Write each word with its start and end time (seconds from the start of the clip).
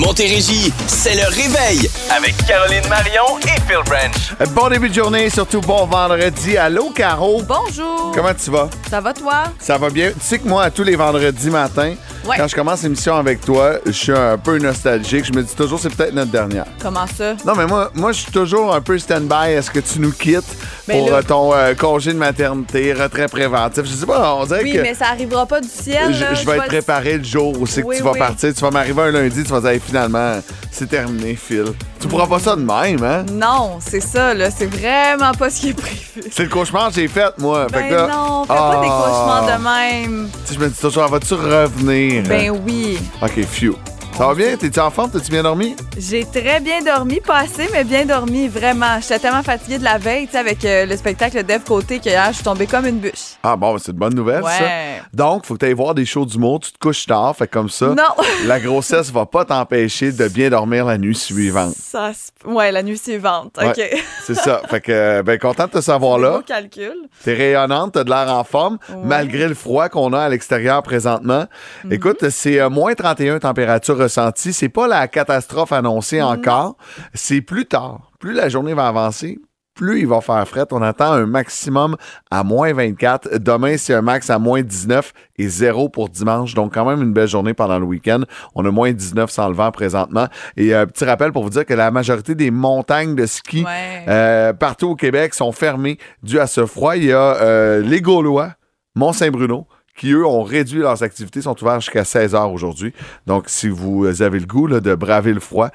Montérégie, 0.00 0.72
c'est 0.86 1.14
le 1.14 1.26
réveil 1.28 1.90
avec 2.10 2.34
Caroline 2.46 2.88
Marion 2.88 3.38
et 3.42 3.60
Phil 3.68 3.82
Branch. 3.84 4.50
Bon 4.54 4.70
début 4.70 4.88
de 4.88 4.94
journée, 4.94 5.28
surtout 5.28 5.60
bon 5.60 5.84
vendredi. 5.84 6.56
Allô, 6.56 6.88
Caro? 6.88 7.42
Bonjour. 7.42 8.10
Comment 8.14 8.32
tu 8.32 8.50
vas? 8.50 8.70
Ça 8.88 9.02
va 9.02 9.12
toi? 9.12 9.44
Ça 9.58 9.76
va 9.76 9.90
bien. 9.90 10.10
Tu 10.12 10.20
sais 10.22 10.38
que 10.38 10.48
moi, 10.48 10.64
à 10.64 10.70
tous 10.70 10.84
les 10.84 10.96
vendredis 10.96 11.50
matin, 11.50 11.92
Ouais. 12.26 12.36
quand 12.36 12.46
je 12.48 12.54
commence 12.54 12.82
l'émission 12.82 13.16
avec 13.16 13.40
toi, 13.40 13.74
je 13.86 13.90
suis 13.92 14.12
un 14.12 14.36
peu 14.36 14.58
nostalgique. 14.58 15.24
Je 15.24 15.32
me 15.32 15.42
dis 15.42 15.54
toujours, 15.54 15.78
c'est 15.80 15.94
peut-être 15.94 16.12
notre 16.14 16.30
dernière. 16.30 16.66
Comment 16.82 17.06
ça? 17.06 17.34
Non, 17.46 17.54
mais 17.56 17.66
moi, 17.66 17.90
moi 17.94 18.12
je 18.12 18.20
suis 18.20 18.32
toujours 18.32 18.74
un 18.74 18.80
peu 18.80 18.98
stand-by. 18.98 19.52
Est-ce 19.52 19.70
que 19.70 19.80
tu 19.80 20.00
nous 20.00 20.12
quittes 20.12 20.44
Mais 20.86 20.98
pour 20.98 21.10
là- 21.10 21.16
euh, 21.18 21.22
ton 21.22 21.54
euh, 21.54 21.74
congé 21.74 22.12
de 22.12 22.18
maternité, 22.18 22.92
retrait 22.92 23.26
préventif? 23.28 23.84
Je 23.84 23.90
sais 23.92 24.06
pas, 24.06 24.34
on 24.34 24.44
dirait 24.44 24.62
Oui, 24.62 24.72
que 24.72 24.82
mais 24.82 24.94
ça 24.94 25.06
arrivera 25.08 25.46
pas 25.46 25.60
du 25.60 25.68
ciel. 25.68 26.12
je, 26.12 26.20
là. 26.20 26.34
je 26.34 26.44
vais 26.46 26.56
être 26.56 26.66
préparé 26.66 27.16
le 27.18 27.24
jour 27.24 27.58
où 27.58 27.66
c'est 27.66 27.82
que 27.82 27.86
Oui, 27.86 27.96
tu 27.96 28.02
vas 28.02 28.12
oui. 28.12 28.18
partir. 28.18 28.52
Tu 28.54 28.60
vas 28.60 28.70
m'arriver 28.70 29.02
un 29.02 29.10
lundi, 29.10 29.42
tu 29.42 29.50
vas 29.50 29.60
dire, 29.60 29.70
Hey, 29.70 29.80
finalement, 29.80 30.40
c'est 30.70 30.88
terminé, 30.88 31.36
Phil. 31.36 31.64
Tu 32.00 32.08
pourras 32.08 32.26
pas 32.26 32.38
ça 32.38 32.56
de 32.56 32.62
même, 32.62 33.02
hein? 33.04 33.26
Non, 33.30 33.78
c'est 33.78 34.00
ça, 34.00 34.32
là. 34.32 34.50
C'est 34.50 34.66
vraiment 34.66 35.32
pas 35.32 35.50
ce 35.50 35.60
qui 35.60 35.68
est 35.70 35.74
prévu. 35.74 36.22
C'est 36.30 36.44
le 36.44 36.48
cauchemar 36.48 36.88
que 36.88 36.94
j'ai 36.94 37.08
fait, 37.08 37.32
moi. 37.38 37.66
Fait 37.70 37.80
Ben 37.80 37.88
que 37.90 37.94
là- 37.94 38.06
non, 38.08 38.42
fais 38.44 38.48
pas 38.54 38.80
des 38.80 38.88
Ah. 38.90 39.04
cauchemars 39.04 39.46
de 39.58 39.64
même. 39.64 40.28
Tu 40.32 40.48
sais, 40.48 40.54
je 40.54 40.64
me 40.64 40.68
dis 40.70 40.80
toujours, 40.80 41.06
vas-tu 41.08 41.34
revenir? 41.34 42.22
Ben 42.26 42.50
oui. 42.66 42.98
Ok, 43.20 43.44
phew. 43.44 43.76
Ça 44.16 44.26
va 44.26 44.34
bien? 44.34 44.54
T'es-tu 44.54 44.78
en 44.80 44.90
forme? 44.90 45.10
T'as-tu 45.10 45.30
bien 45.30 45.42
dormi? 45.42 45.74
J'ai 45.96 46.26
très 46.26 46.60
bien 46.60 46.82
dormi, 46.82 47.20
pas 47.20 47.38
assez, 47.38 47.66
mais 47.72 47.84
bien 47.84 48.04
dormi, 48.04 48.48
vraiment. 48.48 49.00
J'étais 49.00 49.18
tellement 49.20 49.42
fatiguée 49.42 49.78
de 49.78 49.84
la 49.84 49.96
veille, 49.96 50.26
tu 50.26 50.32
sais, 50.32 50.38
avec 50.38 50.62
euh, 50.66 50.84
le 50.84 50.94
spectacle 50.94 51.42
Dev 51.42 51.60
Côté, 51.66 52.00
que 52.00 52.10
hier, 52.10 52.26
je 52.28 52.34
suis 52.34 52.44
tombée 52.44 52.66
comme 52.66 52.84
une 52.84 52.98
bûche. 52.98 53.38
Ah 53.42 53.56
bon, 53.56 53.78
c'est 53.78 53.92
une 53.92 53.98
bonne 53.98 54.14
nouvelle, 54.14 54.42
ça. 54.42 54.48
Ouais. 54.50 55.00
Donc, 55.14 55.46
faut 55.46 55.54
que 55.54 55.60
tu 55.60 55.64
ailles 55.66 55.72
voir 55.72 55.94
des 55.94 56.04
shows 56.04 56.26
d'humour. 56.26 56.60
Tu 56.60 56.70
te 56.70 56.78
couches 56.78 57.06
tard, 57.06 57.34
fait 57.34 57.48
comme 57.48 57.70
ça. 57.70 57.86
Non. 57.86 58.02
La 58.46 58.60
grossesse 58.60 59.10
va 59.10 59.24
pas 59.24 59.46
t'empêcher 59.46 60.12
de 60.12 60.28
bien 60.28 60.50
dormir 60.50 60.84
la 60.84 60.98
nuit 60.98 61.14
suivante. 61.16 61.74
Ça, 61.80 62.10
ouais, 62.44 62.72
la 62.72 62.82
nuit 62.82 62.98
suivante. 62.98 63.56
Ouais, 63.58 63.68
OK. 63.70 64.02
C'est 64.26 64.34
ça. 64.34 64.60
Fait 64.68 64.82
que, 64.82 65.22
ben, 65.22 65.38
content 65.38 65.64
de 65.64 65.70
te 65.70 65.80
savoir 65.80 66.18
Beau 66.18 66.24
là. 66.24 66.42
calcul. 66.46 66.92
T'es 67.24 67.32
rayonnante, 67.32 67.92
t'as 67.94 68.04
de 68.04 68.10
l'air 68.10 68.30
en 68.34 68.44
forme, 68.44 68.76
malgré 69.02 69.48
le 69.48 69.54
froid 69.54 69.88
qu'on 69.88 70.12
a 70.12 70.20
à 70.20 70.28
l'extérieur 70.28 70.82
présentement. 70.82 71.46
Mhm. 71.84 71.92
Écoute, 71.92 72.28
c'est 72.28 72.60
euh, 72.60 72.68
moins 72.68 72.92
31 72.94 73.38
température 73.38 73.96
ressentie. 74.00 74.52
C'est 74.52 74.68
pas 74.68 74.88
la 74.88 75.08
catastrophe 75.08 75.72
annoncée 75.72 76.22
encore. 76.22 76.76
C'est 77.14 77.40
plus 77.40 77.66
tard. 77.66 78.10
Plus 78.18 78.32
la 78.32 78.48
journée 78.48 78.74
va 78.74 78.86
avancer, 78.88 79.38
plus 79.74 80.00
il 80.00 80.06
va 80.06 80.20
faire 80.20 80.46
fret. 80.46 80.66
On 80.72 80.82
attend 80.82 81.12
un 81.12 81.24
maximum 81.24 81.96
à 82.30 82.44
moins 82.44 82.72
24. 82.74 83.38
Demain, 83.38 83.76
c'est 83.78 83.94
un 83.94 84.02
max 84.02 84.28
à 84.28 84.38
moins 84.38 84.60
19 84.60 85.12
et 85.38 85.48
0 85.48 85.88
pour 85.88 86.10
dimanche. 86.10 86.52
Donc, 86.54 86.74
quand 86.74 86.84
même 86.84 87.00
une 87.02 87.14
belle 87.14 87.28
journée 87.28 87.54
pendant 87.54 87.78
le 87.78 87.86
week-end. 87.86 88.20
On 88.54 88.64
a 88.66 88.70
moins 88.70 88.92
19 88.92 89.30
sans 89.30 89.48
le 89.48 89.54
vent 89.54 89.70
présentement. 89.70 90.26
Et 90.58 90.74
un 90.74 90.86
petit 90.86 91.04
rappel 91.06 91.32
pour 91.32 91.44
vous 91.44 91.50
dire 91.50 91.64
que 91.64 91.72
la 91.72 91.90
majorité 91.90 92.34
des 92.34 92.50
montagnes 92.50 93.14
de 93.14 93.24
ski 93.24 93.64
Ouais. 93.64 94.04
euh, 94.08 94.52
partout 94.52 94.88
au 94.90 94.96
Québec 94.96 95.32
sont 95.32 95.52
fermées 95.52 95.96
dû 96.22 96.38
à 96.38 96.46
ce 96.46 96.66
froid. 96.66 96.96
Il 96.96 97.04
y 97.04 97.12
a 97.12 97.36
euh, 97.36 97.80
les 97.80 98.02
Gaulois, 98.02 98.52
Mont-Saint-Bruno, 98.96 99.66
qui, 100.00 100.12
eux, 100.12 100.24
ont 100.26 100.42
réduit 100.42 100.78
leurs 100.78 101.02
activités, 101.02 101.42
sont 101.42 101.62
ouverts 101.62 101.80
jusqu'à 101.80 102.04
16 102.04 102.34
heures 102.34 102.50
aujourd'hui. 102.50 102.94
Donc, 103.26 103.50
si 103.50 103.68
vous 103.68 104.22
avez 104.22 104.38
le 104.38 104.46
goût 104.46 104.66
de 104.66 104.94
braver 104.94 105.34
le 105.34 105.40
froid, 105.40 105.68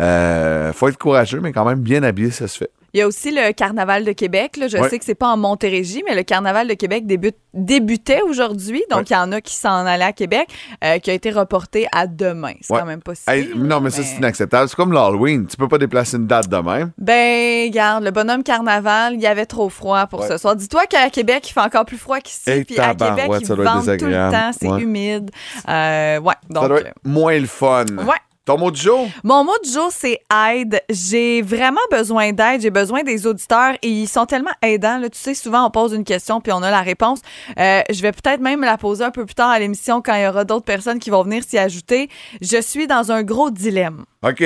euh, 0.00 0.72
faut 0.72 0.86
être 0.86 0.98
courageux, 0.98 1.40
mais 1.40 1.52
quand 1.52 1.64
même 1.64 1.80
bien 1.80 2.04
habillé, 2.04 2.30
ça 2.30 2.46
se 2.46 2.58
fait. 2.58 2.70
Il 2.94 2.98
y 2.98 3.02
a 3.02 3.06
aussi 3.06 3.30
le 3.30 3.52
Carnaval 3.52 4.04
de 4.04 4.12
Québec. 4.12 4.56
là. 4.58 4.68
Je 4.68 4.76
Ouais. 4.76 4.88
sais 4.90 4.98
que 4.98 5.04
c'est 5.04 5.14
pas 5.14 5.28
en 5.28 5.36
Montérégie, 5.36 6.02
mais 6.06 6.14
le 6.14 6.22
Carnaval 6.24 6.68
de 6.68 6.74
Québec 6.74 7.06
débute, 7.06 7.36
débutait 7.54 8.20
aujourd'hui. 8.22 8.82
Donc, 8.90 9.00
Ouais. 9.00 9.04
il 9.10 9.12
y 9.14 9.16
en 9.16 9.32
a 9.32 9.40
qui 9.40 9.54
s'en 9.54 9.86
allaient 9.86 10.04
à 10.04 10.12
Québec, 10.12 10.48
euh, 10.84 10.98
qui 10.98 11.10
a 11.10 11.14
été 11.14 11.30
reporté 11.30 11.86
à 11.92 12.06
demain. 12.06 12.52
C'est 12.60 12.72
Ouais. 12.72 12.80
quand 12.80 12.86
même 12.86 13.00
pas 13.02 13.14
si 13.14 13.22
Hey, 13.28 13.50
non, 13.56 13.80
mais 13.80 13.90
ça, 13.90 14.02
c'est 14.02 14.16
inacceptable. 14.16 14.68
C'est 14.68 14.76
comme 14.76 14.92
l'Halloween. 14.92 15.46
Tu 15.46 15.56
peux 15.56 15.68
pas 15.68 15.78
déplacer 15.78 16.16
une 16.18 16.26
date 16.26 16.48
de 16.48 16.56
même. 16.56 16.92
Ben, 16.98 17.66
regarde, 17.68 18.04
le 18.04 18.10
bonhomme 18.10 18.42
Carnaval, 18.42 19.14
il 19.14 19.20
y 19.20 19.26
avait 19.26 19.46
trop 19.46 19.68
froid 19.70 20.06
pour 20.06 20.24
ce 20.24 20.36
soir. 20.36 20.54
Dis-toi 20.56 20.86
qu'à 20.86 21.08
Québec, 21.10 21.48
il 21.48 21.52
fait 21.52 21.60
encore 21.60 21.84
plus 21.86 21.98
froid 21.98 22.20
qu'ici. 22.20 22.50
Hey, 22.50 22.64
Puis 22.64 22.78
à 22.78 22.94
Québec, 22.94 23.10
être 23.18 23.28
vendent 23.28 23.42
tout 23.98 24.04
le 24.06 24.30
temps. 24.30 24.50
C'est 24.58 24.66
humide. 24.82 25.30
Euh, 25.68 26.18
ouais, 26.20 26.34
donc... 26.50 26.62
ça 26.64 26.68
doit 26.68 26.80
être 26.80 26.92
moins 27.04 27.38
le 27.38 27.46
fun. 27.46 27.86
Ouais. 27.98 28.16
Ton 28.44 28.58
mot 28.58 28.72
du 28.72 28.80
jour? 28.80 29.08
Mon 29.22 29.44
mot 29.44 29.52
du 29.62 29.70
jour, 29.70 29.90
c'est 29.92 30.18
aide. 30.50 30.82
J'ai 30.90 31.42
vraiment 31.42 31.80
besoin 31.92 32.32
d'aide. 32.32 32.60
J'ai 32.60 32.70
besoin 32.70 33.04
des 33.04 33.24
auditeurs 33.24 33.74
et 33.82 33.88
ils 33.88 34.08
sont 34.08 34.26
tellement 34.26 34.50
aidants. 34.62 34.98
Là. 34.98 35.08
Tu 35.08 35.18
sais, 35.18 35.34
souvent, 35.34 35.64
on 35.64 35.70
pose 35.70 35.92
une 35.92 36.02
question 36.02 36.40
puis 36.40 36.52
on 36.52 36.60
a 36.62 36.70
la 36.72 36.82
réponse. 36.82 37.20
Euh, 37.56 37.82
je 37.88 38.02
vais 38.02 38.10
peut-être 38.10 38.40
même 38.40 38.62
la 38.62 38.76
poser 38.78 39.04
un 39.04 39.12
peu 39.12 39.24
plus 39.24 39.36
tard 39.36 39.50
à 39.50 39.60
l'émission 39.60 40.02
quand 40.02 40.14
il 40.14 40.24
y 40.24 40.26
aura 40.26 40.44
d'autres 40.44 40.64
personnes 40.64 40.98
qui 40.98 41.10
vont 41.10 41.22
venir 41.22 41.44
s'y 41.44 41.56
ajouter. 41.56 42.08
Je 42.40 42.60
suis 42.60 42.88
dans 42.88 43.12
un 43.12 43.22
gros 43.22 43.50
dilemme. 43.50 44.04
OK. 44.24 44.42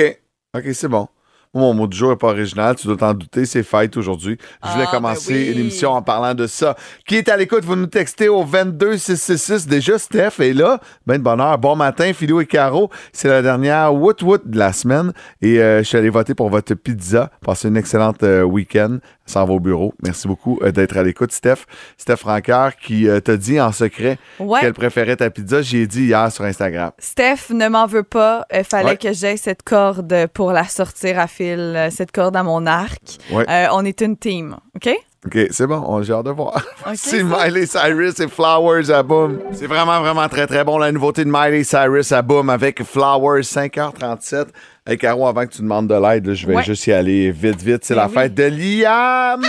OK, 0.55 0.63
c'est 0.73 0.87
bon. 0.87 1.07
Mon 1.53 1.73
mot 1.73 1.87
du 1.87 1.97
jour 1.97 2.11
n'est 2.11 2.15
pas 2.17 2.27
original, 2.27 2.75
tu 2.75 2.87
dois 2.87 2.97
t'en 2.97 3.13
douter, 3.13 3.45
c'est 3.45 3.63
fête 3.63 3.95
aujourd'hui. 3.97 4.37
Je 4.63 4.69
voulais 4.71 4.85
Ah, 4.87 4.91
commencer 4.91 5.33
ben 5.33 5.49
oui. 5.49 5.53
l'émission 5.55 5.91
en 5.91 6.01
parlant 6.01 6.33
de 6.35 6.45
ça. 6.47 6.75
Qui 7.07 7.15
est 7.15 7.29
à 7.29 7.37
l'écoute, 7.37 7.63
vous 7.63 7.75
nous 7.75 7.87
textez 7.87 8.29
au 8.29 8.43
22666. 8.43 9.67
Déjà, 9.67 9.97
Steph 9.97 10.39
est 10.39 10.53
là. 10.53 10.79
Ben 11.05 11.17
de 11.17 11.23
bonheur. 11.23 11.57
Bon 11.57 11.75
matin, 11.75 12.11
Philo 12.13 12.41
et 12.41 12.45
Caro. 12.45 12.89
C'est 13.13 13.27
la 13.29 13.41
dernière 13.41 13.93
Woot 13.93 14.21
Woot 14.21 14.41
de 14.47 14.57
la 14.57 14.73
semaine. 14.73 15.13
Et 15.41 15.59
euh, 15.59 15.79
je 15.79 15.83
suis 15.83 15.97
allé 15.97 16.09
voter 16.09 16.35
pour 16.35 16.49
votre 16.49 16.73
pizza. 16.75 17.31
Passez 17.45 17.67
une 17.69 17.77
excellente 17.77 18.23
euh, 18.23 18.43
week-end. 18.43 18.97
Ça 19.27 19.45
va 19.45 19.53
au 19.53 19.59
bureau. 19.59 19.93
Merci 20.01 20.27
beaucoup 20.27 20.57
euh, 20.63 20.71
d'être 20.71 20.97
à 20.97 21.03
l'écoute, 21.03 21.31
Steph. 21.31 21.65
Steph 21.97 22.15
Franqueur 22.15 22.75
qui 22.77 23.07
euh, 23.07 23.19
t'a 23.19 23.37
dit 23.37 23.61
en 23.61 23.71
secret 23.71 24.17
Ouais. 24.39 24.59
qu'elle 24.61 24.73
préférait 24.73 25.17
ta 25.17 25.29
pizza. 25.29 25.61
J'y 25.61 25.77
ai 25.79 25.87
dit 25.87 26.05
hier 26.05 26.31
sur 26.31 26.45
Instagram. 26.45 26.91
Steph 26.97 27.51
ne 27.53 27.67
m'en 27.67 27.85
veut 27.85 28.03
pas. 28.03 28.45
Il 28.51 28.63
fallait 28.63 28.87
Ouais. 28.91 28.97
que 28.97 29.13
j'aie 29.13 29.37
cette 29.37 29.61
corde 29.63 30.27
pour 30.33 30.51
la 30.53 30.63
sortir 30.63 31.19
à 31.19 31.27
fil, 31.27 31.59
euh, 31.59 31.89
cette 31.91 32.11
corde 32.11 32.35
à 32.35 32.41
mon 32.43 32.65
arc. 32.65 33.17
Ouais. 33.31 33.45
Euh, 33.49 33.67
on 33.73 33.85
est 33.85 34.01
une 34.01 34.17
team, 34.17 34.55
OK? 34.75 34.89
OK, 35.25 35.37
c'est 35.49 35.67
bon, 35.67 35.83
on- 35.85 36.01
j'ai 36.03 36.13
hâte 36.13 36.25
de 36.27 36.31
voir. 36.31 36.63
c'est. 36.95 37.21
Miley 37.23 37.65
Cyrus 37.65 38.17
et 38.21 38.27
Flowers 38.29 38.89
à 38.91 39.03
Boom. 39.03 39.39
C'est 39.51 39.67
vraiment, 39.67 39.99
vraiment 39.99 40.29
très, 40.29 40.47
très 40.47 40.63
bon, 40.63 40.77
la 40.77 40.91
nouveauté 40.91 41.25
de 41.25 41.29
Miley 41.29 41.65
Cyrus 41.65 42.11
à 42.13 42.21
Boom 42.21 42.49
avec 42.49 42.81
Flowers, 42.83 43.41
5h37. 43.43 44.45
Hey, 44.89 44.97
Caro, 44.97 45.27
avant 45.27 45.45
que 45.45 45.51
tu 45.53 45.61
demandes 45.61 45.87
de 45.89 45.95
l'aide, 45.95 46.33
je 46.33 46.47
vais 46.47 46.55
Ouais. 46.55 46.63
juste 46.63 46.87
y 46.87 46.93
aller 46.93 47.29
vite, 47.31 47.61
vite. 47.61 47.83
C'est 47.83 47.93
Ben 47.93 48.01
la 48.03 48.07
oui. 48.07 48.13
fête 48.13 48.33
de 48.35 48.43
Liam! 48.43 49.41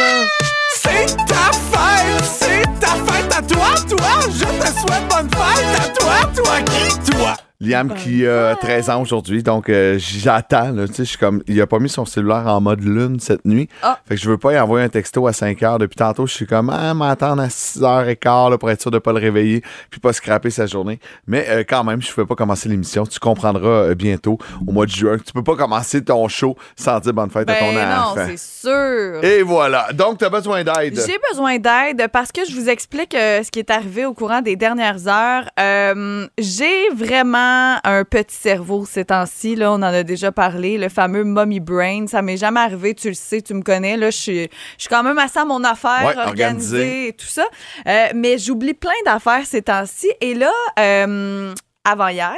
C'est 0.74 1.06
ta 1.26 1.52
fête, 1.52 2.24
c'est 2.24 2.62
ta 2.80 2.88
fête 3.06 3.32
à 3.36 3.42
toi, 3.42 3.74
toi. 3.88 4.08
Je 4.32 4.44
te 4.44 4.66
souhaite 4.66 5.08
bonne 5.08 5.30
fête 5.30 5.80
à 5.80 5.88
toi, 5.90 6.42
toi 6.42 6.56
qui, 6.62 7.10
toi. 7.12 7.36
Liam 7.60 7.92
qui 7.92 8.24
a 8.24 8.54
13 8.54 8.88
ans 8.90 9.02
aujourd'hui, 9.02 9.42
donc 9.42 9.68
euh, 9.68 9.98
j'attends. 9.98 10.70
là, 10.70 10.86
Tu 10.86 10.94
sais, 10.94 11.04
je 11.04 11.08
suis 11.08 11.18
comme, 11.18 11.42
il 11.48 11.60
a 11.60 11.66
pas 11.66 11.80
mis 11.80 11.88
son 11.88 12.04
cellulaire 12.04 12.46
en 12.46 12.60
mode 12.60 12.84
lune 12.84 13.18
cette 13.18 13.44
nuit. 13.44 13.68
Ah. 13.82 13.98
Fait 14.06 14.14
que 14.14 14.20
je 14.20 14.30
veux 14.30 14.38
pas 14.38 14.52
y 14.52 14.60
envoyer 14.60 14.84
un 14.86 14.88
texto 14.88 15.26
à 15.26 15.32
5 15.32 15.58
h 15.60 15.78
Depuis 15.80 15.96
tantôt, 15.96 16.24
je 16.28 16.34
suis 16.34 16.46
comme, 16.46 16.70
ah, 16.70 16.94
m'attendre 16.94 17.42
à 17.42 17.50
6 17.50 17.80
h 17.80 18.14
15 18.16 18.50
là, 18.52 18.58
pour 18.58 18.70
être 18.70 18.80
sûr 18.80 18.92
de 18.92 19.00
pas 19.00 19.12
le 19.12 19.18
réveiller, 19.18 19.64
puis 19.90 19.98
pas 19.98 20.12
scraper 20.12 20.50
sa 20.50 20.66
journée. 20.66 21.00
Mais 21.26 21.46
euh, 21.48 21.64
quand 21.68 21.82
même, 21.82 22.00
je 22.00 22.12
ne 22.16 22.24
pas 22.26 22.36
commencer 22.36 22.68
l'émission. 22.68 23.04
Tu 23.04 23.18
comprendras 23.18 23.66
euh, 23.68 23.94
bientôt, 23.96 24.38
au 24.64 24.70
mois 24.70 24.86
de 24.86 24.92
juin, 24.92 25.18
que 25.18 25.24
tu 25.24 25.32
peux 25.32 25.42
pas 25.42 25.56
commencer 25.56 26.04
ton 26.04 26.28
show 26.28 26.56
sans 26.76 27.00
dire 27.00 27.12
bonne 27.12 27.30
fête 27.30 27.50
à 27.50 27.54
ton 27.56 27.74
Ben 27.74 27.88
non, 27.88 28.02
enfant. 28.12 28.24
c'est 28.28 28.38
sûr. 28.38 29.24
Et 29.24 29.42
voilà. 29.42 29.88
Donc, 29.94 30.18
tu 30.18 30.24
as 30.24 30.30
besoin 30.30 30.62
d'aide. 30.62 30.94
J'ai 30.94 31.18
besoin 31.28 31.58
d'aide 31.58 32.06
parce 32.12 32.30
que 32.30 32.42
je 32.48 32.54
vous 32.54 32.68
explique 32.68 33.14
ce 33.14 33.50
qui 33.50 33.58
est 33.58 33.70
arrivé 33.70 34.06
au 34.06 34.14
courant 34.14 34.42
des 34.42 34.54
dernières 34.54 35.08
heures. 35.08 35.48
J'ai 36.38 36.88
vraiment 36.94 37.47
un 37.84 38.04
petit 38.04 38.34
cerveau 38.36 38.84
ces 38.86 39.04
temps-ci. 39.06 39.56
Là, 39.56 39.70
on 39.72 39.76
en 39.76 39.82
a 39.82 40.02
déjà 40.02 40.32
parlé, 40.32 40.78
le 40.78 40.88
fameux 40.88 41.24
mommy 41.24 41.60
brain. 41.60 42.06
Ça 42.06 42.22
m'est 42.22 42.36
jamais 42.36 42.60
arrivé, 42.60 42.94
tu 42.94 43.08
le 43.08 43.14
sais, 43.14 43.42
tu 43.42 43.54
me 43.54 43.62
connais. 43.62 43.96
Là, 43.96 44.10
je 44.10 44.16
suis, 44.16 44.42
je 44.42 44.48
suis 44.82 44.88
quand 44.88 45.02
même 45.02 45.18
assez 45.18 45.38
à 45.38 45.44
mon 45.44 45.62
affaire, 45.64 46.04
Ouais, 46.06 46.16
organisée 46.16 46.28
organisée. 46.28 47.08
et 47.08 47.12
tout 47.12 47.26
ça. 47.26 47.46
Euh, 47.86 48.06
mais 48.14 48.38
j'oublie 48.38 48.74
plein 48.74 48.90
d'affaires 49.04 49.46
ces 49.46 49.62
temps-ci. 49.62 50.10
Et 50.20 50.34
là, 50.34 50.52
euh, 50.78 51.52
avant 51.84 52.08
hier, 52.08 52.36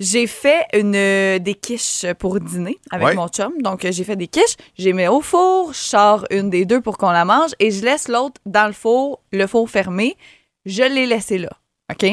j'ai 0.00 0.26
fait 0.26 0.64
une 0.72 0.92
des 0.92 1.54
quiches 1.60 2.06
pour 2.18 2.40
dîner 2.40 2.78
avec 2.90 3.08
Ouais. 3.08 3.14
mon 3.14 3.28
chum. 3.28 3.52
Donc, 3.60 3.86
j'ai 3.90 4.04
fait 4.04 4.16
des 4.16 4.28
quiches, 4.28 4.56
j'ai 4.78 4.92
mis 4.94 5.06
au 5.06 5.20
four, 5.20 5.72
je 5.74 5.78
sors 5.78 6.24
une 6.30 6.48
des 6.50 6.64
deux 6.64 6.80
pour 6.80 6.96
qu'on 6.96 7.10
la 7.10 7.24
mange 7.26 7.50
et 7.58 7.70
je 7.70 7.84
laisse 7.84 8.08
l'autre 8.08 8.40
dans 8.46 8.66
le 8.66 8.72
four, 8.72 9.20
le 9.32 9.46
four 9.46 9.68
fermé. 9.68 10.16
Je 10.66 10.82
l'ai 10.82 11.04
laissé 11.06 11.36
là. 11.36 11.50
OK? 11.92 12.06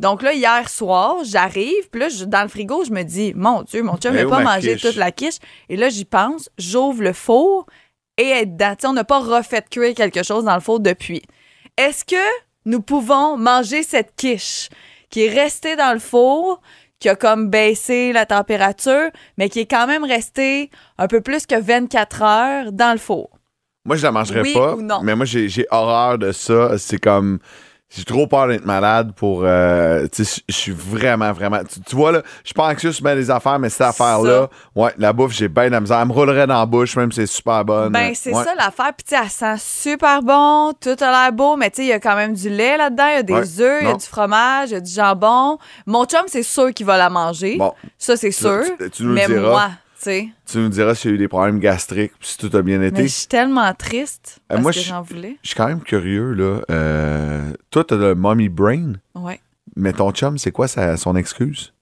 Donc 0.00 0.22
là, 0.22 0.34
hier 0.34 0.68
soir, 0.68 1.16
j'arrive, 1.24 1.88
puis 1.90 2.00
là, 2.00 2.08
je- 2.10 2.24
dans 2.24 2.42
le 2.42 2.48
frigo, 2.48 2.84
je 2.84 2.90
me 2.92 3.02
dis, 3.02 3.32
mon 3.34 3.62
Dieu, 3.62 3.82
mon 3.82 3.96
chum 3.96 4.12
Eh 4.14 4.22
n'a 4.22 4.26
pas 4.28 4.40
ma 4.40 4.54
mangé 4.56 4.72
quiche? 4.74 4.82
toute 4.82 4.96
la 4.96 5.12
quiche. 5.12 5.36
Et 5.68 5.76
là, 5.76 5.88
j'y 5.88 6.04
pense, 6.04 6.50
j'ouvre 6.58 7.02
le 7.02 7.12
four 7.14 7.66
et 8.18 8.28
elle 8.28 8.42
est 8.42 8.46
dedans. 8.46 8.74
On 8.84 8.92
n'a 8.92 9.04
pas 9.04 9.20
refait 9.20 9.64
cuire 9.70 9.94
quelque 9.94 10.22
chose 10.22 10.44
dans 10.44 10.54
le 10.54 10.60
four 10.60 10.80
depuis. 10.80 11.22
Est-ce 11.78 12.04
que 12.04 12.16
nous 12.66 12.82
pouvons 12.82 13.36
manger 13.38 13.82
cette 13.82 14.14
quiche 14.14 14.68
qui 15.10 15.24
est 15.24 15.30
restée 15.42 15.74
dans 15.76 15.92
le 15.94 16.00
four, 16.00 16.60
qui 17.00 17.08
a 17.08 17.16
comme 17.16 17.48
baissé 17.48 18.12
la 18.12 18.26
température, 18.26 19.10
mais 19.38 19.48
qui 19.48 19.60
est 19.60 19.66
quand 19.70 19.86
même 19.86 20.04
restée 20.04 20.70
un 20.98 21.06
peu 21.08 21.20
plus 21.22 21.46
que 21.46 21.58
24 21.58 22.22
heures 22.22 22.72
dans 22.72 22.92
le 22.92 22.98
four? 22.98 23.30
Moi, 23.86 23.96
je 23.96 24.02
la 24.02 24.12
mangerais 24.12 24.40
Oui 24.42 24.52
pas. 24.54 24.74
ou 24.74 24.82
non? 24.82 25.00
Mais 25.02 25.16
moi, 25.16 25.24
j'ai 25.24 25.48
j'ai 25.48 25.66
horreur 25.70 26.18
de 26.18 26.30
ça. 26.32 26.76
C'est 26.78 26.98
comme. 26.98 27.38
J'ai 27.96 28.04
trop 28.04 28.26
peur 28.26 28.48
d'être 28.48 28.64
malade 28.64 29.12
pour. 29.14 29.42
euh, 29.44 30.06
tu 30.12 30.24
sais, 30.24 30.42
je 30.48 30.54
suis 30.54 30.72
vraiment, 30.72 31.32
vraiment. 31.32 31.60
Tu, 31.86 31.94
vois, 31.96 32.12
là, 32.12 32.22
je 32.42 32.48
suis 32.48 32.54
pas 32.54 32.68
anxieux 32.68 32.92
sur 32.92 33.04
bien 33.04 33.14
des 33.14 33.30
affaires, 33.30 33.58
mais 33.58 33.68
cette 33.70 33.82
affaire-là, 33.82 34.48
ouais, 34.74 34.92
la 34.98 35.12
bouffe, 35.12 35.32
j'ai 35.32 35.48
bien 35.48 35.66
de 35.66 35.70
la 35.70 35.80
misère. 35.80 35.98
Elle 36.00 36.08
me 36.08 36.12
roulerait 36.12 36.46
dans 36.46 36.58
la 36.58 36.66
bouche, 36.66 36.96
même 36.96 37.12
si 37.12 37.16
c'est 37.20 37.26
super 37.26 37.64
bonne. 37.64 37.92
Ben, 37.92 38.12
c'est 38.14 38.32
Ouais. 38.34 38.42
ça 38.44 38.54
l'affaire. 38.56 38.92
Puis, 38.96 39.04
tu 39.08 39.14
sais, 39.14 39.20
elle 39.22 39.30
sent 39.30 39.56
super 39.90 40.22
bon, 40.22 40.72
tout 40.80 40.96
a 41.00 41.10
l'air 41.10 41.32
beau, 41.32 41.56
mais 41.56 41.70
tu 41.70 41.76
sais, 41.76 41.82
il 41.84 41.88
y 41.88 41.92
a 41.92 42.00
quand 42.00 42.16
même 42.16 42.34
du 42.34 42.48
lait 42.50 42.76
là-dedans, 42.76 43.06
il 43.08 43.14
y 43.14 43.18
a 43.18 43.22
des 43.22 43.32
Ouais. 43.34 43.60
œufs, 43.62 43.78
il 43.82 43.88
y 43.88 43.90
a 43.90 43.94
du 43.94 44.06
fromage, 44.06 44.70
il 44.70 44.72
y 44.72 44.76
a 44.76 44.80
du 44.80 44.90
jambon. 44.92 45.58
Mon 45.86 46.04
chum, 46.04 46.22
c'est 46.26 46.42
sûr 46.42 46.72
qu'il 46.74 46.86
va 46.86 46.96
la 46.96 47.10
manger. 47.10 47.56
Bon, 47.58 47.72
Ça, 47.98 48.16
c'est 48.16 48.30
sûr. 48.30 48.62
tu- 48.78 48.90
tu 48.90 49.02
nous 49.04 49.10
le 49.10 49.14
mais 49.14 49.26
diras. 49.26 49.40
moi, 49.50 49.68
sais. 50.04 50.28
tu 50.46 50.58
nous 50.58 50.68
diras 50.68 50.94
si 50.94 51.08
j'ai 51.08 51.14
eu 51.14 51.18
des 51.18 51.28
problèmes 51.28 51.58
gastriques, 51.58 52.12
si 52.20 52.38
tout 52.38 52.50
a 52.56 52.62
bien 52.62 52.80
été. 52.82 53.02
Mais 53.02 53.08
je 53.08 53.12
suis 53.14 53.26
tellement 53.26 53.72
triste 53.74 54.38
Euh, 54.40 54.44
parce 54.54 54.62
moi, 54.62 54.72
que 54.72 54.78
je- 54.78 54.84
j'en 54.84 55.02
voulais. 55.02 55.36
Je 55.42 55.48
suis 55.48 55.56
quand 55.56 55.66
même 55.68 55.82
curieux, 55.82 56.32
là. 56.32 56.60
Euh, 56.70 57.52
toi, 57.70 57.84
t'as 57.84 57.96
le 57.96 58.14
mommy 58.14 58.48
brain, 58.48 58.94
Ouais. 59.14 59.40
mais 59.76 59.92
ton 59.92 60.10
chum, 60.12 60.38
c'est 60.38 60.50
quoi 60.52 60.68
sa- 60.68 60.96
son 60.96 61.16
excuse? 61.16 61.72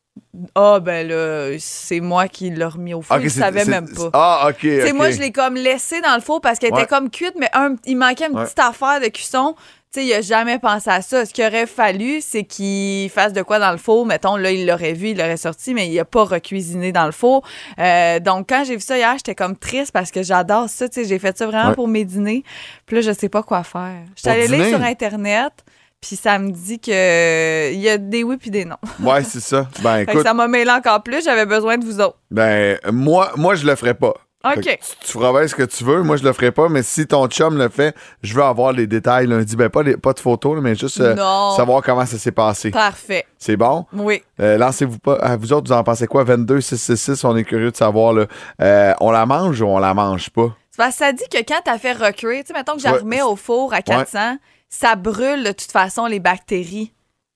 Ah, 0.54 0.78
ben 0.80 1.06
là, 1.08 1.56
c'est 1.58 2.00
moi 2.00 2.28
qui 2.28 2.50
l'ai 2.50 2.64
remis 2.64 2.94
au 2.94 3.02
four. 3.02 3.16
Ok, 3.16 3.22
je 3.24 3.28
c'est- 3.28 3.40
savais 3.40 3.64
c'est- 3.64 3.70
même 3.70 3.88
pas. 3.88 4.10
Ah, 4.12 4.46
OK. 4.50 4.66
Ok. 4.86 4.92
moi, 4.94 5.10
je 5.10 5.20
l'ai 5.20 5.32
comme 5.32 5.54
laissé 5.54 6.00
dans 6.00 6.14
le 6.14 6.20
four 6.20 6.40
parce 6.40 6.58
qu'elle 6.58 6.72
Ouais. 6.72 6.80
était 6.82 6.88
comme 6.88 7.10
cuite, 7.10 7.34
mais 7.38 7.48
un, 7.54 7.76
il 7.86 7.96
manquait 7.96 8.28
une 8.28 8.36
Ouais. 8.38 8.44
petite 8.44 8.58
affaire 8.58 9.00
de 9.00 9.06
cuisson. 9.08 9.54
Sais, 9.94 10.06
il 10.06 10.12
a 10.15 10.23
jamais 10.23 10.59
pensé 10.59 10.89
à 10.89 11.03
ça. 11.03 11.27
Ce 11.27 11.35
qu'il 11.35 11.44
aurait 11.44 11.67
fallu, 11.67 12.23
c'est 12.23 12.44
qu'il 12.44 13.11
fasse 13.11 13.35
de 13.35 13.43
quoi 13.43 13.59
dans 13.59 13.73
le 13.73 13.77
four. 13.77 14.06
Mettons, 14.06 14.37
là, 14.37 14.50
il 14.50 14.67
l'aurait 14.67 14.94
vu, 14.94 15.09
il 15.11 15.19
l'aurait 15.19 15.37
sorti, 15.37 15.75
mais 15.75 15.87
il 15.89 15.99
a 16.00 16.06
pas 16.06 16.25
recuisiné 16.25 16.93
dans 16.93 17.05
le 17.05 17.12
four. 17.12 17.43
Euh, 17.79 18.19
donc, 18.19 18.49
quand 18.49 18.65
j'ai 18.65 18.77
vu 18.77 18.81
ça 18.81 18.97
hier, 18.97 19.12
j'étais 19.19 19.35
comme 19.35 19.55
triste 19.55 19.93
parce 19.93 20.11
que 20.11 20.23
j'adore 20.23 20.71
ça. 20.71 20.89
Tu 20.89 21.03
sais, 21.03 21.06
j'ai 21.09 21.19
fait 21.19 21.37
ça 21.37 21.47
vraiment 21.47 21.69
Ouais. 21.69 21.75
pour 21.75 21.89
mes 21.89 22.06
dîners. 22.06 22.43
Puis 22.87 22.97
là, 22.97 23.03
je 23.03 23.12
sais 23.12 23.29
pas 23.29 23.43
quoi 23.43 23.65
faire. 23.65 23.97
Je 24.17 24.23
suis 24.23 24.31
allée 24.31 24.49
lire 24.49 24.67
sur 24.79 24.83
Internet, 24.83 25.53
puis 26.00 26.17
ça 26.17 26.39
me 26.39 26.50
dit 26.50 26.81
que 26.81 27.71
il 27.75 27.79
y 27.81 27.91
a 27.91 27.99
des 27.99 28.23
oui 28.25 28.39
puis 28.39 28.50
des 28.50 28.65
non. 28.65 28.77
Ouais, 29.00 29.23
c'est 29.25 29.41
ça. 29.41 29.69
Ben, 29.83 29.99
écoute, 29.99 30.23
ça 30.23 30.33
m'a 30.33 30.49
mêlé 30.49 30.71
encore 30.71 31.03
plus. 31.03 31.23
J'avais 31.23 31.44
besoin 31.44 31.77
de 31.77 31.85
vous 31.85 32.00
autres. 32.00 32.17
ben, 32.31 32.79
moi, 32.91 33.33
moi, 33.37 33.56
je 33.56 33.67
le 33.67 33.77
ferai 33.77 33.93
pas. 33.93 34.15
Fait 34.44 34.59
OK. 34.59 34.65
que 34.65 34.71
Tu, 34.71 34.79
tu 35.06 35.12
feras 35.12 35.33
bien 35.33 35.47
ce 35.49 35.55
que 35.55 35.62
tu 35.62 35.85
veux. 35.85 36.03
Moi, 36.03 36.17
je 36.17 36.25
le 36.25 36.33
ferai 36.33 36.50
pas. 36.53 36.69
Mais 36.69 36.83
si 36.83 37.06
ton 37.06 37.27
chum 37.29 37.56
le 37.59 37.69
fait, 37.69 37.94
je 38.23 38.35
veux 38.35 38.43
avoir 38.43 38.73
les 38.73 38.87
détails 38.87 39.27
lundi. 39.27 39.55
Ben, 39.56 39.69
pas, 39.71 39.83
les- 39.83 39.97
pas 39.97 40.12
de 40.12 40.21
photos, 40.21 40.61
mais 40.62 40.75
juste 40.75 41.00
euh, 41.00 41.15
savoir 41.56 41.83
comment 41.83 42.05
ça 42.06 42.19
s'est 42.19 42.33
passé. 42.33 42.71
Parfait. 42.71 43.25
C'est 43.39 43.56
bon? 43.56 43.87
Oui. 43.93 44.23
Euh, 44.41 44.59
Lancez-vous 44.59 44.99
pas. 44.99 45.19
Ah, 45.21 45.37
vous 45.37 45.53
autres, 45.53 45.69
vous 45.69 45.73
en 45.79 45.85
pensez 45.85 46.06
quoi? 46.06 46.25
22, 46.25 46.61
666, 46.61 47.25
on 47.25 47.37
est 47.37 47.44
curieux 47.44 47.71
de 47.71 47.77
savoir. 47.77 48.12
Là. 48.12 48.27
Euh, 48.61 48.94
on 49.00 49.11
la 49.11 49.27
mange 49.27 49.61
ou 49.61 49.67
on 49.67 49.79
la 49.79 49.94
mange 49.94 50.31
pas? 50.31 50.49
Ça 50.91 51.12
dit 51.12 51.25
que 51.31 51.39
quand 51.47 51.61
t'as 51.65 51.79
fait 51.79 51.93
recuire, 51.93 52.41
tu 52.43 52.49
sais, 52.49 52.55
mettons 52.55 52.73
que 52.75 52.81
je 52.81 52.85
la 52.85 52.93
Ouais. 52.94 52.99
remets 53.00 53.23
au 53.23 53.37
four 53.37 53.73
à 53.75 53.83
400, 53.83 54.39
ça 54.69 54.97
brûle 54.97 55.44
de 55.44 55.53
toute 55.53 55.71
façon 55.71 56.06
les 56.06 56.19
bactéries, 56.19 56.93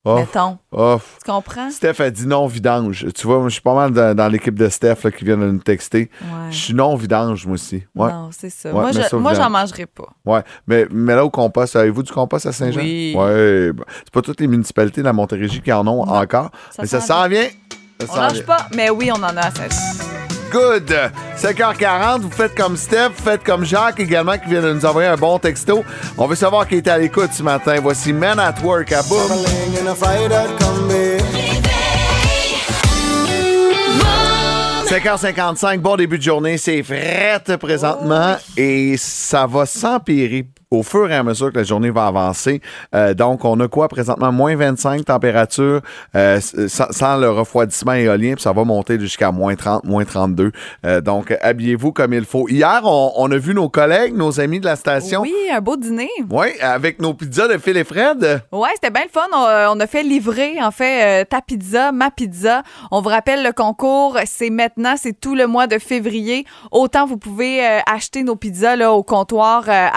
Oh, 0.09 0.15
mettons. 0.17 0.59
Tu 0.73 1.31
comprends? 1.31 1.69
Steph 1.71 2.01
a 2.01 2.11
dit 2.11 2.27
non 2.29 2.47
vidange. 2.47 3.07
Tu 3.13 3.27
vois, 3.27 3.39
moi, 3.41 3.49
je 3.49 3.55
suis 3.55 3.61
pas 3.63 3.75
mal 3.75 3.91
dans, 3.91 4.15
dans 4.15 4.29
l'équipe 4.29 4.55
de 4.55 4.69
Steph 4.69 4.99
là, 5.03 5.11
qui 5.11 5.25
vient 5.25 5.37
de 5.37 5.47
nous 5.51 5.59
texter. 5.59 6.11
Ouais. 6.23 6.51
Je 6.51 6.57
suis 6.57 6.75
non 6.75 6.95
vidange, 6.95 7.45
moi 7.45 7.55
aussi. 7.55 7.83
Ouais. 7.95 8.13
Non, 8.13 8.31
c'est 8.31 8.51
ça. 8.51 8.73
Ouais, 8.73 8.93
moi, 9.15 9.35
j'en 9.35 9.51
mangerai 9.51 9.87
pas. 9.87 10.09
Ouais, 10.25 10.43
mais, 10.69 10.87
mais 10.93 11.15
là 11.17 11.25
au 11.25 11.31
compost, 11.31 11.75
avez-vous 11.75 12.05
du 12.05 12.13
compost 12.13 12.47
à 12.47 12.53
Saint-Jean? 12.53 12.81
Oui. 12.81 13.15
Ouais, 13.17 13.73
ben, 13.73 13.85
c'est 14.05 14.13
pas 14.13 14.23
toutes 14.23 14.41
les 14.41 14.47
municipalités 14.47 15.01
de 15.01 15.07
la 15.07 15.13
Montérégie 15.13 15.61
qui 15.61 15.73
en 15.73 15.87
ont 15.89 16.07
Non, 16.07 16.15
encore, 16.15 16.51
ça 16.71 16.83
mais 16.83 16.87
ça 16.89 17.01
s'en 17.01 17.27
vient. 17.29 17.49
Ça 18.01 18.07
On 18.13 18.17
lâche 18.21 18.33
vient. 18.35 18.43
pas, 18.45 18.69
mais 18.77 18.91
oui, 18.91 19.11
on 19.13 19.17
en 19.19 19.37
a 19.37 19.41
à 19.41 19.51
Saint-Jean. 19.51 20.36
Good! 20.57 20.91
5h40, 21.37 22.23
vous 22.23 22.31
faites 22.31 22.57
comme 22.57 22.79
Steph, 22.79 23.11
vous 23.15 23.23
faites 23.23 23.45
comme 23.45 23.63
Jacques 23.63 24.01
également 24.01 24.39
qui 24.39 24.49
vient 24.49 24.63
de 24.63 24.73
nous 24.73 24.87
envoyer 24.87 25.11
un 25.11 25.17
bon 25.17 25.39
texto. 25.39 25.85
On 26.17 26.27
veut 26.27 26.35
savoir 26.35 26.67
qui 26.67 26.77
était 26.77 26.89
à 26.89 26.97
l'écoute 26.97 27.35
ce 27.35 27.43
matin. 27.43 27.79
Voici 27.83 28.15
Men 28.15 28.39
at 28.39 28.55
Work 28.65 28.91
à 28.93 29.03
Boom. 29.03 29.21
5h55, 34.87 35.79
bon 35.81 35.97
début 35.97 36.17
de 36.17 36.23
journée, 36.23 36.57
c'est 36.57 36.83
frette 36.83 37.59
présentement 37.59 38.37
et 38.57 38.97
ça 38.97 39.47
va 39.47 39.67
s'empirer 39.67 40.47
au 40.71 40.83
fur 40.83 41.11
et 41.11 41.15
à 41.15 41.23
mesure 41.23 41.53
que 41.53 41.59
la 41.59 41.65
journée 41.65 41.91
va 41.91 42.07
avancer. 42.07 42.61
Euh, 42.95 43.15
donc, 43.15 43.45
on 43.45 43.59
a 43.61 43.69
quoi 43.69 43.89
présentement? 43.89 44.33
Moins 44.33 44.57
25 44.57 45.05
température 45.05 45.81
euh, 46.15 46.41
sans, 46.41 46.91
sans 46.91 47.17
le 47.17 47.31
refroidissement 47.31 47.93
éolien, 47.93 48.35
puis 48.35 48.43
ça 48.43 48.53
va 48.53 48.65
monter 48.65 48.99
jusqu'à 48.99 49.31
moins 49.31 49.55
30, 49.55 49.85
moins 49.85 50.05
32. 50.05 50.51
Euh, 50.85 51.01
donc, 51.01 51.37
habillez-vous 51.41 51.93
comme 51.93 52.13
il 52.13 52.25
faut. 52.25 52.49
Hier, 52.49 52.81
on, 52.85 53.13
on 53.17 53.31
a 53.31 53.37
vu 53.37 53.55
nos 53.55 53.69
collègues, 53.69 54.17
nos 54.17 54.41
amis 54.41 54.59
de 54.59 54.65
la 54.65 54.77
station. 54.77 55.23
Oui, 55.23 55.35
un 55.53 55.61
beau 55.61 55.77
dîner. 55.77 56.11
Oui, 56.31 56.49
avec 56.61 57.01
nos 57.01 57.15
pizzas 57.15 57.49
de 57.49 57.59
Phil 57.59 57.77
et 57.77 57.85
Fred. 57.85 58.43
Ouais, 58.51 58.69
c'était 58.75 58.91
bien 58.91 59.05
le 59.05 59.11
fun. 59.11 59.27
On, 59.33 59.47
euh, 59.47 59.69
on 59.71 59.79
a 59.79 59.87
fait 59.87 60.03
livrer, 60.03 60.61
en 60.61 60.73
fait, 60.73 61.25
ta 61.27 61.41
pizza, 61.41 61.93
ma 61.93 62.11
pizza. 62.11 62.63
On 62.91 63.01
vous 63.01 63.09
rappelle 63.09 63.45
le 63.45 63.53
concours, 63.53 64.19
c'est 64.27 64.51
maintenant, 64.51 64.95
c'est 64.97 65.19
tout 65.19 65.35
le 65.37 65.47
mois 65.47 65.67
de 65.69 65.79
février. 65.79 66.45
Autant 66.73 67.07
vous 67.07 67.19
pouvez 67.19 67.65
acheter 67.87 68.25
nos 68.25 68.37
pizzas 68.37 68.77
là, 68.77 68.93
au 68.93 69.03
comptoir 69.03 69.65
euh, 69.69 69.89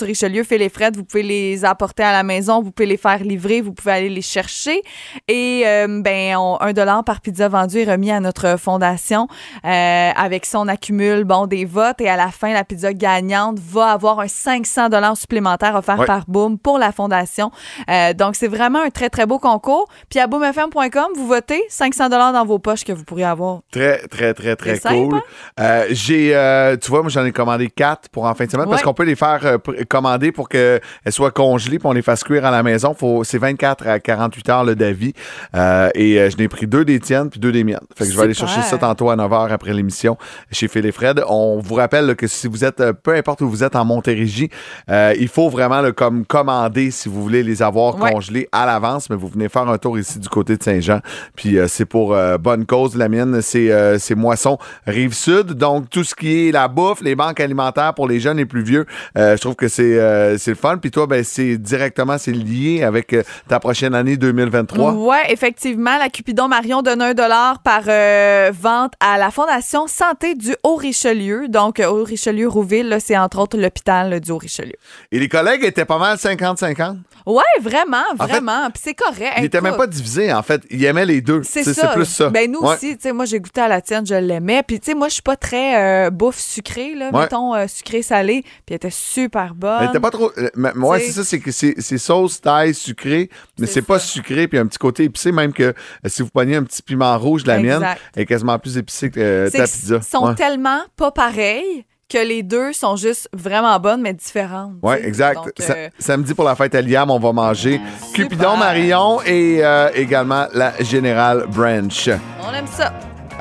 Saint-Jean-sur-Richelieu, 0.00 0.44
fait 0.44 0.58
les 0.58 0.68
Fred. 0.68 0.96
Vous 0.96 1.04
pouvez 1.04 1.22
les 1.22 1.64
apporter 1.64 2.02
à 2.02 2.12
la 2.12 2.22
maison, 2.22 2.62
vous 2.62 2.70
pouvez 2.70 2.86
les 2.86 2.96
faire 2.96 3.18
livrer, 3.22 3.60
vous 3.60 3.72
pouvez 3.72 3.92
aller 3.92 4.08
les 4.08 4.22
chercher. 4.22 4.82
Et 5.28 5.62
euh, 5.66 6.00
ben, 6.02 6.36
on- 6.36 6.58
un 6.60 6.72
dollar 6.72 7.04
par 7.04 7.20
pizza 7.20 7.48
vendu 7.48 7.78
est 7.80 7.90
remis 7.90 8.10
à 8.10 8.20
notre 8.20 8.58
fondation. 8.58 9.28
Euh, 9.64 10.10
avec 10.16 10.46
ça, 10.46 10.58
on 10.60 10.68
accumule 10.68 11.24
bon 11.24 11.46
des 11.46 11.64
votes 11.64 12.00
et 12.00 12.08
à 12.08 12.16
la 12.16 12.28
fin, 12.28 12.52
la 12.52 12.64
pizza 12.64 12.92
gagnante 12.92 13.58
va 13.58 13.92
avoir 13.92 14.20
un 14.20 14.28
500 14.28 14.88
dollars 14.88 15.16
supplémentaire 15.16 15.74
offert 15.74 15.98
Ouais. 15.98 16.06
par 16.06 16.24
Boom 16.28 16.58
pour 16.58 16.78
la 16.78 16.92
fondation. 16.92 17.50
Euh, 17.90 18.12
donc, 18.14 18.36
c'est 18.36 18.48
vraiment 18.48 18.82
un 18.82 18.90
très, 18.90 19.10
très 19.10 19.26
beau 19.26 19.38
concours. 19.38 19.86
Puis 20.08 20.18
à 20.18 20.26
boomfm.com, 20.26 21.06
vous 21.16 21.26
votez 21.26 21.62
500 21.68 22.08
dollars 22.08 22.32
dans 22.32 22.44
vos 22.44 22.58
poches 22.58 22.84
que 22.84 22.92
vous 22.92 23.04
pourriez 23.04 23.24
avoir. 23.26 23.60
Très, 23.70 23.98
très, 24.08 24.32
très, 24.34 24.56
très 24.56 24.76
simple, 24.76 25.08
cool. 25.10 25.16
hein? 25.18 25.22
Euh, 25.60 25.86
j'ai, 25.90 26.76
tu 26.80 26.90
vois, 26.90 27.02
moi, 27.02 27.10
j'en 27.10 27.24
ai 27.24 27.32
commandé 27.32 27.68
quatre 27.68 28.08
pour 28.10 28.24
en 28.24 28.34
fin 28.34 28.44
de 28.46 28.50
semaine 28.50 28.68
parce 28.68 28.82
qu'on 28.82 28.94
peut 28.94 29.04
les 29.04 29.16
faire 29.16 29.58
commander 29.90 30.32
pour 30.32 30.48
qu'elles 30.48 30.80
soient 31.10 31.30
congelées 31.32 31.78
puis 31.78 31.86
on 31.86 31.92
les 31.92 32.00
fasse 32.02 32.24
cuire 32.24 32.46
à 32.46 32.50
la 32.50 32.62
maison. 32.62 32.94
Faut, 32.94 33.24
c'est 33.24 33.36
24 33.38 33.86
à 33.86 33.98
48 34.00 34.48
heures 34.48 34.64
le 34.64 34.74
d'avis. 34.74 35.12
Euh, 35.54 35.90
et 35.94 36.18
euh, 36.18 36.30
je 36.30 36.36
n'ai 36.36 36.48
pris 36.48 36.66
deux 36.66 36.84
des 36.84 37.00
tiennes 37.00 37.28
puis 37.28 37.40
deux 37.40 37.52
des 37.52 37.64
miennes. 37.64 37.80
Fait 37.96 38.04
que 38.06 38.10
je 38.10 38.16
vais 38.16 38.22
aller 38.22 38.34
chercher 38.34 38.62
ça 38.62 38.78
tantôt 38.78 39.10
à 39.10 39.16
9 39.16 39.30
h 39.30 39.50
après 39.50 39.72
l'émission 39.74 40.16
chez 40.52 40.68
Phil 40.68 40.86
et 40.86 40.92
Fred. 40.92 41.22
On 41.28 41.58
vous 41.58 41.74
rappelle 41.74 42.06
là, 42.06 42.14
que 42.14 42.26
si 42.26 42.46
vous 42.46 42.64
êtes, 42.64 42.80
euh, 42.80 42.92
peu 42.92 43.14
importe 43.14 43.40
où 43.42 43.50
vous 43.50 43.64
êtes 43.64 43.76
en 43.76 43.84
Montérégie, 43.84 44.48
euh, 44.88 45.12
il 45.18 45.28
faut 45.28 45.48
vraiment 45.50 45.80
là, 45.80 45.92
comme 45.92 46.24
commander 46.24 46.90
si 46.90 47.08
vous 47.08 47.22
voulez 47.22 47.42
les 47.42 47.62
avoir 47.62 48.00
Ouais. 48.00 48.12
congelés 48.12 48.48
à 48.52 48.66
l'avance, 48.66 49.10
mais 49.10 49.16
vous 49.16 49.26
venez 49.28 49.48
faire 49.48 49.68
un 49.68 49.76
tour 49.76 49.98
ici 49.98 50.20
du 50.20 50.28
côté 50.28 50.56
de 50.56 50.62
Saint-Jean. 50.62 51.00
Puis 51.34 51.58
euh, 51.58 51.66
c'est 51.68 51.84
pour 51.84 52.16
bonne 52.38 52.64
cause. 52.64 52.96
La 52.96 53.08
mienne, 53.08 53.40
c'est 53.42 53.70
c'est 53.98 54.14
Moisson 54.14 54.58
Rive-Sud. 54.86 55.54
Donc 55.54 55.90
tout 55.90 56.04
ce 56.04 56.14
qui 56.14 56.48
est 56.48 56.52
la 56.52 56.68
bouffe, 56.68 57.00
les 57.02 57.14
banques 57.16 57.40
alimentaires 57.40 57.94
pour 57.94 58.06
les 58.06 58.20
jeunes 58.20 58.38
et 58.38 58.46
plus 58.46 58.62
vieux, 58.62 58.86
je 59.16 59.36
trouve 59.40 59.56
que 59.56 59.68
c'est 59.68 59.79
euh, 59.82 60.38
c'est 60.38 60.50
le 60.52 60.56
fun. 60.56 60.78
Puis 60.78 60.90
toi, 60.90 61.06
ben, 61.06 61.22
c'est 61.24 61.56
directement 61.56 62.18
c'est 62.18 62.32
lié 62.32 62.82
avec 62.82 63.12
euh, 63.12 63.22
ta 63.48 63.60
prochaine 63.60 63.94
année 63.94 64.16
2023. 64.16 64.92
Ouais, 64.92 65.32
effectivement, 65.32 65.96
la 65.98 66.08
Cupidon 66.08 66.48
Marion 66.48 66.82
donne 66.82 67.02
un 67.02 67.14
dollar 67.14 67.60
par 67.62 67.82
euh, 67.88 68.50
vente 68.58 68.92
à 69.00 69.18
la 69.18 69.30
Fondation 69.30 69.86
Santé 69.86 70.34
du 70.34 70.54
Haut-Richelieu. 70.64 71.48
Donc, 71.48 71.80
Haut-Richelieu-Rouville, 71.80 72.98
c'est 73.00 73.16
entre 73.16 73.38
autres 73.40 73.58
l'hôpital 73.58 74.20
du 74.20 74.30
Haut-Richelieu. 74.30 74.74
Et 75.12 75.18
les 75.18 75.28
collègues 75.28 75.64
étaient 75.64 75.84
pas 75.84 75.98
mal 75.98 76.16
50-50. 76.16 76.96
Ouais, 77.26 77.42
vraiment, 77.60 77.98
En 78.18 78.24
fait, 78.26 78.32
vraiment. 78.32 78.70
Puis 78.70 78.82
c'est 78.84 78.94
correct. 78.94 79.34
Ils 79.38 79.44
étaient 79.44 79.60
même 79.60 79.76
pas 79.76 79.86
divisés, 79.86 80.32
en 80.32 80.42
fait. 80.42 80.62
Ils 80.70 80.84
aimaient 80.84 81.06
les 81.06 81.20
deux. 81.20 81.42
C'est 81.44 81.64
ça. 81.64 81.88
plus 81.88 82.04
ça. 82.06 82.30
Ben 82.30 82.50
nous 82.50 82.60
Ouais. 82.60 82.74
aussi, 82.74 82.96
tu 82.96 83.02
sais, 83.02 83.12
moi 83.12 83.24
j'ai 83.24 83.40
goûté 83.40 83.60
à 83.60 83.68
la 83.68 83.80
tienne, 83.80 84.06
je 84.06 84.14
l'aimais. 84.14 84.62
Puis 84.66 84.80
tu 84.80 84.86
sais, 84.86 84.94
moi 84.94 85.08
je 85.08 85.14
suis 85.14 85.22
pas 85.22 85.36
très 85.36 86.10
bouffe 86.10 86.38
sucrée 86.38 86.94
là, 86.94 87.10
Ouais. 87.12 87.20
mettons 87.22 87.54
euh, 87.54 87.66
sucré 87.66 88.02
salé, 88.02 88.42
puis 88.42 88.50
elle 88.70 88.76
était 88.76 88.90
super 88.90 89.54
bonne. 89.54 89.69
Elle 89.80 89.88
était 89.88 90.00
pas 90.00 90.10
trop. 90.10 90.30
euh, 90.38 90.48
ouais, 90.56 90.98
T'sais. 90.98 91.06
c'est 91.06 91.12
ça, 91.12 91.24
c'est 91.24 91.40
que 91.40 91.50
c'est 91.52 91.98
sauce, 91.98 92.40
taille, 92.40 92.74
sucré, 92.74 93.30
mais 93.58 93.66
C'est 93.66 93.82
pas 93.82 93.98
sucré, 93.98 94.48
puis 94.48 94.58
un 94.58 94.66
petit 94.66 94.78
côté 94.78 95.04
épicé, 95.04 95.32
même 95.32 95.52
que 95.52 95.62
euh, 95.62 95.72
si 96.06 96.22
vous 96.22 96.28
prenez 96.32 96.56
un 96.56 96.64
petit 96.64 96.82
piment 96.82 97.16
rouge 97.18 97.42
de 97.44 97.48
la 97.48 97.58
mienne, 97.58 97.86
elle 98.16 98.22
est 98.22 98.26
quasiment 98.26 98.58
plus 98.58 98.76
épicée 98.78 99.10
que 99.10 99.20
euh, 99.20 99.50
ta 99.50 99.64
pizza. 99.64 99.96
Ils 99.96 100.02
sont 100.02 100.26
Ouais. 100.28 100.34
tellement 100.34 100.80
pas 100.96 101.10
pareils 101.10 101.84
que 102.08 102.18
les 102.18 102.42
deux 102.42 102.72
sont 102.72 102.96
juste 102.96 103.28
vraiment 103.32 103.78
bonnes 103.78 104.00
mais 104.02 104.12
différentes. 104.12 104.72
Sais. 104.84 105.06
exact. 105.06 105.36
Donc, 105.36 105.52
euh, 105.60 105.88
samedi 105.98 106.34
pour 106.34 106.44
la 106.44 106.56
fête 106.56 106.74
à 106.74 106.82
Liam, 106.82 107.08
on 107.10 107.20
va 107.20 107.32
manger 107.32 107.80
Super. 108.00 108.12
Cupidon 108.14 108.56
Marion 108.56 109.20
et 109.22 109.64
euh, 109.64 109.90
également 109.94 110.46
la 110.52 110.72
Générale 110.82 111.46
Branch. 111.48 112.08
on 112.42 112.52
aime 112.52 112.66
ça. 112.66 112.92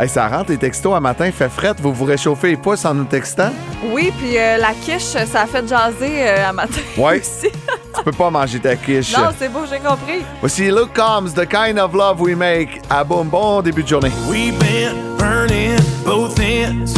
Hey, 0.01 0.07
ça 0.07 0.29
rentre 0.29 0.51
les 0.51 0.57
textos 0.57 0.95
à 0.95 1.01
matin, 1.01 1.29
fait 1.29 1.49
fret, 1.49 1.73
vous 1.81 1.91
vous 1.93 2.05
réchauffez 2.05 2.51
les 2.51 2.55
pouces 2.57 2.85
en 2.85 2.93
nous 2.93 3.03
textant? 3.03 3.51
Oui, 3.91 4.13
puis 4.17 4.37
euh, 4.37 4.55
la 4.57 4.71
quiche, 4.73 5.01
ça 5.03 5.41
a 5.41 5.45
fait 5.45 5.67
jaser 5.67 6.21
euh, 6.25 6.47
à 6.49 6.53
matin 6.53 6.79
Ouais. 6.97 7.19
aussi. 7.19 7.49
tu 7.51 8.03
peux 8.05 8.11
pas 8.13 8.29
manger 8.29 8.59
ta 8.61 8.77
quiche. 8.77 9.11
non, 9.17 9.25
c'est 9.37 9.49
beau, 9.49 9.65
j'ai 9.69 9.79
compris. 9.79 10.23
Voici 10.39 10.69
Look 10.69 10.93
Comes, 10.93 11.31
The 11.33 11.45
Kind 11.45 11.77
of 11.77 11.93
Love 11.93 12.21
We 12.21 12.33
Make. 12.33 12.79
À 12.89 13.03
boum, 13.03 13.27
bon 13.27 13.61
début 13.61 13.83
de 13.83 13.89
journée. 13.89 14.11
Been 14.29 15.17
burning 15.17 15.77
both 16.05 16.39
ends, 16.39 16.93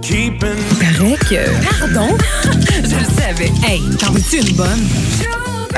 keeping 0.00 0.56
Paraît 0.80 1.16
que. 1.28 1.78
Pardon? 1.78 2.16
Je 2.64 2.96
le 2.96 3.04
savais. 3.04 3.52
Hey, 3.66 3.82
t'en 3.98 4.12
veux-tu 4.12 4.38
une 4.38 4.56
bonne? 4.56 4.88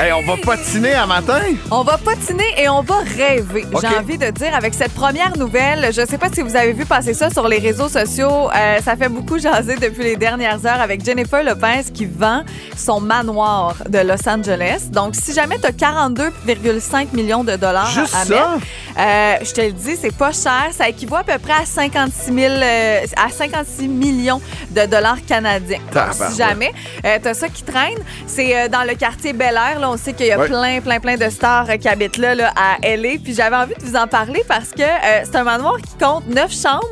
Hey, 0.01 0.13
on 0.13 0.21
va 0.21 0.37
patiner 0.37 0.93
à 0.93 1.05
matin? 1.05 1.41
On 1.69 1.83
va 1.83 1.97
patiner 1.97 2.45
et 2.57 2.69
on 2.69 2.81
va 2.81 2.99
rêver. 2.99 3.65
J'ai 3.81 3.97
envie 3.97 4.17
de 4.17 4.29
dire 4.29 4.55
avec 4.55 4.73
cette 4.73 4.93
première 4.93 5.37
nouvelle, 5.37 5.91
je 5.91 6.05
sais 6.05 6.17
pas 6.17 6.29
si 6.31 6.41
vous 6.41 6.55
avez 6.55 6.71
vu 6.71 6.85
passer 6.85 7.13
ça 7.13 7.29
sur 7.29 7.49
les 7.49 7.57
réseaux 7.57 7.89
sociaux, 7.89 8.49
euh, 8.49 8.79
ça 8.79 8.95
fait 8.95 9.09
beaucoup 9.09 9.37
jaser 9.39 9.75
depuis 9.75 10.03
les 10.03 10.15
dernières 10.15 10.65
heures 10.65 10.79
avec 10.79 11.03
Jennifer 11.03 11.43
Lopez 11.43 11.91
qui 11.93 12.05
vend 12.05 12.43
son 12.77 13.01
manoir 13.01 13.75
de 13.89 13.99
Los 13.99 14.29
Angeles. 14.29 14.87
Donc 14.89 15.15
si 15.15 15.33
jamais 15.33 15.57
tu 15.59 15.65
as 15.65 15.71
42,5 15.71 17.13
millions 17.13 17.43
de 17.43 17.57
dollars 17.57 17.91
Juste 17.91 18.15
à 18.15 18.23
ça? 18.23 18.33
mettre, 18.33 18.65
euh, 18.97 19.35
je 19.43 19.51
te 19.51 19.59
le 19.59 19.73
dis, 19.73 19.97
c'est 19.97 20.15
pas 20.15 20.31
cher, 20.31 20.69
ça 20.71 20.87
équivaut 20.87 21.17
à 21.17 21.23
peu 21.23 21.37
près 21.39 21.61
à 21.61 21.65
56 21.65 22.33
000, 22.33 22.53
euh, 22.53 23.05
à 23.17 23.29
56 23.29 23.89
millions 23.89 24.41
de 24.71 24.85
dollars 24.85 25.25
canadiens. 25.25 25.79
Donc, 25.93 26.13
si 26.13 26.37
jamais 26.37 26.71
euh, 27.05 27.17
t'as 27.21 27.33
ça 27.33 27.49
qui 27.49 27.63
traîne, 27.63 27.97
c'est 28.27 28.69
dans 28.69 28.83
le 28.83 28.95
quartier 28.95 29.33
Bel 29.33 29.55
Air. 29.55 29.79
Là, 29.79 29.88
on 29.89 29.97
sait 29.97 30.13
qu'il 30.13 30.27
y 30.27 30.31
a 30.31 30.39
Ouais. 30.39 30.47
plein, 30.47 30.81
plein, 30.81 30.99
plein 30.99 31.17
de 31.17 31.29
stars 31.29 31.65
euh, 31.69 31.77
qui 31.77 31.87
habitent 31.87 32.17
là, 32.17 32.35
là, 32.35 32.53
à 32.55 32.77
LA. 32.81 33.17
Puis 33.23 33.33
j'avais 33.33 33.55
envie 33.55 33.75
de 33.75 33.83
vous 33.83 33.95
en 33.95 34.07
parler 34.07 34.43
parce 34.47 34.69
que 34.71 34.81
euh, 34.81 35.21
c'est 35.23 35.35
un 35.35 35.43
manoir 35.43 35.77
qui 35.77 35.93
compte 36.03 36.27
9 36.27 36.51
chambres, 36.51 36.87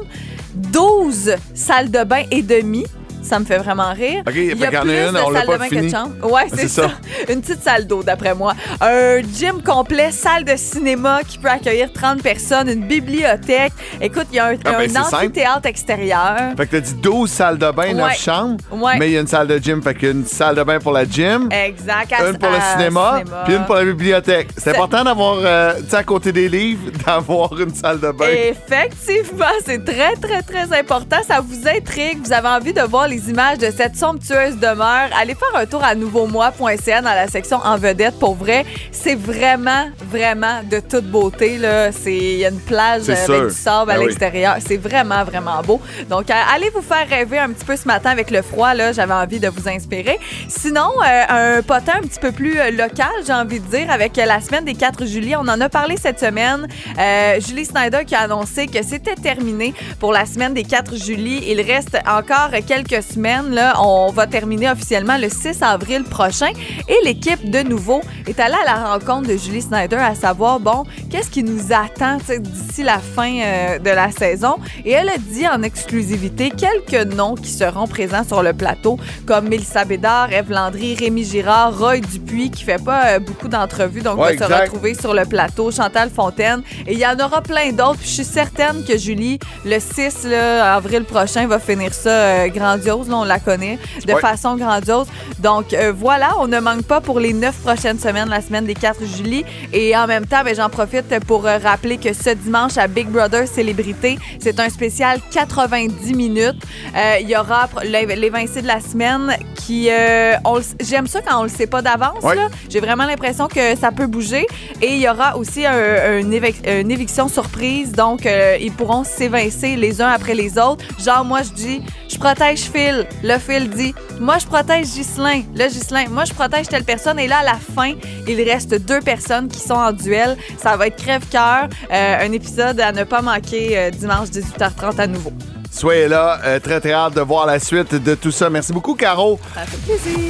12 0.53 1.35
salles 1.53 1.91
de 1.91 2.03
bain 2.03 2.23
et 2.31 2.41
demi. 2.41 2.85
Ça 3.27 3.39
me 3.39 3.45
fait 3.45 3.57
vraiment 3.57 3.91
rire. 3.93 4.23
OK, 4.27 4.33
Il 4.35 4.57
y 4.57 4.65
a 4.65 4.81
plus 4.81 4.89
une, 4.89 5.11
de 5.11 5.45
pas 5.45 5.53
de 5.53 5.57
bain 5.59 5.67
que 5.69 5.75
de 5.75 5.89
chambres. 5.89 6.31
Ouais, 6.31 6.43
c'est 6.49 6.61
C'est 6.61 6.67
ça. 6.69 6.83
ça. 6.83 6.93
Une 7.33 7.41
petite 7.41 7.61
salle 7.63 7.85
d'eau, 7.87 8.03
d'après 8.03 8.33
moi. 8.33 8.53
Un 8.81 9.19
gym 9.21 9.61
complet, 9.63 10.11
salle 10.11 10.45
de 10.45 10.55
cinéma 10.55 11.19
qui 11.27 11.37
peut 11.37 11.49
accueillir 11.49 11.91
30 11.91 12.21
personnes, 12.23 12.69
une 12.69 12.85
bibliothèque. 12.87 13.73
Écoute, 13.99 14.27
il 14.31 14.35
y 14.37 14.39
a 14.39 14.45
un, 14.47 14.55
Ah, 14.65 14.73
ben, 14.79 14.97
un 14.97 15.01
amphithéâtre 15.01 15.65
extérieur. 15.67 16.35
Fait 16.55 16.65
que 16.67 16.71
t'as 16.71 16.79
dit 16.79 16.93
12 16.95 17.29
salles 17.29 17.57
de 17.57 17.69
bain, 17.71 17.93
9 17.93 18.07
Ouais. 18.07 18.15
chambres. 18.15 18.57
Ouais. 18.71 18.97
Mais 18.97 19.09
il 19.09 19.13
y 19.13 19.17
a 19.17 19.21
une 19.21 19.27
salle 19.27 19.47
de 19.47 19.57
gym. 19.57 19.81
Fait 19.81 19.93
qu'il 19.95 20.03
y 20.05 20.11
a 20.11 20.13
une 20.13 20.25
salle 20.25 20.55
de 20.55 20.63
bain 20.63 20.79
pour 20.79 20.91
la 20.93 21.03
gym. 21.05 21.49
Exact. 21.51 22.13
à- 22.13 22.29
Une 22.29 22.37
pour 22.37 22.49
le 22.49 22.59
cinéma, 22.77 23.21
puis 23.45 23.55
une 23.55 23.65
pour 23.65 23.75
la 23.75 23.83
bibliothèque. 23.85 24.49
C'est 24.55 24.63
C'est- 24.63 24.69
important 24.77 25.03
d'avoir, 25.03 25.37
euh, 25.43 25.73
tu 25.83 25.89
sais, 25.89 25.95
à 25.97 26.03
côté 26.03 26.31
des 26.31 26.47
livres, 26.47 26.91
d'avoir 27.05 27.59
une 27.59 27.73
salle 27.73 27.99
de 27.99 28.11
bain. 28.11 28.25
Effectivement, 28.27 29.45
c'est 29.65 29.83
très, 29.83 30.13
très, 30.15 30.41
très 30.41 30.77
important. 30.79 31.17
Ça 31.27 31.39
vous 31.41 31.67
intrigue. 31.67 32.19
Vous 32.23 32.33
avez 32.33 32.47
envie 32.47 32.73
de 32.73 32.81
voir 32.81 33.07
les 33.07 33.16
images 33.29 33.57
de 33.57 33.69
cette 33.75 33.95
somptueuse 33.95 34.57
demeure. 34.57 35.09
Allez 35.19 35.35
faire 35.35 35.55
un 35.55 35.65
tour 35.65 35.83
à 35.83 35.95
nouveaumois.ca 35.95 37.01
dans 37.01 37.09
la 37.13 37.27
section 37.27 37.57
en 37.63 37.77
vedette. 37.77 38.19
Pour 38.19 38.35
vrai, 38.35 38.65
c'est 38.91 39.15
vraiment, 39.15 39.85
vraiment 40.11 40.61
de 40.69 40.79
toute 40.79 41.05
beauté. 41.05 41.57
là. 41.57 41.91
C'est- 41.91 42.15
Il 42.17 42.37
y 42.39 42.45
a 42.45 42.49
une 42.49 42.59
plage 42.59 43.09
avec 43.09 43.25
sûr. 43.25 43.47
du 43.47 43.53
sable 43.53 43.91
à 43.91 43.95
Ben 43.95 43.99
oui. 44.01 44.05
l'extérieur. 44.07 44.55
C'est 44.65 44.77
vraiment, 44.77 45.23
vraiment 45.23 45.61
beau. 45.61 45.81
Donc, 46.09 46.29
euh, 46.29 46.33
allez 46.53 46.69
vous 46.69 46.81
faire 46.81 47.07
rêver 47.09 47.37
un 47.39 47.49
petit 47.49 47.65
peu 47.65 47.75
ce 47.75 47.87
matin 47.87 48.09
avec 48.11 48.31
le 48.31 48.41
froid. 48.41 48.73
là. 48.73 48.91
J'avais 48.91 49.13
envie 49.13 49.39
de 49.39 49.47
vous 49.49 49.67
inspirer. 49.69 50.19
Sinon, 50.47 50.89
euh, 51.05 51.57
un 51.57 51.61
potin 51.61 51.93
un 51.97 52.01
petit 52.07 52.19
peu 52.19 52.31
plus 52.31 52.59
euh, 52.59 52.71
local, 52.71 53.07
j'ai 53.25 53.33
envie 53.33 53.59
de 53.59 53.65
dire, 53.67 53.89
avec 53.91 54.15
la 54.17 54.41
semaine 54.41 54.65
des 54.65 54.73
4 54.75 55.05
juillet. 55.05 55.35
On 55.35 55.47
en 55.47 55.59
a 55.61 55.69
parlé 55.69 55.95
cette 55.97 56.19
semaine. 56.19 56.67
Euh, 56.99 57.39
Julie 57.39 57.65
Snyder 57.65 58.03
qui 58.05 58.15
a 58.15 58.21
annoncé 58.21 58.67
que 58.67 58.83
c'était 58.83 59.15
terminé 59.15 59.73
pour 59.99 60.11
la 60.11 60.25
semaine 60.25 60.53
des 60.53 60.63
4 60.63 60.95
juillet. 60.95 61.41
Il 61.47 61.61
reste 61.61 61.97
encore 62.07 62.49
quelques 62.67 63.01
semaines. 63.11 63.51
Là. 63.53 63.75
On 63.81 64.11
va 64.11 64.27
terminer 64.27 64.69
officiellement 64.69 65.17
le 65.17 65.29
6 65.29 65.61
avril 65.61 66.03
prochain. 66.03 66.51
Et 66.87 66.97
l'équipe, 67.05 67.49
de 67.49 67.59
nouveau, 67.59 68.01
est 68.27 68.39
allée 68.39 68.55
à 68.65 68.65
la 68.65 68.93
rencontre 68.93 69.27
de 69.29 69.37
Julie 69.37 69.61
Snyder 69.61 69.95
à 69.97 70.15
savoir, 70.15 70.59
bon, 70.59 70.83
qu'est-ce 71.09 71.29
qui 71.29 71.43
nous 71.43 71.71
attend 71.71 72.17
d'ici 72.39 72.83
la 72.83 72.99
fin 72.99 73.31
euh, 73.39 73.79
de 73.79 73.89
la 73.89 74.11
saison. 74.11 74.55
Et 74.85 74.91
elle 74.91 75.09
a 75.09 75.17
dit 75.17 75.47
en 75.47 75.61
exclusivité 75.63 76.51
quelques 76.51 77.13
noms 77.13 77.35
qui 77.35 77.49
seront 77.51 77.87
présents 77.87 78.23
sur 78.23 78.43
le 78.43 78.53
plateau, 78.53 78.97
comme 79.25 79.47
Mélissa 79.47 79.85
Bédard, 79.85 80.31
Eve 80.33 80.51
Landry, 80.51 80.95
Rémi 80.95 81.23
Girard, 81.23 81.77
Roy 81.77 81.99
Dupuis, 81.99 82.51
qui 82.51 82.63
fait 82.63 82.83
pas 82.83 83.05
euh, 83.07 83.19
beaucoup 83.19 83.47
d'entrevues, 83.47 84.01
donc 84.01 84.17
Ouais, 84.19 84.35
va 84.35 84.47
se 84.47 84.61
retrouver 84.61 84.93
sur 84.93 85.13
le 85.13 85.25
plateau, 85.25 85.71
Chantal 85.71 86.09
Fontaine. 86.09 86.61
Et 86.85 86.93
il 86.93 86.99
y 86.99 87.05
en 87.05 87.15
aura 87.19 87.41
plein 87.41 87.71
d'autres. 87.71 87.97
Puis 87.99 88.07
je 88.09 88.13
suis 88.15 88.25
certaine 88.25 88.83
que 88.85 88.97
Julie, 88.97 89.39
le 89.65 89.79
6 89.79 90.25
là, 90.25 90.75
avril 90.75 91.03
prochain, 91.03 91.47
va 91.47 91.59
finir 91.59 91.93
ça 91.93 92.09
euh, 92.09 92.47
grandiose. 92.49 93.07
Là, 93.09 93.17
on 93.17 93.23
la 93.23 93.39
connaît 93.39 93.77
de 94.05 94.13
Ouais. 94.13 94.21
façon 94.21 94.55
grandiose. 94.55 95.07
Donc 95.39 95.75
voilà, 95.95 96.31
on 96.39 96.47
ne 96.47 96.59
manque 96.59 96.83
pas 96.83 97.01
pour 97.01 97.19
les 97.19 97.33
neuf 97.33 97.55
prochaines 97.57 97.99
semaines, 97.99 98.16
la 98.25 98.41
semaine 98.41 98.65
des 98.65 98.73
4 98.73 98.99
juillet. 99.05 99.45
Et 99.73 99.95
en 99.95 100.07
même 100.07 100.25
temps, 100.25 100.43
ben, 100.43 100.55
j'en 100.55 100.69
profite 100.69 101.19
pour 101.25 101.45
euh, 101.45 101.57
rappeler 101.57 101.97
que 101.97 102.13
ce 102.13 102.31
dimanche 102.31 102.77
à 102.77 102.87
Big 102.87 103.07
Brother 103.07 103.47
Célébrité, 103.47 104.17
c'est 104.39 104.59
un 104.59 104.69
spécial 104.69 105.19
90 105.31 106.13
minutes. 106.13 106.61
Euh, 106.95 107.15
Il 107.21 107.29
y 107.29 107.35
aura 107.37 107.69
l'évincé 107.83 108.61
de 108.61 108.67
la 108.67 108.79
semaine 108.81 109.35
qui... 109.55 109.89
euh, 109.91 110.33
J'aime 110.81 111.07
ça 111.07 111.21
quand 111.21 111.39
on 111.39 111.43
le 111.43 111.49
sait 111.49 111.67
pas 111.67 111.81
d'avance. 111.81 112.23
J'ai 112.69 112.79
vraiment 112.79 113.05
l'impression 113.05 113.47
que 113.47 113.75
ça 113.77 113.91
peut 113.91 114.07
bouger. 114.07 114.45
Et 114.81 114.93
il 114.95 114.99
y 115.01 115.09
aura 115.09 115.37
aussi 115.37 115.65
un- 115.65 116.19
une, 116.19 116.31
évic- 116.33 116.67
une 116.67 116.91
éviction 116.91 117.27
surprise. 117.27 117.91
Donc, 117.91 118.25
euh, 118.25 118.57
ils 118.59 118.71
pourront 118.71 119.03
s'évincer 119.03 119.75
les 119.75 120.01
uns 120.01 120.07
après 120.09 120.33
les 120.35 120.57
autres. 120.57 120.83
Genre, 121.03 121.23
moi, 121.25 121.41
je 121.43 121.49
dis, 121.49 121.81
je 122.09 122.17
protège 122.17 122.61
Phil. 122.73 123.05
Le 123.23 123.37
Phil 123.37 123.69
dit, 123.69 123.93
moi, 124.19 124.37
je 124.39 124.45
protège 124.45 124.87
Ghislain. 124.87 125.41
Le 125.55 125.67
Ghislain, 125.67 126.05
moi, 126.09 126.25
je 126.25 126.33
protège 126.33 126.67
telle 126.67 126.83
personne. 126.83 127.19
Et 127.19 127.27
là, 127.27 127.37
à 127.39 127.43
la 127.43 127.55
fin, 127.75 127.93
il 128.27 128.41
reste 128.41 128.75
deux 128.75 129.01
personnes 129.01 129.47
qui 129.47 129.59
sont 129.59 129.73
en 129.73 129.91
duel. 129.91 130.37
Ça 130.57 130.75
va 130.75 130.87
être 130.87 130.97
crève-cœur. 130.97 131.69
Euh, 131.91 132.25
un 132.25 132.31
épisode 132.31 132.79
à 132.79 132.91
ne 132.91 133.03
pas 133.03 133.21
manquer 133.21 133.77
euh, 133.77 133.89
dimanche 133.89 134.29
18h30 134.29 134.99
à 134.99 135.07
nouveau. 135.07 135.33
Soyez 135.71 136.07
là, 136.07 136.39
euh, 136.43 136.59
très 136.59 136.79
très 136.79 136.93
hâte 136.93 137.13
de 137.13 137.21
voir 137.21 137.45
la 137.45 137.59
suite 137.59 137.93
de 137.95 138.15
tout 138.15 138.31
ça. 138.31 138.49
Merci 138.49 138.73
beaucoup, 138.73 138.95
Caro. 138.95 139.39
Ça 139.53 139.61
fait 139.61 139.77
plaisir. 139.77 140.27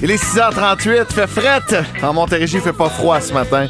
Il 0.00 0.10
est 0.10 0.22
6h38, 0.22 1.06
il 1.10 1.14
fait 1.14 1.26
frette. 1.26 1.74
En 2.02 2.12
Montérégie, 2.12 2.56
il 2.56 2.62
fait 2.62 2.72
pas 2.72 2.88
froid 2.88 3.20
ce 3.20 3.32
matin. 3.32 3.66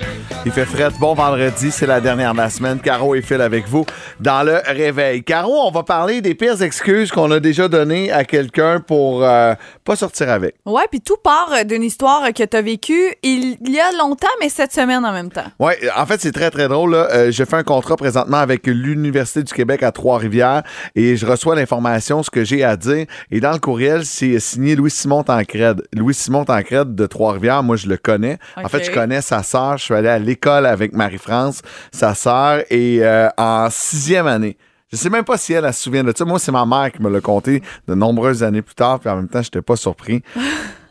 Il 0.49 0.53
fait 0.53 0.65
frette. 0.65 0.95
Bon 0.99 1.13
vendredi, 1.13 1.71
c'est 1.71 1.85
la 1.87 2.01
dernière 2.01 2.33
de 2.33 2.39
la 2.39 2.49
semaine. 2.49 2.81
Caro 2.81 3.15
et 3.15 3.21
Phil 3.21 3.43
avec 3.43 3.69
vous 3.69 3.85
dans 4.19 4.43
le 4.43 4.63
réveil. 4.65 5.23
Caro, 5.23 5.53
on 5.67 5.71
va 5.71 5.83
parler 5.83 6.23
des 6.23 6.35
pires 6.35 6.63
excuses 6.63 7.11
qu'on 7.11 7.31
a 7.33 7.39
déjà 7.39 7.69
données 7.69 8.11
à 8.11 8.25
quelqu'un 8.25 8.81
pour 8.81 9.23
euh, 9.25 9.53
pas 9.85 9.95
sortir 9.95 10.31
avec. 10.31 10.55
Ouais, 10.65 10.85
puis 10.91 11.03
tout 11.03 11.19
part 11.23 11.51
euh, 11.53 11.65
d'une 11.65 11.83
histoire 11.83 12.33
que 12.33 12.43
tu 12.43 12.57
as 12.57 12.63
vécue 12.63 13.13
il 13.23 13.59
y 13.69 13.79
a 13.79 13.93
longtemps, 13.99 14.27
mais 14.41 14.49
cette 14.49 14.73
semaine 14.73 15.05
en 15.05 15.13
même 15.13 15.31
temps. 15.31 15.45
Oui, 15.59 15.75
en 15.95 16.07
fait, 16.07 16.19
c'est 16.19 16.33
très, 16.33 16.51
très 16.51 16.67
drôle. 16.67 16.93
là. 16.93 17.09
Euh, 17.13 17.31
je 17.31 17.45
fais 17.45 17.57
un 17.57 17.63
contrat 17.63 17.99
présentement 17.99 18.39
avec 18.39 18.67
l'Université 18.67 19.43
du 19.43 19.53
Québec 19.53 19.83
à 19.83 19.93
Trois-Rivières 19.93 20.63
et 20.97 21.19
je 21.19 21.27
reçois 21.27 21.57
l'information, 21.57 22.23
ce 22.23 22.31
que 22.31 22.43
j'ai 22.43 22.65
à 22.65 22.79
dire. 22.79 23.05
Et 23.31 23.41
dans 23.41 23.53
le 23.53 23.59
courriel, 23.59 24.07
c'est 24.07 24.41
signé 24.41 24.77
Louis-Simon 24.77 25.25
Tancred. 25.25 25.87
Louis-Simon 25.95 26.47
Tancred 26.47 26.95
de 26.95 27.05
Trois-Rivières, 27.05 27.63
moi, 27.63 27.77
je 27.77 27.87
le 27.87 27.99
connais. 27.99 28.39
En 28.57 28.71
fait, 28.71 28.85
je 28.85 28.91
connais 28.91 29.21
sa 29.21 29.43
sœur. 29.43 29.77
Je 29.77 29.85
suis 29.85 29.95
allé 29.95 30.09
à 30.09 30.19
l'école 30.19 30.38
avec 30.47 30.93
Marie-France, 30.93 31.63
sa 31.93 32.15
sœur, 32.15 32.63
et 32.71 32.99
euh, 33.03 33.29
en 33.37 33.69
sixième 33.71 34.27
année. 34.27 34.57
Je 34.91 34.97
sais 34.97 35.11
même 35.11 35.25
pas 35.25 35.37
si 35.37 35.53
elle, 35.53 35.67
elle 35.67 35.75
se 35.75 35.83
souvient 35.83 36.03
de 36.03 36.15
ça. 36.17 36.25
Moi, 36.25 36.39
c'est 36.39 36.53
ma 36.53 36.65
mère 36.65 36.91
qui 36.91 37.03
me 37.03 37.11
l'a 37.11 37.21
conté 37.21 37.63
de 37.87 37.95
nombreuses 37.95 38.43
années 38.43 38.63
plus 38.63 38.75
tard, 38.75 39.01
puis 39.01 39.11
en 39.11 39.17
même 39.17 39.29
temps, 39.29 39.43
j'étais 39.43 39.63
pas 39.63 39.77
surpris. 39.77 40.23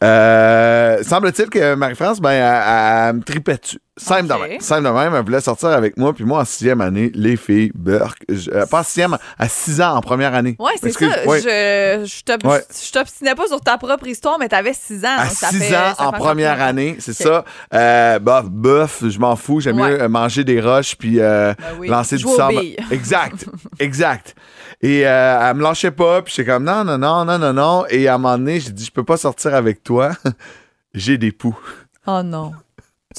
Euh, 0.03 1.01
semble-t-il 1.01 1.49
que 1.49 1.73
Marie-France, 1.73 2.21
ben, 2.21 2.29
elle, 2.29 3.09
elle 3.09 3.15
me 3.15 3.23
tripait 3.23 3.57
dessus. 3.57 3.79
Simple 3.97 4.31
Ok. 4.31 4.41
de 4.43 4.47
même. 4.47 4.59
Simple 4.61 4.83
de 4.83 4.89
même, 4.93 5.15
elle 5.15 5.23
voulait 5.25 5.41
sortir 5.41 5.69
avec 5.69 5.97
moi, 5.97 6.13
puis 6.13 6.23
moi, 6.23 6.41
en 6.41 6.45
sixième 6.45 6.81
année, 6.81 7.11
les 7.15 7.35
filles, 7.35 7.71
burk. 7.75 8.23
je- 8.29 8.51
euh, 8.51 8.65
pas 8.65 8.79
en 8.81 8.83
sixième, 8.83 9.17
à 9.39 9.49
six 9.49 9.81
ans, 9.81 9.95
en 9.95 10.01
première 10.01 10.33
année. 10.35 10.55
Ouais, 10.59 10.71
c'est 10.81 10.91
ça. 10.91 11.05
ouais. 11.25 11.41
Je, 11.41 12.05
je 12.05 12.23
t'ob- 12.23 12.45
Ouais. 12.45 12.63
je 12.69 12.91
t'obstinais 12.91 13.35
pas 13.35 13.47
sur 13.47 13.59
ta 13.59 13.77
propre 13.77 14.07
histoire, 14.07 14.37
mais 14.39 14.47
t'avais 14.47 14.73
6 14.73 15.03
ans. 15.03 15.15
À 15.17 15.23
donc 15.25 15.33
ça 15.33 15.49
6 15.49 15.59
fait- 15.59 15.75
ans, 15.75 15.93
en 15.97 16.11
première 16.11 16.61
année, 16.61 16.97
c'est 16.99 17.13
ça. 17.13 17.43
Euh, 17.73 18.19
bof, 18.19 18.45
bof, 18.49 19.03
je 19.07 19.19
m'en 19.19 19.35
fous. 19.35 19.59
J'aime 19.61 19.79
Ouais. 19.79 19.89
mieux 19.91 20.01
euh, 20.03 20.07
manger 20.09 20.43
des 20.43 20.61
roches 20.61 20.95
puis 20.95 21.19
euh, 21.19 21.53
Ben 21.57 21.65
oui. 21.79 21.87
lancer 21.87 22.17
du 22.17 22.21
Jouer 22.23 22.35
sable. 22.35 22.61
Exact, 22.91 23.45
exact. 23.79 24.35
Et 24.81 25.07
euh, 25.07 25.49
elle 25.49 25.55
me 25.57 25.63
lâchait 25.63 25.89
pas, 25.91 26.21
puis 26.21 26.33
j'étais 26.35 26.51
comme 26.51 26.63
non, 26.63 26.83
non, 26.83 26.97
non, 26.99 27.25
non, 27.25 27.39
non, 27.39 27.53
non. 27.53 27.85
Et 27.89 28.07
à 28.07 28.13
un 28.13 28.17
moment 28.19 28.37
donné, 28.37 28.59
j'ai 28.59 28.71
dit, 28.71 28.85
je 28.85 28.91
peux 28.91 29.03
pas 29.03 29.17
sortir 29.17 29.55
avec 29.55 29.83
toi. 29.83 30.11
j'ai 30.93 31.17
des 31.17 31.31
poux. 31.31 31.57
Oh 32.05 32.21
non. 32.23 32.51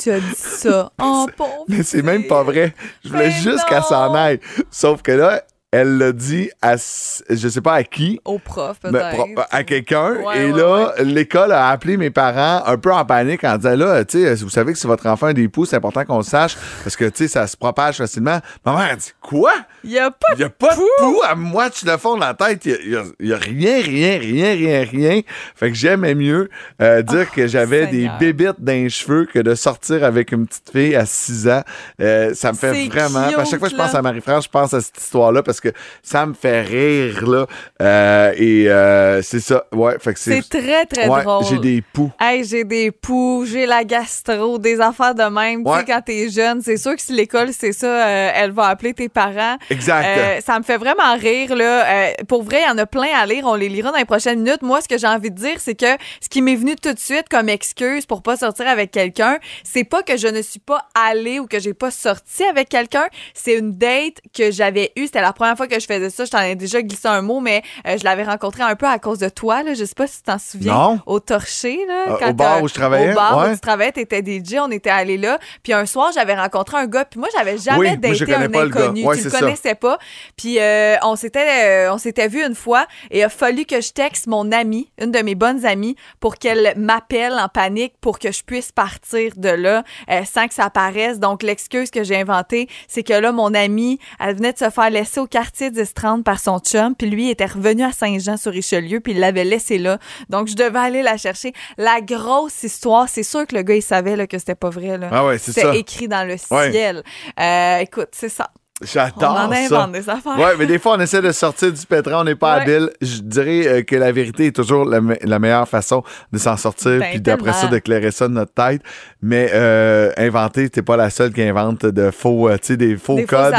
Tu 0.01 0.11
as 0.11 0.21
dit 0.21 0.35
ça. 0.35 0.93
Oh, 1.03 1.27
pauvre. 1.37 1.65
Mais 1.69 1.83
c'est 1.83 2.03
même 2.03 2.27
pas 2.27 2.43
vrai. 2.43 2.75
Je 3.05 3.09
voulais 3.09 3.29
Mais 3.29 3.31
juste 3.31 3.65
qu'elle 3.69 3.83
s'en 3.83 4.15
aille. 4.15 4.39
Sauf 4.71 5.03
que 5.03 5.13
là, 5.13 5.43
elle 5.71 5.99
l'a 5.99 6.13
dit 6.13 6.51
à, 6.63 6.77
je 6.77 7.49
sais 7.49 7.61
pas 7.61 7.75
à 7.75 7.83
qui, 7.85 8.19
Au 8.25 8.39
prof, 8.39 8.79
mais 8.85 8.91
peut-être. 8.91 9.47
à 9.51 9.65
quelqu'un. 9.65 10.15
Ouais, 10.15 10.41
et 10.47 10.53
ouais, 10.53 10.59
là, 10.59 10.95
l'école 11.01 11.53
a 11.53 11.69
appelé 11.69 11.99
mes 11.99 12.09
parents 12.11 12.63
un 12.65 12.79
peu 12.79 12.91
en 12.93 13.05
panique 13.05 13.45
en 13.45 13.57
disant 13.59 13.77
là, 13.77 14.05
tu 14.05 14.23
sais, 14.23 14.35
vous 14.37 14.49
savez 14.49 14.73
que 14.73 14.79
si 14.79 14.87
votre 14.87 15.07
enfant 15.07 15.27
a 15.27 15.33
des 15.35 15.49
poux, 15.49 15.67
c'est 15.67 15.77
important 15.77 16.05
qu'on 16.07 16.17
le 16.19 16.23
sache 16.23 16.57
parce 16.83 16.97
que, 16.97 17.05
tu 17.05 17.25
sais, 17.25 17.29
ça 17.29 17.47
se 17.47 17.57
propage 17.57 17.99
facilement. 17.99 18.41
Ma 18.65 18.73
mère 18.73 18.93
a 18.93 18.97
dit 18.97 19.13
quoi? 19.21 19.53
Il 19.85 19.91
y 19.91 19.99
a 19.99 20.11
pas 20.11 20.29
Il 20.35 20.39
n'y 20.39 20.45
a 20.45 20.51
pas 20.51 20.75
de 20.75 20.81
poux 20.99 21.21
à 21.29 21.35
moi, 21.35 21.69
tu 21.69 21.85
le 21.85 21.97
fond 21.99 22.17
de 22.17 22.21
la 22.21 22.33
tête. 22.33 22.65
Il 22.65 22.91
n'y 22.91 22.97
a, 22.97 23.03
y 23.21 23.33
a 23.35 23.37
rien, 23.37 23.83
rien, 23.83 24.19
rien, 24.19 24.53
rien, 24.55 24.85
rien. 24.91 25.21
Fait 25.55 25.69
que 25.69 25.77
j'aimais 25.77 26.15
mieux 26.15 26.49
euh, 26.81 27.03
dire 27.03 27.31
que 27.31 27.47
j'avais 27.47 27.87
des 27.89 28.11
bébites 28.19 28.59
dans 28.59 28.73
les 28.73 28.89
cheveux 28.89 29.27
que 29.27 29.39
de 29.39 29.55
sortir 29.55 30.03
avec 30.03 30.33
une 30.33 30.47
petite 30.47 30.71
fille 30.73 30.97
à 30.97 31.05
6 31.05 31.49
ans. 31.49 31.63
Euh, 32.01 32.33
ça 32.35 32.53
me 32.53 32.57
fait 32.57 32.89
vraiment. 32.89 33.19
À 33.37 33.45
chaque 33.45 33.59
fois 33.59 33.69
que 33.69 33.75
je 33.75 33.81
pense 33.81 33.95
à 33.95 34.01
Marie-France, 34.01 34.45
je 34.45 34.49
pense 34.51 34.73
à 34.73 34.81
cette 34.81 34.99
histoire-là 34.99 35.43
parce 35.43 35.58
parce 35.59 35.75
que 35.75 35.81
ça 36.03 36.27
me 36.27 36.35
fait 36.35 36.63
rire, 36.63 37.29
là. 37.29 37.47
Euh, 37.83 38.33
et 38.37 38.69
euh, 38.69 39.23
c'est 39.23 39.41
ça. 39.41 39.65
Ouais, 39.73 39.97
fait 39.99 40.15
que 40.15 40.21
c'est. 40.21 40.43
C'est 40.43 40.61
très, 40.61 40.87
très 40.87 41.09
Ouais, 41.09 41.23
drôle. 41.23 41.45
J'ai 41.45 41.59
des 41.59 41.83
poux. 41.83 42.11
Hey, 42.21 42.45
j'ai 42.45 42.65
des 42.65 42.91
poux, 42.91 43.45
j'ai 43.47 43.67
la 43.67 43.85
gastro, 43.85 44.59
des 44.59 44.81
affaires 44.81 45.15
de 45.15 45.25
même. 45.25 45.65
Tu 45.65 45.73
sais, 45.73 45.85
quand 45.85 46.03
t'es 46.05 46.29
jeune, 46.29 46.61
c'est 46.61 46.77
sûr 46.77 46.95
que 46.95 47.03
si 47.03 47.13
l'école, 47.13 47.53
c'est 47.53 47.73
ça, 47.73 47.87
euh, 47.87 48.31
elle 48.35 48.53
va 48.53 48.67
appeler 48.67 48.95
tes 48.95 49.09
parents. 49.09 49.57
Exact. 49.71 50.43
Ça 50.45 50.59
me 50.59 50.65
fait 50.65 50.77
vraiment 50.77 51.17
rire, 51.17 51.55
là. 51.55 52.13
Pour 52.29 52.43
vrai, 52.43 52.61
il 52.63 52.69
y 52.69 52.71
en 52.71 52.79
a 52.79 52.87
plein 52.87 53.09
à 53.17 53.27
lire. 53.27 53.45
On 53.47 53.55
les 53.55 53.69
lira 53.69 53.91
dans 53.91 53.99
les 53.99 54.05
prochaines 54.05 54.41
minutes. 54.43 54.63
Moi, 54.63 54.81
ce 54.81 54.89
que 54.89 54.99
j'ai 54.99 55.07
envie 55.07 55.31
de 55.31 55.37
dire, 55.37 55.57
c'est 55.59 55.75
que 55.75 55.97
ce 56.21 56.29
qui 56.29 56.43
m'est 56.43 56.57
venu 56.57 56.77
tout 56.77 56.93
de 56.93 56.99
suite 56.99 57.29
comme 57.31 57.49
excuse 57.49 58.07
pour 58.07 58.23
pas 58.23 58.37
sortir 58.37 58.69
avec 58.69 58.91
quelqu'un, 58.91 59.39
c'est 59.65 59.85
pas 59.85 60.03
que 60.03 60.17
je 60.17 60.29
ne 60.29 60.43
suis 60.43 60.61
pas 60.61 60.83
allée 60.95 61.41
ou 61.41 61.47
que 61.47 61.59
j'ai 61.59 61.75
pas 61.75 61.91
sorti 61.91 62.45
avec 62.45 62.69
quelqu'un. 62.69 63.07
C'est 63.35 63.55
une 63.55 63.77
date 63.77 64.19
que 64.37 64.51
j'avais 64.51 64.93
eue. 64.97 65.07
C'était 65.07 65.21
la 65.21 65.33
première 65.33 65.48
fois 65.57 65.67
que 65.67 65.79
je 65.79 65.87
faisais 65.87 66.11
ça. 66.11 66.25
Je 66.25 66.31
t'en 66.31 66.41
ai 66.41 66.55
déjà 66.55 66.83
glissé 66.83 67.09
un 67.09 67.23
mot, 67.23 67.41
mais 67.41 67.63
euh, 67.87 67.97
je 67.99 68.05
l'avais 68.05 68.25
rencontré 68.25 68.63
un 68.63 68.77
peu 68.77 68.87
à 68.87 68.99
cause 68.99 69.19
de 69.19 69.29
toi, 69.29 69.63
là. 69.63 69.75
Je 69.75 69.85
sais 69.85 69.95
pas 69.95 70.07
si 70.07 70.17
tu 70.19 70.23
t'en 70.25 70.39
souviens. 70.39 70.73
Non. 70.75 71.01
Au 71.07 71.21
Torché, 71.21 71.79
là. 71.87 72.05
Euh, 72.09 72.17
quand 72.19 72.31
au 72.31 72.35
bar 72.35 72.63
où 72.63 72.69
je 72.69 72.75
travaillais, 72.75 73.13
Au 73.13 73.15
bar 73.15 73.39
ouais. 73.39 73.51
où 73.51 73.55
tu 73.55 73.61
travaillais, 73.61 73.93
t'étais 73.93 74.23
DJ, 74.23 74.57
on 74.61 74.71
était 74.71 74.91
allés 74.91 75.17
là. 75.19 75.39
Puis 75.63 75.73
un 75.73 75.87
soir, 75.87 76.11
j'avais 76.15 76.35
rencontré 76.35 76.77
un 76.79 76.87
gars. 76.87 77.05
Puis 77.05 77.21
moi, 77.21 77.29
j'avais 77.37 77.59
jamais 77.59 77.91
Oui, 77.91 77.99
daté 77.99 78.35
un 78.35 78.53
inconnu. 78.55 79.05
Ouais, 79.05 79.17
tu 79.17 79.25
le 79.25 79.31
ça. 79.31 79.41
connaissais 79.41 79.75
pas. 79.75 79.99
Puis 80.37 80.59
euh, 80.61 80.97
on 81.03 81.17
s'était 81.17 81.89
on 81.91 81.99
s'était 81.99 82.29
vu 82.29 82.45
une 82.45 82.55
fois 82.55 82.87
et 83.11 83.21
il 83.21 83.23
a 83.23 83.29
fallu 83.29 83.65
que 83.65 83.81
je 83.81 83.93
texte 83.93 84.27
mon 84.27 84.53
amie, 84.53 84.91
une 85.01 85.11
de 85.11 85.19
mes 85.21 85.35
bonnes 85.35 85.65
amies, 85.65 85.97
pour 86.21 86.37
qu'elle 86.37 86.75
m'appelle 86.77 87.33
en 87.35 87.49
panique 87.49 87.95
pour 88.01 88.19
que 88.19 88.33
je 88.33 88.43
puisse 88.43 88.73
partir 88.73 89.33
de 89.37 89.49
là 89.49 89.83
sans 90.25 90.49
que 90.49 90.55
ça 90.55 90.65
apparaisse. 90.65 91.19
Donc 91.19 91.43
l'excuse 91.43 91.91
que 91.91 92.03
j'ai 92.05 92.17
inventée, 92.17 92.69
c'est 92.87 93.03
que 93.03 93.13
là 93.13 93.33
mon 93.33 93.55
amie, 93.55 93.99
elle 94.21 94.37
venait 94.37 94.53
de 94.53 94.59
se 94.59 94.71
faire 94.71 94.91
laisser 94.91 95.21
au 95.21 95.27
quartier 95.39 95.71
10-30 95.71 96.23
par 96.25 96.41
son 96.41 96.59
chum, 96.59 96.95
puis 96.97 97.09
lui 97.09 97.31
était 97.31 97.47
revenu 97.47 97.85
à 97.85 97.93
Saint-Jean-sur-Richelieu, 97.93 98.99
puis 99.01 99.13
il 99.13 99.21
l'avait 99.21 99.45
laissé 99.45 99.79
là. 99.79 99.99
Donc 100.29 100.49
je 100.49 100.55
devais 100.57 100.79
aller 100.79 101.03
la 101.03 101.17
chercher. 101.17 101.53
La 101.77 102.01
grosse 102.01 102.63
histoire, 102.65 103.09
c'est 103.09 103.23
sûr 103.23 103.47
que 103.47 103.55
le 103.55 103.63
gars 103.63 103.75
il 103.77 103.83
savait 103.83 104.17
là, 104.17 104.27
que 104.27 104.39
c'était 104.39 104.55
pas 104.57 104.71
vrai 104.71 104.99
là. 104.99 105.09
Ah 105.13 105.25
ouais, 105.27 105.39
c'est 105.39 105.53
C'était 105.53 105.67
ça. 105.69 105.77
écrit 105.77 106.09
dans 106.09 106.27
le 106.27 106.35
Ouais. 106.51 106.73
ciel. 106.73 107.03
Euh, 107.39 107.79
écoute, 107.79 108.09
c'est 108.13 108.29
ça. 108.29 108.51
On 108.81 108.87
J'adore 108.87 109.31
en 109.51 109.53
ça. 109.69 109.89
des 109.93 110.09
affaires. 110.09 110.39
Ouais, 110.39 110.55
mais 110.59 110.67
des 110.67 110.79
fois, 110.79 110.95
on 110.97 111.01
essaie 111.01 111.21
de 111.21 111.33
sortir 111.33 111.73
du 111.73 111.85
pétrin, 111.85 112.21
on 112.21 112.25
n'est 112.25 112.37
pas 112.37 112.57
Ouais. 112.57 112.63
habile. 112.63 112.91
Je 113.01 113.19
dirais 113.23 113.67
euh, 113.67 113.83
que 113.83 113.97
la 113.97 114.13
vérité 114.13 114.47
est 114.47 114.55
toujours 114.57 114.85
la, 114.85 115.01
me- 115.01 115.17
la 115.21 115.39
meilleure 115.41 115.67
façon 115.69 116.05
de 116.33 116.39
s'en 116.39 116.57
sortir, 116.57 117.01
Ben, 117.01 117.11
puis 117.11 117.21
d'après 117.21 117.53
ça, 117.55 117.67
d'éclairer 117.67 118.13
ça 118.13 118.29
de 118.29 118.35
notre 118.35 118.53
tête. 118.53 118.83
Mais 119.21 119.51
euh, 119.53 120.13
inventer, 120.17 120.71
t'es 120.71 120.83
pas 120.83 120.97
la 120.97 121.11
seule 121.11 121.33
qui 121.33 121.43
invente 121.43 121.87
de 121.87 122.11
faux, 122.13 122.49
euh, 122.49 122.53
tu 122.59 122.69
sais, 122.69 122.77
des 122.77 122.97
faux 122.97 123.17
Des 123.17 123.23
faux 123.23 123.29
codes. 123.37 123.55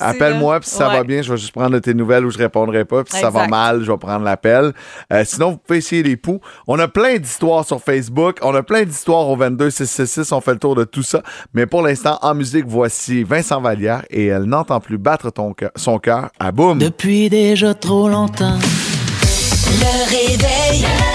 Appelle-moi, 0.00 0.60
puis 0.60 0.68
si 0.68 0.74
ça 0.76 0.88
va 0.88 1.04
bien, 1.04 1.22
je 1.22 1.30
vais 1.30 1.38
juste 1.38 1.52
prendre 1.52 1.78
tes 1.78 1.94
nouvelles 1.94 2.24
ou 2.26 2.30
je 2.30 2.38
répondrai 2.38 2.84
pas. 2.84 3.04
Puis 3.04 3.14
si 3.14 3.20
ça 3.20 3.30
va 3.30 3.46
mal, 3.46 3.82
je 3.84 3.90
vais 3.92 3.98
prendre 3.98 4.24
l'appel. 4.24 4.72
Euh, 5.12 5.22
sinon, 5.24 5.52
vous 5.52 5.58
pouvez 5.58 5.78
essayer 5.78 6.02
les 6.02 6.16
poux. 6.16 6.40
On 6.66 6.78
a 6.78 6.88
plein 6.88 7.18
d'histoires 7.18 7.64
sur 7.64 7.80
Facebook. 7.80 8.38
On 8.42 8.54
a 8.54 8.62
plein 8.62 8.82
d'histoires 8.84 9.28
au 9.28 9.36
22666. 9.36 10.32
On 10.32 10.40
fait 10.40 10.52
le 10.52 10.58
tour 10.58 10.74
de 10.74 10.84
tout 10.84 11.02
ça. 11.02 11.22
Mais 11.54 11.66
pour 11.66 11.82
l'instant, 11.82 12.18
en 12.22 12.34
musique, 12.34 12.64
voici 12.66 13.22
Vincent 13.22 13.60
Vallière 13.60 14.02
et 14.10 14.26
elle 14.26 14.44
n'entend 14.56 14.80
plus 14.80 14.96
battre 14.98 15.30
ton 15.30 15.52
cœur- 15.52 15.70
son 15.76 15.98
cœur 15.98 16.30
à 16.38 16.50
boum. 16.50 16.78
Depuis 16.78 17.28
déjà 17.28 17.74
trop 17.74 18.08
longtemps. 18.08 18.56
Le 19.82 20.10
réveil. 20.10 20.82
Le 20.82 20.84
réveil. 20.84 21.05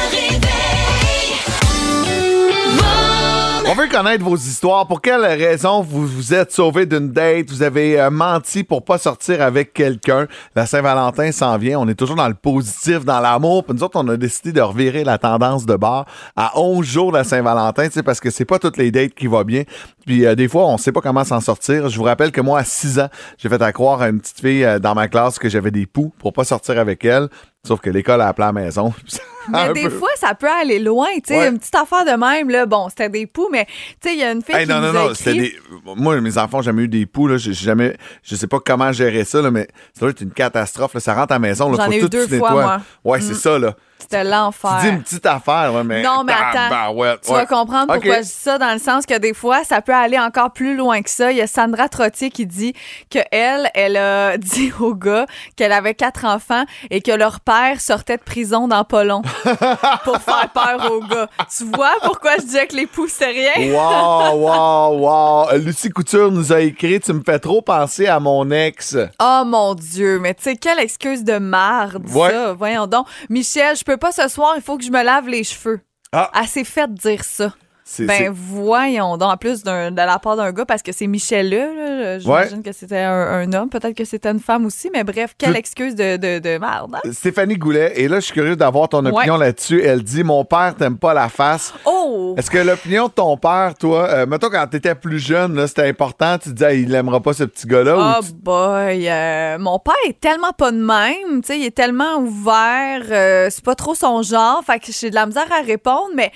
On 3.72 3.74
veut 3.74 3.88
connaître 3.88 4.26
vos 4.26 4.36
histoires. 4.36 4.86
Pour 4.86 5.00
quelle 5.00 5.24
raison 5.24 5.82
vous 5.82 6.06
vous 6.06 6.34
êtes 6.34 6.52
sauvé 6.52 6.86
d'une 6.86 7.10
date? 7.10 7.50
Vous 7.50 7.64
avez 7.64 8.02
euh, 8.02 8.10
menti 8.10 8.66
pour 8.66 8.84
pas 8.84 8.98
sortir 8.98 9.42
avec 9.42 9.72
quelqu'un. 9.72 10.28
La 10.58 10.66
Saint-Valentin 10.66 11.32
s'en 11.32 11.58
vient. 11.58 11.80
On 11.80 11.88
est 11.88 11.96
toujours 11.96 12.18
dans 12.18 12.28
le 12.28 12.34
positif, 12.34 13.06
dans 13.06 13.22
l'amour. 13.22 13.64
Puis 13.64 13.74
nous 13.74 13.82
autres, 13.82 13.98
on 13.98 14.06
a 14.10 14.18
décidé 14.18 14.52
de 14.52 14.60
revirer 14.60 15.06
la 15.06 15.18
tendance 15.18 15.66
de 15.66 15.78
bar 15.78 16.06
à 16.36 16.60
11 16.60 16.86
jours 16.86 17.14
de 17.14 17.20
la 17.20 17.24
Saint-Valentin, 17.24 17.88
parce 18.04 18.20
que 18.20 18.30
c'est 18.30 18.44
pas 18.44 18.60
toutes 18.60 18.76
les 18.76 18.92
dates 18.92 19.14
qui 19.14 19.28
vont 19.28 19.44
bien. 19.44 19.64
Puis 20.06 20.26
euh, 20.26 20.36
des 20.36 20.50
fois, 20.50 20.68
on 20.68 20.78
sait 20.78 20.92
pas 20.92 21.00
comment 21.00 21.24
s'en 21.24 21.40
sortir. 21.40 21.88
Je 21.88 21.98
vous 21.98 22.04
rappelle 22.04 22.34
que 22.34 22.42
moi, 22.42 22.60
à 22.60 22.66
6 22.66 23.00
ans, 23.00 23.10
j'ai 23.38 23.48
fait 23.48 23.62
à 23.62 23.72
croire 23.72 24.02
à 24.02 24.10
une 24.10 24.20
petite 24.20 24.42
fille 24.42 24.66
euh, 24.66 24.80
dans 24.80 24.96
ma 24.96 25.08
classe 25.08 25.40
que 25.40 25.48
j'avais 25.48 25.72
des 25.72 25.86
poux 25.86 26.12
pour 26.20 26.34
pas 26.34 26.44
sortir 26.44 26.78
avec 26.78 27.06
elle. 27.06 27.30
Sauf 27.66 27.80
que 27.80 27.90
l'école 27.90 28.20
a 28.20 28.28
appelé 28.28 28.44
à 28.44 28.52
la 28.52 28.64
maison. 28.64 28.94
Mais 29.50 29.74
des 29.74 29.84
peu. 29.84 29.90
fois, 29.90 30.10
ça 30.18 30.36
peut 30.36 30.50
aller 30.50 30.80
loin. 30.80 31.08
Tu 31.16 31.22
sais, 31.34 31.38
Ouais. 31.40 31.48
une 31.50 31.58
petite 31.60 31.76
affaire 31.76 32.06
de 32.06 32.12
même, 32.12 32.50
là, 32.50 32.66
bon, 32.66 32.90
c'était 32.90 33.10
des 33.10 33.26
poux, 33.28 33.48
mais 33.52 33.66
tu 33.66 34.10
sais, 34.10 34.14
il 34.14 34.20
y 34.20 34.24
a 34.24 34.32
une 34.32 34.42
fille 34.42 34.56
Hey, 34.56 34.66
qui 34.66 34.72
non, 34.72 34.82
non, 34.82 34.90
a 34.90 34.94
non, 34.94 35.14
c'était 35.14 35.32
écrit. 35.36 35.50
des. 35.52 35.94
Moi, 35.96 36.20
mes 36.22 36.38
enfants, 36.38 36.62
j'ai 36.62 36.66
jamais 36.68 36.84
eu 36.84 36.88
des 36.88 37.06
poux, 37.06 37.28
là. 37.28 37.38
J'ai 37.38 37.54
jamais. 37.54 37.96
Je 38.24 38.36
sais 38.36 38.48
pas 38.48 38.60
comment 38.60 38.92
gérer 38.92 39.24
ça, 39.26 39.42
là, 39.42 39.52
mais 39.52 39.68
ça 39.94 40.02
doit 40.02 40.10
être 40.10 40.22
une 40.22 40.32
catastrophe, 40.32 40.94
là. 40.94 41.00
Ça 41.00 41.14
rentre 41.14 41.32
à 41.32 41.36
la 41.36 41.40
maison, 41.40 41.72
là. 41.72 41.78
J'en 41.86 41.92
ai 41.92 41.98
eu 41.98 42.02
tout 42.02 42.10
deux 42.10 42.28
fois, 42.28 42.36
nettoies. 42.50 42.52
moi. 42.62 42.82
Ouais, 43.04 43.22
c'est 43.22 43.34
ça, 43.36 43.58
là. 43.58 43.76
C'était 44.02 44.24
Tu 44.24 44.30
l'enfer. 44.30 44.78
dis 44.82 44.88
une 44.90 45.02
petite 45.04 45.26
affaire, 45.26 45.72
ouais, 45.74 45.84
mais. 45.84 46.02
Non, 46.02 46.24
mais 46.24 46.34
attends. 46.34 46.70
Tabarouette, 46.70 47.22
Tu 47.22 47.32
ouais. 47.32 47.38
vas 47.38 47.46
comprendre 47.46 47.94
pourquoi 47.94 48.18
je 48.18 48.22
dis 48.22 48.28
ça, 48.30 48.58
dans 48.58 48.74
le 48.74 48.80
sens 48.80 49.06
que 49.06 49.18
des 49.18 49.34
fois, 49.34 49.64
ça 49.64 49.82
peut 49.82 49.94
aller 49.94 50.20
encore 50.20 50.52
plus 50.52 50.76
loin 50.76 51.02
que 51.02 51.10
ça. 51.10 51.32
Il 51.32 51.38
y 51.38 51.42
a 51.42 51.48
Sandra 51.48 51.90
Trottier 51.90 52.30
qui 52.32 52.46
dit 52.46 52.74
que 53.10 53.20
elle, 53.32 53.70
elle 53.74 53.98
a 53.98 54.38
dit 54.38 54.72
au 54.80 54.96
gars 54.96 55.26
qu'elle 55.56 55.72
avait 55.72 55.94
quatre 55.96 56.26
enfants 56.26 56.64
et 56.90 57.02
que 57.02 57.12
leur 57.12 57.40
père 57.40 57.80
sortait 57.80 58.18
de 58.18 58.24
prison 58.24 58.68
dans 58.68 58.84
pas 58.84 59.04
long 59.04 59.22
pour 60.04 60.18
faire 60.18 60.50
peur 60.54 60.92
au 60.92 61.02
gars. 61.02 61.28
Tu 61.56 61.64
vois 61.66 61.94
pourquoi 62.04 62.36
je 62.38 62.42
disais 62.44 62.68
que 62.68 62.76
les 62.76 62.88
poux, 62.88 63.08
c'est 63.08 63.26
rien? 63.28 63.74
Wow, 63.74 64.38
wow, 64.38 64.98
wow. 65.00 65.50
Euh, 65.52 65.58
Lucie 65.58 65.90
Couture 65.90 66.32
nous 66.32 66.52
a 66.54 66.60
écrit 66.62 67.00
Tu 67.00 67.14
me 67.14 67.22
fais 67.24 67.40
trop 67.40 67.62
penser 67.62 68.08
à 68.08 68.20
mon 68.20 68.50
ex. 68.52 68.98
Oh 69.22 69.44
mon 69.46 69.74
Dieu, 69.76 70.20
mais 70.20 70.34
tu 70.34 70.44
sais, 70.44 70.56
quelle 70.56 70.80
excuse 70.80 71.24
de 71.24 71.38
marde, 71.38 72.04
Ouais. 72.10 72.30
ça. 72.32 72.54
Voyons 72.54 72.88
donc. 72.88 73.08
Michel, 73.30 73.76
je 73.76 73.84
peux 73.84 73.91
pas 73.98 74.12
ce 74.12 74.28
soir, 74.28 74.54
il 74.56 74.62
faut 74.62 74.78
que 74.78 74.84
je 74.84 74.92
me 74.92 75.04
lave 75.04 75.28
les 75.28 75.44
cheveux. 75.44 75.82
Ah. 76.12 76.32
Elle 76.36 76.48
s'est 76.48 76.64
fait 76.64 76.94
dire 76.94 77.24
ça. 77.24 77.54
Ben 78.00 78.32
voyons 78.34 79.18
donc, 79.18 79.32
en 79.34 79.38
plus 79.38 79.64
d'un- 79.64 79.92
de 79.92 79.98
la 79.98 80.18
part 80.20 80.36
d'un 80.38 80.52
gars, 80.52 80.66
parce 80.66 80.82
que 80.82 80.92
c'est 80.92 81.08
Michel 81.08 81.50
là, 81.50 82.20
j'imagine 82.20 82.64
que 82.64 82.72
c'était 82.72 83.00
un, 83.00 83.12
un 83.42 83.54
homme, 83.54 83.70
peut-être 83.70 83.96
que 83.96 84.06
c'était 84.06 84.30
une 84.30 84.40
femme 84.40 84.66
aussi, 84.66 84.90
mais 84.94 85.04
bref, 85.04 85.34
quelle 85.38 85.52
Tout- 85.52 85.58
excuse 85.58 85.96
de, 85.96 86.18
de, 86.18 86.40
de 86.40 86.58
merde. 86.58 86.96
hein? 86.96 87.12
Stéphanie 87.12 87.56
Goulet, 87.58 87.94
et 87.96 88.08
là, 88.08 88.20
je 88.20 88.26
suis 88.26 88.34
curieux 88.34 88.56
d'avoir 88.56 88.90
ton 88.90 89.06
opinion 89.06 89.34
Ouais. 89.36 89.46
là-dessus. 89.46 89.82
Elle 89.84 90.04
dit 90.04 90.24
Mon 90.24 90.46
père 90.46 90.76
t'aime 90.78 90.98
pas 90.98 91.14
la 91.14 91.30
face. 91.30 91.74
Oh! 91.86 92.36
Est-ce 92.38 92.50
que 92.50 92.58
l'opinion 92.60 93.08
de 93.08 93.12
ton 93.12 93.36
père, 93.38 93.74
toi, 93.80 94.08
euh, 94.10 94.26
mettons 94.26 94.50
quand 94.50 94.66
t'étais 94.68 94.96
plus 94.96 95.20
jeune, 95.20 95.66
c'était 95.68 95.88
important, 95.88 96.38
tu 96.38 96.50
te 96.50 96.54
disais, 96.56 96.82
il 96.82 96.94
aimera 96.96 97.20
pas 97.22 97.34
ce 97.34 97.44
petit 97.44 97.68
gars-là? 97.68 98.18
Oh 98.20 98.24
tu- 98.26 98.34
boy, 98.34 99.08
euh, 99.10 99.58
mon 99.60 99.80
père 99.80 99.94
est 100.08 100.20
tellement 100.20 100.52
pas 100.54 100.72
de 100.72 100.78
même, 100.78 101.42
tu 101.42 101.48
sais, 101.48 101.60
il 101.60 101.66
est 101.66 101.76
tellement 101.76 102.18
ouvert, 102.18 103.02
euh, 103.12 103.48
c'est 103.50 103.64
pas 103.64 103.76
trop 103.76 103.96
son 103.96 104.22
genre, 104.22 104.62
fait 104.66 104.80
que 104.80 104.92
j'ai 104.92 105.10
de 105.10 105.16
la 105.16 105.26
misère 105.26 105.48
à 105.52 105.62
répondre, 105.64 106.10
mais 106.16 106.32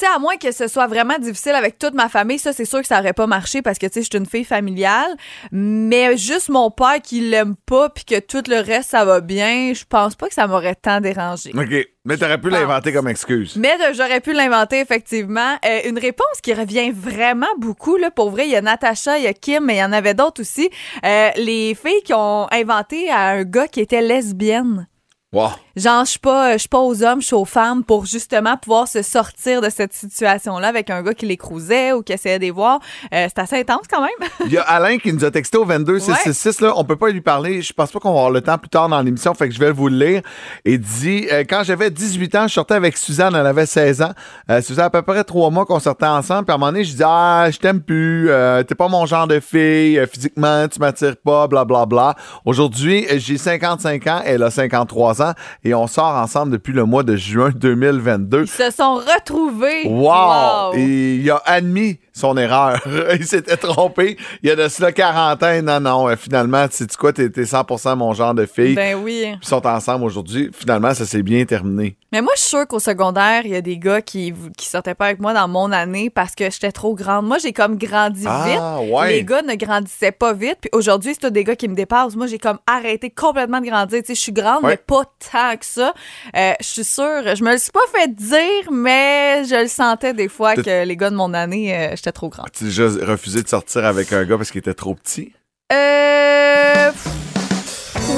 tu 0.00 0.06
sais, 0.06 0.12
à 0.12 0.18
moins 0.18 0.36
que 0.36 0.50
ce 0.50 0.66
soit 0.66 0.86
vraiment 0.86 1.18
difficile 1.18 1.52
avec 1.52 1.78
toute 1.78 1.94
ma 1.94 2.08
famille, 2.08 2.38
ça 2.38 2.54
c'est 2.54 2.64
sûr 2.64 2.80
que 2.80 2.86
ça 2.86 3.00
aurait 3.00 3.12
pas 3.12 3.26
marché 3.26 3.60
parce 3.60 3.78
que 3.78 3.86
tu 3.86 3.94
sais, 3.94 4.00
je 4.00 4.08
suis 4.10 4.18
une 4.18 4.26
fille 4.26 4.44
familiale, 4.44 5.14
mais 5.52 6.16
juste 6.16 6.48
mon 6.48 6.70
père 6.70 7.02
qui 7.02 7.20
l'aime 7.20 7.54
pas 7.66 7.90
puis 7.90 8.04
que 8.04 8.18
tout 8.18 8.42
le 8.48 8.60
reste 8.60 8.90
ça 8.90 9.04
va 9.04 9.20
bien, 9.20 9.74
je 9.74 9.84
pense 9.84 10.14
pas 10.14 10.28
que 10.28 10.34
ça 10.34 10.46
m'aurait 10.46 10.74
tant 10.74 11.00
dérangé. 11.00 11.52
OK. 11.54 11.86
Mais 12.06 12.16
t'aurais 12.16 12.40
pu 12.40 12.48
l'inventer 12.48 12.94
comme 12.94 13.08
excuse. 13.08 13.56
Mais 13.56 13.74
euh, 13.82 13.92
j'aurais 13.92 14.20
pu 14.20 14.32
l'inventer, 14.32 14.80
effectivement. 14.80 15.58
Euh, 15.66 15.80
une 15.84 15.98
réponse 15.98 16.40
qui 16.42 16.54
revient 16.54 16.90
vraiment 16.92 17.52
beaucoup, 17.58 17.96
là, 17.96 18.10
pour 18.10 18.30
vrai. 18.30 18.46
Il 18.46 18.50
y 18.52 18.56
a 18.56 18.62
Natacha, 18.62 19.18
il 19.18 19.24
y 19.24 19.26
a 19.26 19.34
Kim, 19.34 19.66
mais 19.66 19.76
il 19.76 19.80
y 19.80 19.84
en 19.84 19.92
avait 19.92 20.14
d'autres 20.14 20.40
aussi. 20.40 20.70
Euh, 21.04 21.28
les 21.36 21.74
filles 21.74 22.02
qui 22.04 22.14
ont 22.14 22.46
inventé 22.50 23.10
à 23.10 23.26
un 23.26 23.44
gars 23.44 23.68
qui 23.68 23.80
était 23.80 24.00
lesbienne. 24.00 24.86
Wow. 25.32 25.50
Genre, 25.76 26.04
je 26.04 26.10
suis 26.10 26.18
pas, 26.18 26.54
je 26.54 26.58
suis 26.58 26.68
pas 26.68 26.80
aux 26.80 27.04
hommes, 27.04 27.20
je 27.20 27.26
suis 27.26 27.36
aux 27.36 27.44
femmes 27.44 27.84
pour 27.84 28.04
justement 28.04 28.56
pouvoir 28.56 28.88
se 28.88 29.02
sortir 29.02 29.60
de 29.60 29.70
cette 29.70 29.92
situation-là 29.92 30.66
avec 30.66 30.90
un 30.90 31.02
gars 31.02 31.14
qui 31.14 31.24
les 31.24 31.36
cruisait 31.36 31.92
ou 31.92 32.02
qui 32.02 32.12
essayait 32.12 32.38
de 32.38 32.42
les 32.42 32.50
voir. 32.50 32.80
Euh, 33.14 33.28
c'est 33.28 33.38
assez 33.38 33.60
intense 33.60 33.86
quand 33.88 34.00
même. 34.00 34.28
Il 34.46 34.52
y 34.52 34.58
a 34.58 34.62
Alain 34.62 34.98
qui 34.98 35.12
nous 35.12 35.24
a 35.24 35.30
texté 35.30 35.56
au 35.56 35.64
22666. 35.64 36.60
Là, 36.62 36.72
on 36.76 36.84
peut 36.84 36.96
pas 36.96 37.10
lui 37.10 37.20
parler. 37.20 37.62
Je 37.62 37.72
pense 37.72 37.92
pas 37.92 38.00
qu'on 38.00 38.12
va 38.12 38.18
avoir 38.18 38.30
le 38.32 38.40
temps 38.40 38.58
plus 38.58 38.68
tard 38.68 38.88
dans 38.88 39.00
l'émission, 39.00 39.32
fait 39.34 39.48
que 39.48 39.54
je 39.54 39.60
vais 39.60 39.70
vous 39.70 39.86
le 39.86 40.04
lire. 40.04 40.22
Il 40.64 40.80
dit 40.80 41.28
euh, 41.30 41.44
Quand 41.48 41.62
j'avais 41.62 41.92
18 41.92 42.34
ans, 42.34 42.48
je 42.48 42.54
sortais 42.54 42.74
avec 42.74 42.96
Suzanne, 42.96 43.36
elle 43.36 43.46
avait 43.46 43.66
16 43.66 44.02
ans. 44.02 44.12
Euh, 44.50 44.60
ça 44.60 44.62
faisait 44.62 44.82
à 44.82 44.90
peu 44.90 45.02
près 45.02 45.22
trois 45.22 45.50
mois 45.50 45.64
qu'on 45.64 45.78
sortait 45.78 46.06
ensemble. 46.06 46.46
Puis 46.46 46.52
à 46.52 46.56
un 46.56 46.58
moment 46.58 46.72
donné, 46.72 46.82
je 46.82 46.96
dis 46.96 47.02
Ah, 47.06 47.48
je 47.52 47.58
t'aime 47.58 47.80
plus, 47.80 48.28
euh, 48.30 48.64
t'es 48.64 48.74
pas 48.74 48.88
mon 48.88 49.06
genre 49.06 49.28
de 49.28 49.38
fille, 49.38 49.96
euh, 49.96 50.08
physiquement, 50.08 50.66
tu 50.66 50.80
m'attires 50.80 51.16
pas, 51.24 51.46
blablabla. 51.46 51.86
Bla, 51.86 52.14
bla. 52.14 52.16
Aujourd'hui, 52.44 53.06
j'ai 53.18 53.38
55 53.38 54.06
ans, 54.08 54.22
elle 54.24 54.42
a 54.42 54.50
53 54.50 55.19
ans, 55.19 55.19
et 55.64 55.74
on 55.74 55.86
sort 55.86 56.14
ensemble 56.16 56.52
depuis 56.52 56.72
le 56.72 56.84
mois 56.84 57.02
de 57.02 57.16
juin 57.16 57.50
2022. 57.54 58.42
Ils 58.42 58.48
se 58.48 58.70
sont 58.70 58.94
retrouvés. 58.94 59.86
Wow! 59.86 60.74
Et 60.74 61.16
il 61.16 61.30
a 61.30 61.42
admis 61.44 61.98
son 62.20 62.36
erreur. 62.36 62.80
il 63.18 63.26
s'était 63.26 63.56
trompé. 63.56 64.16
Il 64.42 64.48
y 64.48 64.52
a 64.52 64.56
de 64.56 64.68
cela 64.68 64.92
40 64.92 65.42
ans. 65.42 65.62
Non, 65.62 65.80
non, 65.80 66.08
euh, 66.08 66.16
finalement, 66.16 66.68
tu 66.68 66.76
sais 66.76 66.86
quoi, 66.98 67.12
t'es 67.12 67.28
t'es 67.30 67.42
100% 67.42 67.96
mon 67.96 68.12
genre 68.14 68.34
de 68.34 68.46
fille. 68.46 68.74
Ben 68.74 68.96
oui. 69.02 69.34
Ils 69.42 69.46
sont 69.48 69.66
ensemble 69.66 70.04
aujourd'hui. 70.04 70.50
Finalement, 70.56 70.94
ça 70.94 71.06
s'est 71.06 71.22
bien 71.22 71.44
terminé. 71.44 71.96
Mais 72.12 72.22
moi, 72.22 72.32
je 72.36 72.40
suis 72.40 72.50
sûre 72.50 72.66
qu'au 72.66 72.78
secondaire, 72.80 73.42
il 73.44 73.52
y 73.52 73.56
a 73.56 73.60
des 73.60 73.78
gars 73.78 74.02
qui, 74.02 74.34
qui 74.56 74.66
sortaient 74.66 74.94
pas 74.94 75.06
avec 75.06 75.20
moi 75.20 75.32
dans 75.32 75.46
mon 75.48 75.70
année 75.72 76.10
parce 76.10 76.34
que 76.34 76.50
j'étais 76.50 76.72
trop 76.72 76.94
grande. 76.94 77.26
Moi, 77.26 77.38
j'ai 77.38 77.52
comme 77.52 77.76
grandi 77.78 78.24
Ah, 78.26 78.46
vite. 78.80 78.90
ouais. 78.92 79.12
Les 79.12 79.24
gars 79.24 79.42
ne 79.42 79.54
grandissaient 79.54 80.10
pas 80.12 80.32
vite. 80.32 80.58
Puis 80.60 80.70
aujourd'hui, 80.72 81.12
c'est 81.14 81.20
tous 81.28 81.30
des 81.30 81.44
gars 81.44 81.54
qui 81.56 81.68
me 81.68 81.74
dépassent. 81.74 82.16
Moi, 82.16 82.26
j'ai 82.26 82.38
comme 82.38 82.58
arrêté 82.66 83.10
complètement 83.10 83.60
de 83.60 83.66
grandir. 83.66 84.00
Tu 84.00 84.06
sais, 84.08 84.14
je 84.14 84.20
suis 84.20 84.32
grande, 84.32 84.64
Ouais. 84.64 84.70
mais 84.72 84.76
pas 84.76 85.04
tant 85.32 85.56
que 85.56 85.64
ça. 85.64 85.94
Euh, 86.36 86.52
je 86.60 86.66
suis 86.66 86.84
sûre, 86.84 87.22
je 87.36 87.44
me 87.44 87.52
le 87.52 87.58
suis 87.58 87.70
pas 87.70 87.80
fait 87.94 88.12
dire, 88.12 88.70
mais 88.72 89.44
je 89.44 89.62
le 89.62 89.68
sentais 89.68 90.12
des 90.12 90.28
fois 90.28 90.54
que 90.56 90.84
les 90.84 90.96
gars 90.96 91.10
de 91.10 91.16
mon 91.16 91.32
année, 91.32 91.74
euh, 91.74 91.90
j'étais 91.96 92.09
trop 92.12 92.28
grande. 92.28 92.46
Tu 92.52 92.64
as 92.64 92.66
déjà 92.68 92.88
refusé 93.06 93.42
de 93.42 93.48
sortir 93.48 93.84
avec 93.84 94.12
un 94.12 94.24
gars 94.24 94.36
parce 94.36 94.50
qu'il 94.50 94.58
était 94.60 94.74
trop 94.74 94.94
petit? 94.94 95.32
Euh. 95.72 96.90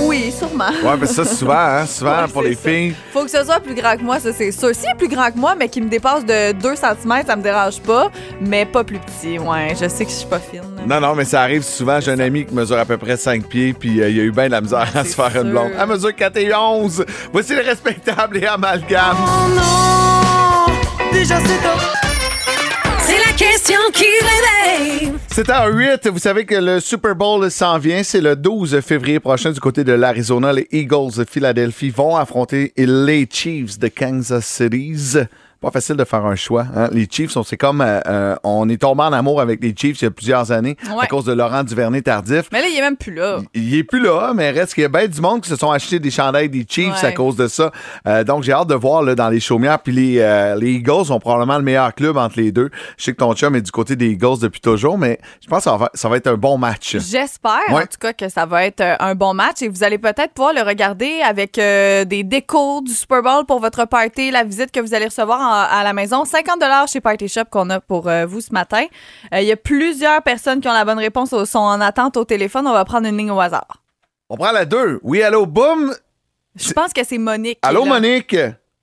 Oui, 0.05 0.33
sûrement. 0.37 0.71
Ouais, 0.83 0.97
mais 0.99 1.07
ça, 1.07 1.25
souvent, 1.25 1.55
hein, 1.55 1.87
souvent 1.87 2.23
Ouais, 2.23 2.29
pour 2.33 2.43
c'est 2.43 2.49
les 2.51 2.55
ça. 2.55 2.69
filles. 2.69 2.95
Faut 3.13 3.25
que 3.25 3.31
ce 3.31 3.45
soit 3.45 3.61
plus 3.61 3.75
grand 3.75 3.97
que 3.97 4.03
moi, 4.03 4.19
ça 4.21 4.33
c'est 4.33 4.51
sûr. 4.51 4.75
S'il 4.75 4.89
est 4.91 4.95
plus 4.97 5.09
grand 5.09 5.31
que 5.31 5.37
moi, 5.39 5.55
mais 5.55 5.69
qui 5.69 5.81
me 5.81 5.89
dépasse 5.89 6.25
de 6.25 6.53
2 6.53 6.75
cm, 6.77 7.23
ça 7.27 7.37
me 7.37 7.43
dérange 7.43 7.81
pas. 7.81 8.11
Mais 8.41 8.65
pas 8.67 8.85
plus 8.85 8.99
petit, 8.99 9.39
ouais. 9.39 9.75
Je 9.81 9.89
sais 9.89 10.05
que 10.05 10.11
je 10.11 10.17
suis 10.17 10.27
pas 10.29 10.39
fine. 10.41 10.63
Non, 10.87 10.99
non, 11.01 11.15
mais 11.15 11.25
ça 11.25 11.43
arrive 11.43 11.63
souvent. 11.63 12.01
J'ai 12.01 12.13
un 12.13 12.19
ami 12.21 12.45
qui 12.47 12.55
mesure 12.55 12.79
à 12.79 12.85
peu 12.85 12.97
près 12.99 13.17
5 13.17 13.47
pieds, 13.47 13.73
puis 13.75 14.01
euh, 14.01 14.09
il 14.11 14.19
a 14.21 14.23
eu 14.25 14.33
bien 14.33 14.47
de 14.47 14.51
la 14.53 14.61
misère 14.61 14.89
à 14.95 15.05
se 15.05 15.11
c'est 15.11 15.17
faire 15.17 15.43
une 15.43 15.51
blonde. 15.51 15.73
Elle 15.79 15.87
mesure 15.89 16.15
4 16.15 16.37
et 16.39 16.55
11. 16.55 17.05
Voici 17.33 17.55
le 17.55 17.63
respectable 17.63 18.39
et 18.39 18.47
amalgame. 18.47 19.17
C'est 21.13 21.29
la 21.29 22.12
C'est 25.29 25.49
à 25.49 25.69
8. 25.69 26.09
Vous 26.09 26.19
savez 26.19 26.45
que 26.45 26.57
le 26.57 26.81
Super 26.81 27.15
Bowl 27.15 27.51
s'en 27.51 27.79
vient. 27.79 28.03
C'est 28.03 28.21
le 28.21 28.35
12 28.35 28.81
février 28.81 29.21
prochain 29.21 29.53
du 29.53 29.61
côté 29.61 29.85
de 29.85 29.93
l'Arizona. 29.93 30.53
Les 30.53 30.67
Eagles 30.73 31.17
de 31.17 31.25
Philadelphie 31.25 31.91
vont 31.91 32.17
affronter 32.17 32.73
les 32.77 33.29
Chiefs 33.31 33.79
de 33.79 33.89
Kansas 33.89 34.45
City. 34.45 34.97
Pas 35.63 35.71
facile 35.71 35.97
de 35.97 36.05
faire 36.05 36.27
un 36.27 36.35
choix. 36.35 36.67
hein. 36.77 36.89
Les 36.93 37.07
Chiefs, 37.11 37.37
on, 37.37 37.43
c'est 37.45 37.57
comme 37.57 37.81
euh, 37.81 38.01
euh, 38.07 38.37
on 38.43 38.69
est 38.69 38.79
tombé 38.83 39.03
en 39.05 39.13
amour 39.13 39.41
avec 39.41 39.63
les 39.63 39.75
Chiefs 39.77 40.01
il 40.03 40.05
y 40.05 40.09
a 40.09 40.11
plusieurs 40.11 40.51
années 40.53 40.77
Ouais. 40.91 41.05
à 41.05 41.07
cause 41.07 41.25
de 41.25 41.33
Laurent 41.33 41.63
Duvernay 41.63 42.03
tardif. 42.03 42.47
Mais 42.53 42.61
là, 42.61 42.67
il 42.71 42.77
est 42.77 42.81
même 42.81 42.97
plus 42.97 43.15
là. 43.15 43.39
Il 43.55 43.75
est 43.75 43.85
plus 43.85 44.01
là, 44.03 44.33
mais 44.35 44.51
reste 44.51 44.75
qu'il 44.75 44.83
y 44.83 44.87
a 44.87 44.89
bien 44.89 45.07
du 45.07 45.21
monde 45.21 45.41
qui 45.41 45.49
se 45.49 45.57
sont 45.57 45.71
achetés 45.71 45.99
des 46.01 46.11
chandails 46.11 46.49
des 46.49 46.67
Chiefs 46.69 47.01
Ouais. 47.03 47.09
à 47.09 47.13
cause 47.13 47.37
de 47.37 47.47
ça. 47.47 47.71
Euh, 48.09 48.25
donc, 48.25 48.43
j'ai 48.43 48.53
hâte 48.53 48.67
de 48.69 48.75
voir 48.75 49.03
là, 49.03 49.15
dans 49.15 49.29
les 49.29 49.39
chaumières. 49.41 49.79
Puis 49.79 49.93
les, 49.93 50.19
euh, 50.19 50.57
les 50.57 50.73
Eagles 50.73 51.07
sont 51.07 51.21
probablement 51.21 51.57
le 51.59 51.65
meilleur 51.65 51.95
club 51.95 52.17
entre 52.17 52.39
les 52.41 52.51
deux. 52.53 52.71
Je 52.99 53.05
sais 53.05 53.13
que 53.13 53.19
ton 53.19 53.33
chum 53.35 53.55
est 53.55 53.63
du 53.63 53.71
côté 53.71 53.95
des 53.95 54.09
Eagles 54.11 54.39
depuis 54.41 54.61
toujours, 54.61 54.99
mais 54.99 55.21
je 55.43 55.47
pense 55.49 55.59
que 55.65 55.71
ça 55.71 55.77
va, 55.77 55.91
ça 55.95 56.09
va 56.09 56.17
être 56.17 56.27
un 56.27 56.37
bon 56.37 56.59
match. 56.59 56.97
J'espère, 56.99 57.61
Ouais. 57.71 57.83
en 57.83 57.87
tout 57.87 57.99
cas, 58.01 58.13
que 58.13 58.29
ça 58.29 58.47
va 58.47 58.65
être 58.67 58.81
euh, 58.81 58.97
un 58.99 59.15
bon 59.15 59.33
match 59.35 59.63
et 59.63 59.69
vous 59.69 59.85
allez 59.85 59.99
peut-être 59.99 60.33
pouvoir 60.35 60.53
le 60.55 60.63
regarder 60.63 61.21
avec 61.25 61.57
euh, 61.59 62.05
des 62.05 62.25
décos 62.25 62.81
du 62.83 62.93
Super 62.93 63.23
Bowl 63.23 63.45
pour 63.47 63.61
votre 63.61 63.87
party, 63.87 64.31
la 64.33 64.43
visite 64.45 64.73
que 64.73 64.81
vous 64.81 64.93
allez 64.95 65.05
recevoir 65.07 65.41
en- 65.41 65.52
à 65.53 65.85
la 65.85 65.93
maison. 65.93 66.25
50 66.25 66.63
chez 66.89 67.01
Party 67.01 67.29
Shop 67.29 67.45
qu'on 67.51 67.69
a 67.71 67.81
pour 67.81 68.09
euh, 68.09 68.27
vous 68.27 68.41
ce 68.41 68.53
matin. 68.53 68.85
Euh, 69.35 69.41
Il 69.41 69.47
y 69.47 69.53
a 69.53 69.57
plusieurs 69.57 70.23
personnes 70.23 70.61
qui 70.61 70.69
ont 70.69 70.73
la 70.73 70.85
bonne 70.85 70.99
réponse, 70.99 71.33
au- 71.33 71.45
sont 71.45 71.59
en 71.59 71.81
attente 71.81 72.17
au 72.17 72.25
téléphone. 72.25 72.67
On 72.67 72.73
va 72.73 72.85
prendre 72.85 73.07
une 73.07 73.17
ligne 73.17 73.31
au 73.31 73.41
hasard. 73.41 73.83
On 74.29 74.37
prend 74.37 74.53
la 74.53 74.65
2. 74.65 75.01
Oui, 75.03 75.23
allô, 75.23 75.47
boum. 75.47 75.93
Je 76.57 76.73
pense 76.73 76.93
que 76.93 77.05
c'est 77.05 77.19
Monique. 77.19 77.59
Allô. 77.63 77.85
Monique. 77.85 78.37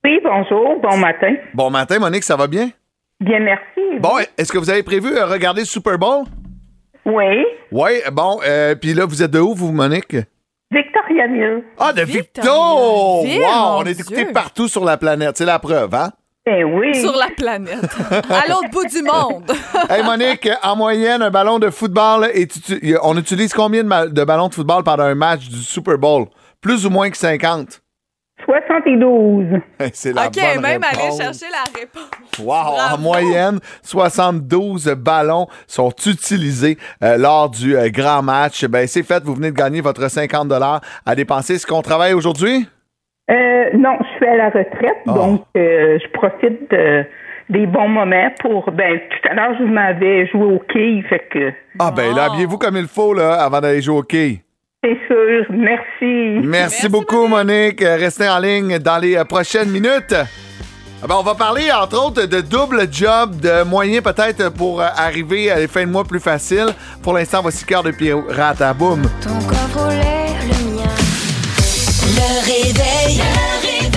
Oui, 0.04 0.20
bonjour, 0.24 0.80
bon 0.82 0.98
matin. 0.98 1.34
Bon 1.54 1.70
matin, 1.70 2.00
Monique, 2.00 2.24
ça 2.24 2.36
va 2.36 2.48
bien? 2.48 2.70
Bien, 3.20 3.40
merci. 3.40 4.00
Bon, 4.00 4.12
est-ce 4.38 4.52
que 4.52 4.58
vous 4.58 4.70
avez 4.70 4.82
prévu 4.84 5.16
euh, 5.18 5.26
regarder 5.26 5.62
le 5.62 5.66
Super 5.68 5.98
Bowl? 5.98 6.24
Oui, 7.06 7.44
Oui, 7.72 7.90
bon, 8.12 8.40
euh, 8.46 8.76
puis 8.76 8.94
là, 8.94 9.06
vous 9.06 9.22
êtes 9.24 9.32
de 9.32 9.40
où, 9.40 9.54
vous, 9.54 9.72
Monique? 9.72 10.16
Victoriaville. 10.72 11.64
Ah, 11.80 11.92
de 11.94 12.04
Victo! 12.04 12.42
Wow, 12.44 13.26
mon 13.26 13.78
on 13.80 13.84
est 13.86 14.00
écouté 14.00 14.24
Dieu. 14.26 14.34
partout 14.34 14.68
sur 14.68 14.86
la 14.86 14.98
planète. 14.98 15.38
C'est 15.38 15.46
la 15.46 15.60
preuve, 15.60 15.94
hein? 15.96 16.12
Ben 16.46 16.64
oui. 16.64 16.96
Sur 17.00 17.16
la 17.16 17.28
planète. 17.36 17.96
à 18.12 18.48
l'autre 18.48 18.70
bout 18.72 18.86
du 18.88 19.04
monde. 19.04 19.52
Hey 19.90 20.04
Monique, 20.04 20.50
en 20.64 20.76
moyenne, 20.76 21.22
un 21.22 21.30
ballon 21.32 21.60
de 21.60 21.70
football, 21.70 22.30
est 22.34 22.56
utu- 22.56 22.98
on 23.04 23.18
utilise 23.18 23.54
combien 23.54 23.84
de, 23.84 23.88
ma- 23.88 24.08
de 24.08 24.24
ballons 24.24 24.48
de 24.48 24.54
football 24.54 24.84
pendant 24.84 25.04
un 25.04 25.16
match 25.16 25.48
du 25.48 25.58
Super 25.58 25.98
Bowl? 25.98 26.26
Plus 26.62 26.86
ou 26.86 26.90
moins 26.90 27.10
que 27.10 27.18
50? 27.18 27.82
72. 28.46 29.60
C'est 29.94 30.14
la 30.14 30.28
OK, 30.28 30.34
bonne 30.36 30.62
même 30.62 30.84
aller 30.84 31.12
chercher 31.18 31.46
la 31.52 31.80
réponse. 31.80 32.10
Wow, 32.40 32.94
en 32.94 32.98
moyenne, 32.98 33.60
72 33.84 34.88
ballons 34.98 35.48
sont 35.68 35.92
utilisés 36.06 36.78
euh, 37.04 37.18
lors 37.18 37.50
du 37.50 37.76
euh, 37.78 37.90
grand 37.90 38.22
match. 38.22 38.66
Ben, 38.66 38.88
c'est 38.88 39.04
fait, 39.04 39.24
vous 39.24 39.36
venez 39.36 39.52
de 39.52 39.56
gagner 39.58 39.82
votre 39.82 40.08
50 40.10 40.52
à 41.06 41.16
dépenser. 41.16 41.56
Est-ce 41.56 41.68
qu'on 41.68 41.82
travaille 41.82 42.14
aujourd'hui? 42.14 42.68
Euh, 43.30 43.66
non, 43.78 43.98
je 44.02 44.16
suis 44.18 44.26
à 44.28 44.36
la 44.38 44.46
retraite, 44.48 44.98
Ah. 45.08 45.14
donc 45.14 45.42
euh, 45.56 46.00
je 46.02 46.08
profite 46.12 46.70
de- 46.72 47.04
des 47.50 47.66
bons 47.68 47.88
moments 47.88 48.30
pour. 48.42 48.72
Ben, 48.72 49.00
tout 49.10 49.30
à 49.30 49.34
l'heure, 49.36 49.56
je 49.60 49.64
m'avais 49.66 50.28
joué 50.28 50.44
au 50.46 50.60
quai, 50.72 51.04
fait 51.10 51.28
que 51.32 51.52
Ah 51.80 51.92
ben 51.96 52.14
là, 52.16 52.26
Wow. 52.28 52.32
habillez-vous 52.34 52.58
comme 52.58 52.78
il 52.78 52.88
faut 52.88 53.14
là, 53.14 53.34
avant 53.44 53.60
d'aller 53.62 53.82
jouer 53.82 53.98
au 53.98 54.04
quai. 54.04 54.42
c'est 54.84 54.98
sûr. 55.08 55.46
Merci. 55.50 56.40
Merci, 56.48 56.90
beaucoup, 56.90 57.28
Monique. 57.28 57.82
Euh, 57.82 57.98
Restez 57.98 58.30
en 58.30 58.40
ligne 58.40 58.80
dans 58.80 58.98
les 58.98 59.16
euh, 59.18 59.24
prochaines 59.26 59.70
minutes. 59.70 60.16
Ah 61.02 61.06
ben, 61.08 61.16
on 61.20 61.24
va 61.24 61.34
parler, 61.36 61.64
entre 61.72 62.08
autres, 62.08 62.26
de 62.26 62.42
double 62.42 62.82
job, 62.92 63.40
de 63.42 63.64
moyens 63.64 64.04
peut-être 64.04 64.54
pour 64.56 64.82
euh, 64.82 64.86
arriver 64.98 65.50
à 65.52 65.56
des 65.58 65.68
fins 65.68 65.86
de 65.86 65.92
mois 65.92 66.04
plus 66.04 66.20
faciles. 66.20 66.74
Pour 67.04 67.14
l'instant, 67.14 67.42
voici 67.42 67.64
Cœur 67.66 67.84
de 67.84 67.92
Pirate 67.92 68.62
à 68.62 68.74
boum. 68.74 69.02
Ton 69.22 69.30
corps 69.48 69.90
le 69.90 69.96
mien. 69.96 70.79
Le 72.20 72.26
réveil. 72.46 73.18
Le 73.18 73.24
réveil. 73.62 73.90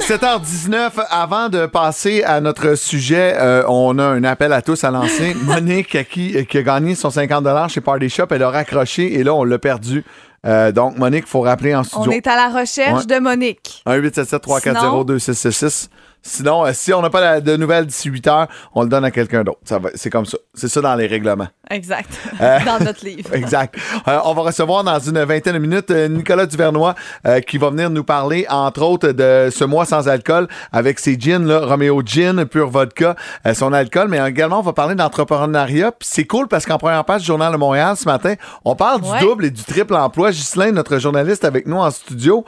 7h19, 0.00 0.92
avant 1.10 1.48
de 1.50 1.66
passer 1.66 2.22
à 2.24 2.40
notre 2.40 2.74
sujet, 2.74 3.34
euh, 3.38 3.62
on 3.68 3.98
a 3.98 4.04
un 4.04 4.24
appel 4.24 4.52
à 4.54 4.62
tous 4.62 4.82
à 4.84 4.90
lancer. 4.90 5.34
Monique, 5.42 5.94
à 5.94 6.04
qui, 6.04 6.42
qui 6.46 6.58
a 6.58 6.62
gagné 6.62 6.94
son 6.94 7.10
50 7.10 7.46
chez 7.70 7.80
Party 7.82 8.08
Shop, 8.08 8.26
elle 8.30 8.42
a 8.42 8.48
raccroché 8.50 9.12
et 9.18 9.22
là, 9.24 9.34
on 9.34 9.44
l'a 9.44 9.58
perdu. 9.58 10.04
Euh, 10.46 10.72
donc, 10.72 10.96
Monique, 10.98 11.24
il 11.26 11.30
faut 11.30 11.40
rappeler 11.42 11.74
en 11.74 11.80
On 11.80 11.84
studio. 11.84 12.12
est 12.12 12.26
à 12.26 12.36
la 12.36 12.48
recherche 12.60 13.04
Ouais. 13.06 13.16
de 13.16 13.20
Monique. 13.20 13.82
1-877-340-2666. 13.86 15.88
Sinon, 16.26 16.64
euh, 16.64 16.70
si 16.72 16.90
on 16.94 17.02
n'a 17.02 17.10
pas 17.10 17.20
la- 17.20 17.40
de 17.42 17.54
nouvelles 17.56 17.84
d'ici 17.84 18.08
8 18.08 18.26
heures, 18.28 18.48
on 18.74 18.82
le 18.82 18.88
donne 18.88 19.04
à 19.04 19.10
quelqu'un 19.10 19.44
d'autre. 19.44 19.58
Ça 19.64 19.78
va- 19.78 19.90
C'est 19.94 20.08
comme 20.08 20.24
ça. 20.24 20.38
C'est 20.54 20.68
ça 20.68 20.80
dans 20.80 20.94
les 20.94 21.06
règlements. 21.06 21.48
Exact. 21.70 22.08
Euh, 22.40 22.58
Dans 22.64 22.82
notre 22.82 23.04
livre. 23.04 23.28
Exact. 23.34 23.74
Euh, 24.08 24.18
on 24.24 24.32
va 24.32 24.42
recevoir 24.42 24.84
dans 24.84 24.98
une 24.98 25.22
vingtaine 25.24 25.52
de 25.52 25.58
minutes 25.58 25.90
euh, 25.90 26.08
Nicolas 26.08 26.46
Duvernois 26.46 26.94
euh, 27.26 27.40
qui 27.40 27.58
va 27.58 27.68
venir 27.70 27.90
nous 27.90 28.04
parler, 28.04 28.46
entre 28.48 28.82
autres, 28.82 29.08
de 29.12 29.50
ce 29.50 29.64
mois 29.64 29.84
sans 29.84 30.08
alcool 30.08 30.48
avec 30.72 30.98
ses 30.98 31.18
gins, 31.20 31.44
là, 31.44 31.60
Romeo 31.60 32.00
Gin, 32.04 32.46
Pure 32.46 32.70
Vodka, 32.70 33.16
euh, 33.46 33.52
son 33.52 33.72
alcool, 33.74 34.08
mais 34.08 34.18
également 34.26 34.60
on 34.60 34.62
va 34.62 34.72
parler 34.72 34.94
d'entrepreneuriat. 34.94 35.92
Puis 35.92 36.08
c'est 36.10 36.24
cool 36.26 36.48
parce 36.48 36.64
qu'en 36.64 36.78
première 36.78 37.04
page 37.04 37.20
du 37.20 37.26
Journal 37.26 37.52
de 37.52 37.58
Montréal 37.58 37.96
ce 37.98 38.06
matin, 38.06 38.34
on 38.64 38.74
parle 38.74 39.02
Ouais. 39.02 39.18
du 39.18 39.24
double 39.26 39.44
et 39.44 39.50
du 39.50 39.62
triple 39.62 39.94
emploi. 39.94 40.30
Ghislain, 40.30 40.72
notre 40.72 40.98
journaliste 40.98 41.44
avec 41.44 41.66
nous 41.66 41.76
en 41.76 41.90
studio. 41.90 42.44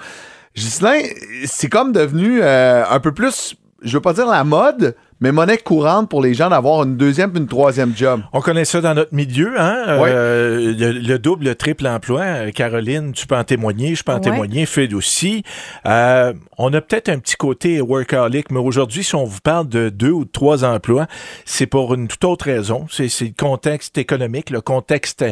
Ghislain, 0.54 1.00
c'est 1.44 1.68
comme 1.68 1.92
devenu 1.92 2.40
euh, 2.42 2.82
un 2.88 3.00
peu 3.00 3.12
plus, 3.12 3.54
je 3.82 3.96
veux 3.96 4.00
pas 4.02 4.12
dire 4.12 4.26
la 4.26 4.44
mode, 4.44 4.94
mais 5.20 5.32
monnaie 5.32 5.58
courante 5.58 6.08
pour 6.08 6.22
les 6.22 6.34
gens 6.34 6.50
d'avoir 6.50 6.82
une 6.82 6.96
deuxième 6.96 7.30
puis 7.30 7.40
une 7.40 7.48
troisième 7.48 7.96
job. 7.96 8.20
On 8.32 8.40
connaît 8.40 8.64
ça 8.64 8.80
dans 8.80 8.94
notre 8.94 9.14
milieu, 9.14 9.54
hein? 9.58 9.84
Euh, 9.88 10.74
le, 10.76 10.92
le 10.92 11.18
double, 11.18 11.46
le 11.46 11.54
triple 11.54 11.86
emploi. 11.86 12.20
Euh, 12.22 12.50
Caroline, 12.50 13.12
tu 13.12 13.26
peux 13.26 13.36
en 13.36 13.44
témoigner, 13.44 13.94
je 13.94 14.02
peux 14.02 14.12
en 14.12 14.20
témoigner, 14.20 14.66
Fed 14.66 14.94
aussi. 14.94 15.42
Euh, 15.86 16.32
on 16.58 16.72
a 16.72 16.80
peut-être 16.80 17.08
un 17.08 17.18
petit 17.18 17.36
côté 17.36 17.80
workaholic, 17.80 18.50
mais 18.50 18.60
aujourd'hui, 18.60 19.04
si 19.04 19.14
on 19.14 19.24
vous 19.24 19.40
parle 19.40 19.68
de 19.68 19.88
deux 19.88 20.10
ou 20.10 20.24
de 20.24 20.30
trois 20.30 20.64
emplois, 20.64 21.06
c'est 21.44 21.66
pour 21.66 21.94
une 21.94 22.08
toute 22.08 22.24
autre 22.24 22.46
raison. 22.46 22.86
C'est 22.90 23.08
le 23.20 23.34
contexte 23.36 23.98
économique, 23.98 24.50
le 24.50 24.60
contexte 24.60 25.24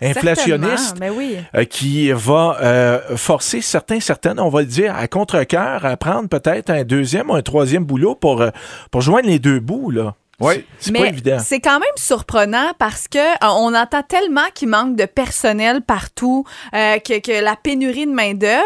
inflationniste. 0.00 0.96
Mais 1.00 1.10
oui. 1.10 1.36
euh, 1.54 1.64
qui 1.64 2.10
va 2.12 2.56
euh, 2.60 3.16
forcer 3.16 3.60
certains, 3.60 4.00
certaines, 4.00 4.40
on 4.40 4.48
va 4.48 4.60
le 4.60 4.66
dire, 4.66 4.94
à 4.96 5.08
contre-cœur, 5.08 5.84
à 5.84 5.96
prendre 5.96 6.28
peut-être 6.28 6.70
un 6.70 6.84
deuxième 6.84 7.30
ou 7.30 7.34
un 7.34 7.42
troisième 7.42 7.84
boulot 7.84 8.14
pour, 8.14 8.44
pour 8.90 9.00
joindre 9.00 9.28
les 9.28 9.31
deux 9.38 9.60
bouts, 9.60 9.90
là. 9.90 10.16
Oui. 10.40 10.64
C'est 10.78 10.92
pas 10.92 11.00
Mais 11.00 11.08
évident. 11.10 11.38
c'est 11.38 11.60
quand 11.60 11.78
même 11.78 11.88
surprenant 11.96 12.72
parce 12.78 13.06
que 13.06 13.18
euh, 13.18 13.48
on 13.58 13.74
entend 13.74 14.02
tellement 14.02 14.40
qu'il 14.54 14.68
manque 14.68 14.96
de 14.96 15.04
personnel 15.04 15.82
partout, 15.82 16.44
euh, 16.74 16.98
que, 16.98 17.20
que 17.20 17.42
la 17.44 17.54
pénurie 17.54 18.06
de 18.06 18.12
main 18.12 18.34
d'œuvre. 18.34 18.62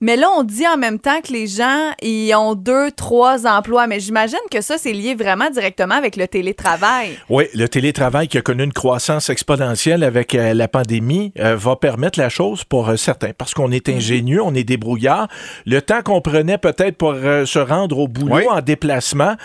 Mais 0.00 0.16
là, 0.16 0.28
on 0.36 0.42
dit 0.42 0.66
en 0.66 0.78
même 0.78 0.98
temps 0.98 1.20
que 1.20 1.30
les 1.32 1.46
gens 1.46 1.90
ils 2.02 2.34
ont 2.34 2.54
deux, 2.54 2.90
trois 2.90 3.46
emplois. 3.46 3.86
Mais 3.86 4.00
j'imagine 4.00 4.38
que 4.50 4.60
ça, 4.62 4.76
c'est 4.78 4.92
lié 4.94 5.14
vraiment 5.14 5.50
directement 5.50 5.94
avec 5.94 6.16
le 6.16 6.26
télétravail. 6.26 7.18
Oui, 7.28 7.44
le 7.54 7.68
télétravail 7.68 8.26
qui 8.26 8.38
a 8.38 8.42
connu 8.42 8.64
une 8.64 8.72
croissance 8.72 9.28
exponentielle 9.30 10.02
avec 10.02 10.34
euh, 10.34 10.54
la 10.54 10.68
pandémie 10.68 11.32
euh, 11.38 11.54
va 11.54 11.76
permettre 11.76 12.18
la 12.18 12.30
chose 12.30 12.64
pour 12.64 12.90
certains 12.98 13.32
parce 13.36 13.54
qu'on 13.54 13.70
est 13.70 13.88
ingénieux, 13.88 14.42
on 14.42 14.54
est 14.54 14.64
débrouillard. 14.64 15.28
Le 15.66 15.80
temps 15.82 16.00
qu'on 16.02 16.20
prenait 16.22 16.58
peut-être 16.58 16.96
pour 16.96 17.12
se 17.14 17.58
rendre 17.58 17.98
au 17.98 18.08
boulot 18.08 18.36
Oui. 18.36 18.44
en 18.48 18.60
déplacement, 18.62 19.36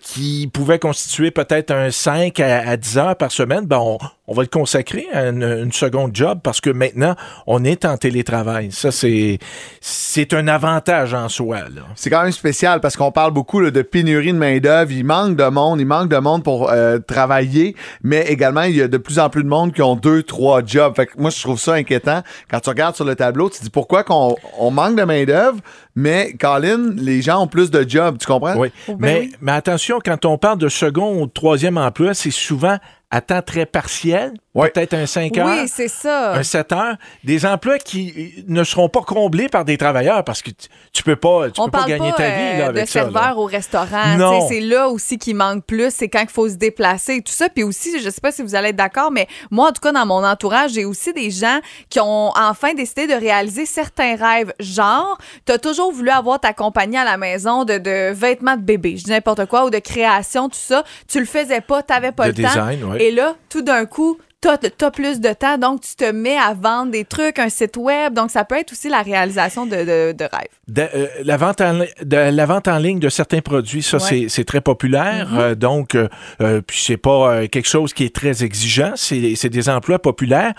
qui 0.00 0.48
pouvait 0.52 0.78
constituer 0.78 1.01
peut-être 1.34 1.70
un 1.70 1.90
5 1.90 2.40
à, 2.40 2.68
à 2.68 2.76
10 2.76 2.98
heures 2.98 3.16
par 3.16 3.32
semaine, 3.32 3.66
ben 3.66 3.78
on, 3.78 3.98
on 4.32 4.34
va 4.34 4.42
le 4.42 4.48
consacrer 4.48 5.06
à 5.12 5.28
une, 5.28 5.72
seconde 5.72 6.14
job 6.14 6.40
parce 6.42 6.60
que 6.60 6.70
maintenant, 6.70 7.16
on 7.46 7.64
est 7.64 7.84
en 7.84 7.98
télétravail. 7.98 8.70
Ça, 8.72 8.90
c'est 8.90 9.38
c'est 9.80 10.32
un 10.32 10.48
avantage 10.48 11.12
en 11.12 11.28
soi. 11.28 11.58
C'est 11.96 12.08
quand 12.08 12.22
même 12.22 12.32
spécial 12.32 12.80
parce 12.80 12.96
qu'on 12.96 13.12
parle 13.12 13.32
beaucoup 13.32 13.60
là, 13.60 13.70
de 13.70 13.82
pénurie 13.82 14.32
de 14.32 14.38
main-d'œuvre. 14.38 14.90
Il 14.90 15.04
manque 15.04 15.36
de 15.36 15.44
monde, 15.44 15.80
il 15.80 15.86
manque 15.86 16.08
de 16.08 16.16
monde 16.16 16.44
pour 16.44 16.70
euh, 16.70 16.98
travailler, 16.98 17.76
mais 18.02 18.22
également, 18.28 18.62
il 18.62 18.76
y 18.76 18.82
a 18.82 18.88
de 18.88 18.96
plus 18.96 19.18
en 19.18 19.28
plus 19.28 19.42
de 19.42 19.48
monde 19.48 19.72
qui 19.72 19.82
ont 19.82 19.96
deux, 19.96 20.22
trois 20.22 20.62
jobs. 20.64 20.94
Fait 20.94 21.06
que 21.06 21.18
moi, 21.18 21.30
je 21.30 21.40
trouve 21.42 21.58
ça 21.58 21.74
inquiétant. 21.74 22.22
Quand 22.50 22.60
tu 22.60 22.70
regardes 22.70 22.94
sur 22.94 23.04
le 23.04 23.16
tableau, 23.16 23.50
tu 23.50 23.58
te 23.58 23.64
dis 23.64 23.70
pourquoi 23.70 24.04
qu'on 24.04 24.36
on 24.58 24.70
manque 24.70 24.96
de 24.96 25.04
main-d'œuvre, 25.04 25.58
mais 25.94 26.34
Colin, 26.38 26.94
les 26.96 27.22
gens 27.22 27.42
ont 27.42 27.46
plus 27.46 27.70
de 27.70 27.88
jobs. 27.88 28.18
Tu 28.18 28.26
comprends? 28.26 28.56
Oui. 28.56 28.68
Oh, 28.88 28.96
ben 28.96 28.98
mais, 28.98 29.20
oui. 29.20 29.36
mais 29.40 29.52
attention, 29.52 29.98
quand 30.04 30.24
on 30.24 30.38
parle 30.38 30.58
de 30.58 30.68
second 30.68 31.20
ou 31.20 31.26
troisième 31.26 31.78
emploi, 31.78 32.14
c'est 32.14 32.30
souvent 32.30 32.78
à 33.12 33.20
temps 33.20 33.42
très 33.42 33.66
partiel, 33.66 34.32
Ouais. 34.54 34.70
peut-être 34.70 34.94
un 34.94 35.06
5 35.06 35.36
heures. 35.38 35.46
Oui, 35.46 35.68
c'est 35.68 35.88
ça. 35.88 36.32
un 36.32 36.42
7 36.42 36.72
heures, 36.72 36.96
des 37.24 37.44
emplois 37.46 37.78
qui 37.78 38.34
euh, 38.38 38.42
ne 38.48 38.64
seront 38.64 38.88
pas 38.88 39.00
comblés 39.02 39.48
par 39.48 39.64
des 39.66 39.76
travailleurs 39.78 40.24
parce 40.24 40.42
que 40.42 40.50
tu, 40.92 41.02
peux 41.02 41.16
pas, 41.16 41.50
tu 41.50 41.60
on 41.60 41.66
peux 41.66 41.70
pas 41.72 41.84
gagner 41.86 42.10
pas 42.10 42.16
ta 42.16 42.28
vie 42.28 42.42
euh, 42.42 42.58
là, 42.58 42.64
de 42.64 42.68
avec 42.78 42.88
ça. 42.88 43.00
là. 43.00 43.04
serveurs 43.12 43.38
au 43.38 43.44
restaurant. 43.44 44.46
C'est 44.48 44.60
là 44.60 44.88
aussi 44.88 45.18
qu'il 45.18 45.36
manque 45.36 45.64
plus. 45.66 45.90
C'est 45.94 46.08
quand 46.08 46.22
il 46.22 46.28
faut 46.30 46.48
se 46.48 46.54
déplacer 46.54 47.16
et 47.16 47.22
tout 47.22 47.32
ça. 47.32 47.48
Puis 47.50 47.62
aussi, 47.64 47.98
je 48.00 48.08
sais 48.10 48.20
pas 48.20 48.32
si 48.32 48.42
vous 48.42 48.54
allez 48.54 48.70
être 48.70 48.76
d'accord, 48.76 49.10
mais 49.10 49.26
moi, 49.50 49.68
en 49.68 49.72
tout 49.72 49.80
cas, 49.82 49.92
dans 49.92 50.06
mon 50.06 50.24
entourage, 50.24 50.72
j'ai 50.72 50.84
aussi 50.86 51.12
des 51.12 51.30
gens 51.30 51.60
qui 51.90 52.00
ont 52.00 52.32
enfin 52.36 52.72
décidé 52.74 53.06
de 53.06 53.14
réaliser 53.14 53.66
certains 53.66 54.16
rêves. 54.16 54.52
Genre, 54.58 55.18
tu 55.46 55.52
as 55.52 55.58
toujours 55.58 55.92
voulu 55.92 56.10
avoir 56.10 56.40
ta 56.40 56.52
compagnie 56.54 56.96
à 56.96 57.04
la 57.04 57.18
maison 57.18 57.64
de, 57.64 57.76
de 57.78 58.10
vêtements 58.12 58.56
de 58.56 58.62
bébé, 58.62 58.96
je 58.96 59.04
dis 59.04 59.10
n'importe 59.10 59.44
quoi, 59.46 59.66
ou 59.66 59.70
de 59.70 59.78
création, 59.78 60.48
tout 60.48 60.58
ça. 60.58 60.82
Tu 61.08 61.20
le 61.20 61.26
faisais 61.26 61.60
pas, 61.60 61.82
tu 61.82 61.92
pas 62.12 62.30
De 62.30 62.36
le 62.42 62.42
temps. 62.42 62.48
design, 62.48 62.84
ouais. 62.84 63.01
Et 63.02 63.10
là, 63.10 63.36
tout 63.48 63.62
d'un 63.62 63.86
coup, 63.86 64.18
T'as, 64.44 64.56
t'as 64.58 64.90
plus 64.90 65.20
de 65.20 65.32
temps, 65.34 65.56
donc 65.56 65.82
tu 65.82 65.94
te 65.94 66.10
mets 66.10 66.36
à 66.36 66.52
vendre 66.52 66.90
des 66.90 67.04
trucs, 67.04 67.38
un 67.38 67.48
site 67.48 67.76
web. 67.76 68.12
Donc, 68.12 68.32
ça 68.32 68.44
peut 68.44 68.56
être 68.56 68.72
aussi 68.72 68.88
la 68.88 69.00
réalisation 69.02 69.66
de, 69.66 69.76
de, 69.76 70.10
de 70.10 70.24
rêves. 70.24 70.48
De- 70.66 70.82
euh, 70.96 71.06
la, 71.22 71.36
vente 71.36 71.60
en, 71.60 71.74
li- 71.74 71.86
de, 72.04 72.16
la 72.16 72.44
vente 72.44 72.66
en 72.66 72.78
ligne 72.78 72.98
de 72.98 73.08
certains 73.08 73.40
produits, 73.40 73.84
ça, 73.84 73.98
Ouais. 73.98 74.26
c'est- 74.28 74.44
très 74.44 74.60
populaire. 74.60 75.32
Mm-hmm. 75.32 75.38
Euh, 75.40 75.54
donc, 75.54 75.94
euh, 75.94 76.08
euh, 76.40 76.60
puis 76.60 76.82
c'est 76.82 76.96
pas 76.96 77.46
quelque 77.46 77.68
chose 77.68 77.94
qui 77.94 78.02
est 78.02 78.12
très 78.12 78.42
exigeant. 78.42 78.94
C'est 78.96 79.48
des 79.48 79.68
emplois 79.68 80.00
populaires. 80.00 80.54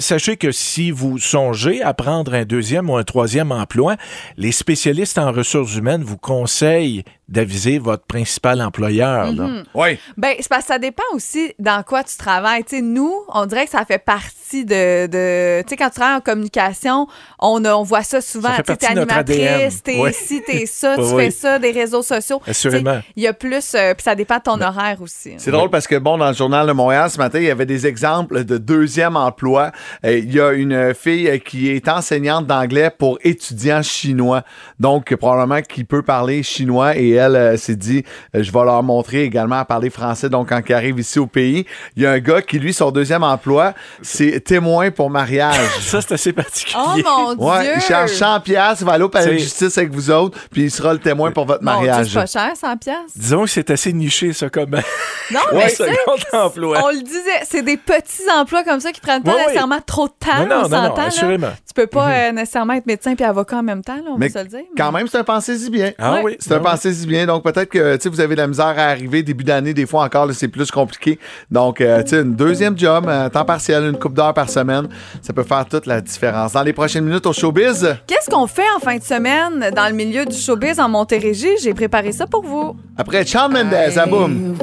Sachez 0.00 0.36
que 0.36 0.50
si 0.50 0.90
vous 0.90 1.18
songez 1.18 1.80
à 1.80 1.94
prendre 1.94 2.34
un 2.34 2.44
deuxième 2.44 2.90
ou 2.90 2.96
un 2.96 3.04
troisième 3.04 3.52
emploi, 3.52 3.94
les 4.36 4.50
spécialistes 4.50 5.18
en 5.18 5.30
ressources 5.30 5.76
humaines 5.76 6.02
vous 6.02 6.18
conseillent 6.18 7.04
d'aviser 7.32 7.78
votre 7.78 8.04
principal 8.04 8.60
employeur. 8.62 9.32
Mm-hmm. 9.32 9.64
Oui. 9.74 9.98
Ben, 10.16 10.34
c'est 10.38 10.48
parce 10.48 10.62
que 10.62 10.68
ça 10.68 10.78
dépend 10.78 11.02
aussi 11.14 11.52
dans 11.58 11.82
quoi 11.82 12.04
tu 12.04 12.16
travailles. 12.16 12.62
Tu 12.64 12.76
sais, 12.76 12.82
nous, 12.82 13.12
on 13.32 13.46
dirait 13.46 13.64
que 13.64 13.70
ça 13.70 13.84
fait 13.84 13.98
partie 13.98 14.64
de. 14.64 15.06
de 15.06 15.62
tu 15.62 15.70
sais, 15.70 15.76
quand 15.76 15.88
tu 15.88 15.96
travailles 15.96 16.18
en 16.18 16.20
communication, 16.20 17.06
on, 17.38 17.64
a- 17.64 17.74
on 17.74 17.82
voit 17.82 18.02
ça 18.02 18.20
souvent. 18.20 18.50
Tu 18.56 18.62
notre 18.70 18.90
animatrice, 18.90 19.38
ADN. 19.38 19.70
t'es 19.82 19.98
Oui. 19.98 20.10
ci, 20.12 20.42
t'es 20.46 20.66
ça, 20.66 20.94
tu 20.98 21.02
Oui. 21.02 21.24
fais 21.24 21.30
ça, 21.30 21.58
des 21.58 21.70
réseaux 21.70 22.02
sociaux. 22.02 22.40
Tu 22.44 22.50
Assurément. 22.50 23.00
Il 23.16 23.22
y 23.22 23.26
a 23.26 23.32
plus. 23.32 23.74
euh, 23.74 23.94
Puis 23.94 24.02
ça 24.04 24.14
dépend 24.14 24.36
de 24.36 24.42
ton 24.42 24.60
horaire 24.60 24.98
aussi. 25.00 25.32
C'est 25.38 25.50
drôle 25.50 25.70
parce 25.70 25.86
que, 25.86 25.96
bon, 25.96 26.18
dans 26.18 26.28
le 26.28 26.34
Journal 26.34 26.66
de 26.66 26.72
Montréal 26.72 27.08
ce 27.10 27.16
matin, 27.18 27.38
il 27.38 27.44
y 27.46 27.50
avait 27.50 27.66
des 27.66 27.86
exemples 27.86 28.44
de 28.44 28.58
deuxième 28.58 29.16
emploi. 29.16 29.72
Euh, 30.04 30.18
Il 30.18 30.32
y 30.34 30.40
a 30.40 30.52
une 30.52 30.92
fille 30.94 31.28
euh, 31.28 31.38
qui 31.38 31.70
est 31.70 31.88
enseignante 31.88 32.46
d'anglais 32.46 32.90
pour 32.96 33.18
étudiants 33.22 33.82
chinois. 33.82 34.42
Donc, 34.78 35.14
probablement 35.16 35.62
qui 35.62 35.84
peut 35.84 36.02
parler 36.02 36.42
chinois 36.42 36.96
et 36.96 37.10
elle 37.10 37.21
euh, 37.36 37.56
s'est 37.56 37.76
dit, 37.76 38.04
euh, 38.34 38.42
je 38.42 38.50
vais 38.52 38.64
leur 38.64 38.82
montrer 38.82 39.22
également 39.24 39.56
à 39.58 39.64
parler 39.64 39.90
français. 39.90 40.28
Donc, 40.28 40.48
quand 40.48 40.60
ils 40.68 40.72
arrivent 40.74 40.98
ici 40.98 41.18
au 41.18 41.26
pays, 41.26 41.64
il 41.96 42.02
y 42.02 42.06
a 42.06 42.10
un 42.12 42.18
gars 42.18 42.42
qui, 42.42 42.58
lui, 42.58 42.72
son 42.74 42.90
deuxième 42.90 43.22
emploi, 43.22 43.74
c'est 44.02 44.40
témoin 44.42 44.90
pour 44.90 45.10
mariage. 45.10 45.56
Ça, 45.80 46.00
c'est 46.00 46.12
assez 46.14 46.32
particulier. 46.32 46.76
Oh 46.84 46.98
mon 47.04 47.34
Dieu! 47.34 47.44
Ouais, 47.44 47.74
il 47.76 47.80
charge 47.82 48.10
100 48.10 48.40
pièces, 48.40 48.80
il 48.80 48.86
va 48.86 48.92
aller 48.92 49.04
au 49.04 49.08
palais 49.08 49.32
de 49.34 49.38
justice 49.38 49.76
avec 49.78 49.92
vous 49.92 50.10
autres, 50.10 50.38
puis 50.50 50.62
il 50.64 50.70
sera 50.70 50.92
le 50.92 50.98
témoin 50.98 51.30
pour 51.30 51.46
votre 51.46 51.62
Mon 51.62 51.72
mariage. 51.72 52.08
c'est 52.08 52.14
pas 52.14 52.26
cher, 52.26 52.50
100 52.56 52.76
pièces. 52.78 52.96
Disons 53.16 53.44
que 53.44 53.50
c'est 53.50 53.70
assez 53.70 53.92
niché, 53.92 54.32
ça, 54.32 54.48
comme 54.50 54.70
Non, 54.70 55.40
Ouais, 55.52 55.58
mais 55.64 55.68
second 55.68 56.16
emploi. 56.32 56.80
on 56.84 56.88
le 56.90 57.02
disait, 57.02 57.40
c'est 57.48 57.62
des 57.62 57.76
petits 57.76 58.22
emplois 58.34 58.64
comme 58.64 58.80
ça 58.80 58.92
qui 58.92 59.00
prennent 59.00 59.22
pas 59.22 59.32
Ouais, 59.34 59.42
nécessairement 59.46 59.80
trop 59.84 60.06
de 60.08 60.12
temps. 60.18 60.38
Non, 60.40 60.46
non, 60.46 60.62
on 60.64 60.68
non, 60.68 60.82
non, 60.88 60.96
là. 60.96 61.04
assurément. 61.06 61.50
Tu 61.66 61.74
peux 61.74 61.86
pas 61.86 62.08
euh, 62.10 62.32
nécessairement 62.32 62.74
être 62.74 62.86
médecin 62.86 63.14
puis 63.14 63.24
avocat 63.24 63.56
en 63.58 63.62
même 63.62 63.82
temps, 63.82 63.96
là, 63.96 64.10
on 64.14 64.18
Mais 64.18 64.28
va 64.28 64.40
se 64.40 64.44
le 64.44 64.50
dire. 64.50 64.64
Quand 64.76 64.92
même, 64.92 65.06
c'est 65.08 65.18
un 65.18 65.24
pensée-y 65.24 65.70
bien. 65.70 65.92
Ah 65.98 66.20
oui. 66.22 66.36
C'est 66.38 66.52
un 66.52 66.56
Ah 66.56 66.60
bien. 67.06 67.26
Donc, 67.26 67.42
peut-être 67.42 67.68
que 67.68 67.96
tu 67.96 68.02
sais, 68.02 68.08
vous 68.08 68.20
avez 68.20 68.34
de 68.34 68.40
la 68.40 68.46
misère 68.46 68.66
à 68.66 68.88
arriver 68.90 69.22
début 69.22 69.44
d'année. 69.44 69.74
Des 69.74 69.86
fois 69.86 70.04
encore, 70.04 70.28
c'est 70.32 70.48
plus 70.48 70.70
compliqué. 70.70 71.18
Donc, 71.50 71.80
euh, 71.80 72.02
tu 72.02 72.10
sais, 72.10 72.22
une 72.22 72.34
deuxième 72.34 72.78
job, 72.78 73.08
un 73.08 73.28
temps 73.30 73.44
partiel, 73.44 73.84
une 73.84 73.98
coupe 73.98 74.14
d'heures 74.14 74.34
par 74.34 74.48
semaine, 74.48 74.88
ça 75.20 75.32
peut 75.32 75.42
faire 75.42 75.64
toute 75.66 75.86
la 75.86 76.00
différence. 76.00 76.52
Dans 76.52 76.62
les 76.62 76.72
prochaines 76.72 77.04
minutes 77.04 77.26
au 77.26 77.32
showbiz, 77.32 77.96
Qu'est-ce 78.06 78.30
qu'on 78.30 78.46
fait 78.46 78.62
en 78.76 78.80
fin 78.80 78.96
de 78.96 79.02
semaine 79.02 79.70
dans 79.74 79.88
le 79.88 79.94
milieu 79.94 80.24
du 80.24 80.36
showbiz 80.36 80.78
en 80.80 80.88
Montérégie? 80.88 81.56
J'ai 81.62 81.74
préparé 81.74 82.12
ça 82.12 82.26
pour 82.26 82.44
vous. 82.44 82.76
après 82.96 83.24
Shawn 83.26 83.52
Mendes, 83.52 83.74
à 83.74 84.06
boum. 84.06 84.54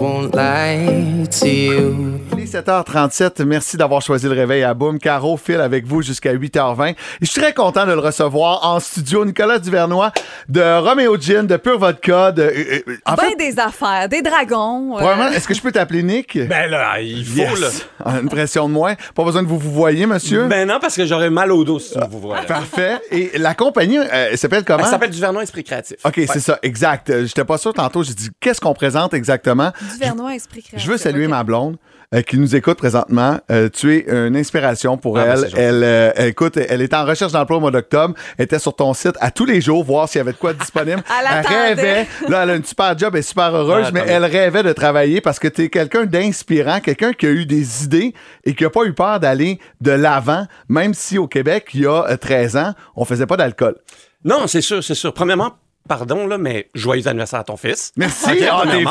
Won't 2.54 2.62
lie 2.62 2.64
to 2.64 2.72
you. 2.72 2.84
Il 2.86 2.96
est 2.96 3.40
7h37. 3.40 3.44
Merci 3.46 3.78
d'avoir 3.78 4.02
choisi 4.02 4.26
le 4.28 4.34
réveil 4.34 4.64
à 4.64 4.74
Boom. 4.74 5.00
Caro 5.00 5.38
file 5.38 5.62
avec 5.62 5.86
vous 5.86 6.02
jusqu'à 6.02 6.34
8h20. 6.34 6.92
Et 6.92 6.96
je 7.22 7.26
suis 7.28 7.42
très 7.42 7.54
content 7.54 7.86
de 7.86 7.92
le 7.94 8.00
recevoir 8.00 8.66
en 8.66 8.80
studio. 8.80 9.26
Nicolas 9.26 9.60
Duvernois 9.60 10.12
de 10.48 10.62
Romeo 10.80 11.18
Gin, 11.20 11.46
de 11.48 11.58
Pure 11.58 11.80
Vodka, 11.80 12.32
de. 12.32 12.42
euh, 12.44 12.82
euh, 12.88 12.96
en 13.06 13.16
ben 13.16 13.24
fait, 13.30 13.36
des 13.36 13.60
affaires, 13.60 14.08
des 14.10 14.22
dragons. 14.22 14.98
euh, 14.98 15.02
vraiment, 15.02 15.28
est-ce 15.30 15.48
que 15.48 15.54
je 15.54 15.62
peux 15.62 15.72
t'appeler 15.72 16.04
Nick? 16.04 16.38
Ben 16.48 16.70
là, 16.70 17.00
il 17.02 17.26
faut, 17.26 17.38
Yes. 17.40 17.60
là. 17.60 17.68
Ah, 18.06 18.20
Une 18.22 18.30
pression 18.30 18.68
de 18.68 18.74
moins. 18.74 18.96
Pas 19.16 19.24
besoin 19.24 19.44
de 19.44 19.48
vous 19.48 19.58
vous 19.60 19.72
voyez, 19.72 20.06
monsieur. 20.06 20.48
Ben 20.48 20.68
non, 20.68 20.80
parce 20.80 20.96
que 20.96 21.06
j'aurais 21.06 21.30
mal 21.30 21.52
au 21.52 21.64
dos 21.64 21.80
si 21.80 21.98
me 21.98 22.06
vous 22.06 22.20
voyez. 22.20 22.46
Parfait. 22.46 23.00
Et 23.12 23.32
la 23.38 23.54
compagnie, 23.54 23.98
euh, 24.00 24.30
elle 24.32 24.38
s'appelle 24.38 24.64
comment? 24.66 24.84
Ça 24.84 24.92
s'appelle 24.92 25.10
du 25.12 25.20
Vernon 25.20 25.42
Esprit 25.42 25.64
Créatif. 25.64 25.98
OK, 26.04 26.18
Ouais. 26.18 26.28
c'est 26.32 26.40
ça, 26.40 26.60
exact. 26.64 27.10
Euh, 27.10 27.26
J'étais 27.26 27.46
pas 27.46 27.58
sûr 27.58 27.74
tantôt. 27.74 28.04
J'ai 28.04 28.14
dit, 28.14 28.30
qu'est-ce 28.40 28.60
qu'on 28.62 28.74
présente 28.74 29.14
exactement? 29.14 29.72
Du 29.94 29.98
Vernois 30.00 30.36
Esprit 30.36 30.62
Créatif. 30.62 30.86
Je 30.86 30.92
veux 30.92 30.98
saluer 30.98 31.28
ma 31.28 31.44
blonde 31.44 31.78
euh, 32.14 32.22
qui 32.40 32.42
nous 32.42 32.56
écoute 32.56 32.78
présentement. 32.78 33.38
Euh, 33.52 33.70
tu 33.70 33.96
es 33.96 34.06
une 34.10 34.38
inspiration 34.38 34.98
pour 34.98 35.18
Ah, 35.18 35.26
ben, 35.26 35.44
elle. 35.46 35.60
elle, 35.60 35.84
euh, 35.84 36.12
elle 36.16 36.28
écoute, 36.30 36.56
elle 36.58 36.82
était 36.82 36.96
en 36.96 37.06
recherche 37.06 37.34
d'emploi 37.34 37.58
au 37.58 37.60
mois 37.60 37.72
d'octobre. 37.72 38.14
Elle 38.38 38.46
était 38.46 38.60
sur 38.60 38.74
ton 38.76 38.94
site 38.94 39.16
à 39.20 39.30
tous 39.32 39.46
les 39.46 39.60
jours, 39.62 39.84
voir 39.84 40.08
s'il 40.08 40.20
y 40.20 40.22
avait 40.22 40.32
de 40.32 40.38
quoi 40.38 40.54
disponible. 40.54 41.04
Elle 41.10 41.46
rêvait. 41.46 42.08
Là, 42.28 42.44
elle 42.44 42.50
a 42.52 42.56
une 42.56 42.64
super 42.64 42.98
job, 42.98 43.14
elle 43.14 43.20
est 43.20 43.24
super 43.24 43.54
heureuse, 43.54 43.86
Ouais, 43.88 43.92
mais 43.92 44.04
elle 44.08 44.26
rêvait 44.26 44.64
de 44.64 44.72
travailler 44.74 45.22
parce 45.22 45.40
que 45.40 45.48
tu 45.48 45.64
es 45.64 45.70
quelqu'un 45.70 46.06
d'inspirant, 46.06 46.80
quelqu'un 46.80 47.14
qui 47.14 47.26
a 47.26 47.30
eu 47.30 47.46
des 47.46 47.84
idées 47.84 48.14
et 48.46 48.54
qui 48.54 48.64
a 48.66 48.70
pas 48.70 48.84
eu 48.86 48.94
peur 48.94 49.20
d'aller 49.20 49.60
de 49.82 49.92
l'avant, 49.92 50.46
même 50.70 50.94
si 50.94 51.18
au 51.18 51.28
Québec, 51.28 51.70
il 51.74 51.82
y 51.82 51.86
a 51.86 52.06
euh, 52.10 52.18
13 52.18 52.58
ans, 52.58 52.74
on 52.96 53.06
faisait 53.06 53.26
pas 53.26 53.38
d'alcool. 53.38 53.76
Non, 54.24 54.48
c'est 54.48 54.62
sûr, 54.62 54.84
c'est 54.84 54.96
sûr. 54.96 55.14
Premièrement, 55.14 55.52
pardon, 55.88 56.28
là, 56.28 56.38
mais 56.38 56.68
joyeux 56.76 57.08
anniversaire 57.08 57.40
à 57.40 57.44
ton 57.44 57.58
fils. 57.58 57.92
Merci, 57.96 58.26
t'es 58.26 58.46
fin, 58.46 58.66
là, 58.66 58.86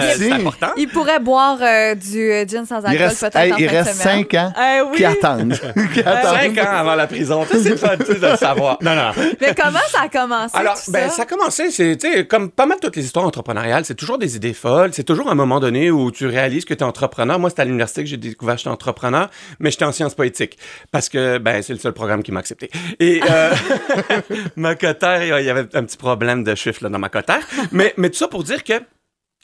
merci. 0.00 0.18
C'est 0.18 0.32
important. 0.32 0.68
Il 0.76 0.88
pourrait 0.88 1.18
boire 1.20 1.58
euh, 1.60 1.94
du 1.94 2.30
euh, 2.30 2.46
gin 2.46 2.64
sans 2.64 2.76
alcool 2.76 2.92
Il 2.94 2.98
reste, 3.02 3.20
peut-être 3.20 3.36
hey, 3.36 3.52
en 3.52 3.56
il 3.56 3.68
fin 3.68 3.76
reste 3.76 4.00
semaine. 4.00 4.26
5 4.30 4.34
ans 4.34 4.52
Eh 4.58 4.80
oui. 4.82 4.96
qui 4.96 5.04
attendent. 5.04 5.52
Qui 5.94 6.00
attendent. 6.00 6.36
Cinq 6.36 6.58
ans 6.58 6.70
avant 6.70 6.94
la 6.94 7.06
prison. 7.06 7.44
C'est 7.50 7.70
le 7.70 7.76
fun, 7.76 7.96
de 7.96 8.26
le 8.30 8.36
savoir. 8.36 8.78
Non, 8.80 8.94
non. 8.94 9.10
Mais 9.40 9.54
comment 9.54 9.78
ça 9.88 10.02
a 10.02 10.08
commencé 10.08 10.56
Alors, 10.56 10.80
tout 10.82 10.90
ben, 10.92 11.08
ça? 11.10 11.16
ça 11.16 11.22
a 11.22 11.26
commencé, 11.26 11.70
c'est, 11.70 11.96
tu 11.96 12.10
sais, 12.10 12.26
comme 12.26 12.50
pas 12.50 12.66
mal 12.66 12.78
toutes 12.80 12.96
les 12.96 13.04
histoires 13.04 13.24
entrepreneuriales, 13.24 13.84
c'est 13.84 13.94
toujours 13.94 14.18
des 14.18 14.36
idées 14.36 14.54
folles. 14.54 14.90
C'est 14.92 15.04
toujours 15.04 15.30
un 15.30 15.34
moment 15.34 15.60
donné 15.60 15.90
où 15.90 16.10
tu 16.10 16.26
réalises 16.26 16.64
que 16.64 16.74
tu 16.74 16.80
es 16.80 16.84
entrepreneur. 16.84 17.38
Moi, 17.38 17.50
c'était 17.50 17.62
à 17.62 17.64
l'université 17.64 18.02
que 18.02 18.08
j'ai 18.08 18.16
découvert 18.16 18.54
que 18.54 18.60
j'étais 18.60 18.70
entrepreneur, 18.70 19.28
mais 19.58 19.70
j'étais 19.70 19.84
en 19.84 19.92
sciences 19.92 20.14
poétiques. 20.14 20.58
Parce 20.92 21.08
que, 21.08 21.38
ben, 21.38 21.62
c'est 21.62 21.72
le 21.72 21.78
seul 21.78 21.92
programme 21.92 22.22
qui 22.22 22.32
m'a 22.32 22.40
accepté. 22.40 22.70
Et, 23.00 23.20
euh, 23.28 23.54
ma 24.56 24.74
cotère, 24.74 25.38
il 25.40 25.44
y 25.44 25.50
avait 25.50 25.66
un 25.74 25.84
petit 25.84 25.96
problème 25.96 26.33
de 26.42 26.54
chiffre, 26.54 26.82
là, 26.82 26.88
dans 26.88 26.98
ma 26.98 27.08
cotère. 27.08 27.46
Mais, 27.72 27.94
mais 27.96 28.10
tout 28.10 28.16
ça 28.16 28.28
pour 28.28 28.42
dire 28.44 28.64
que, 28.64 28.80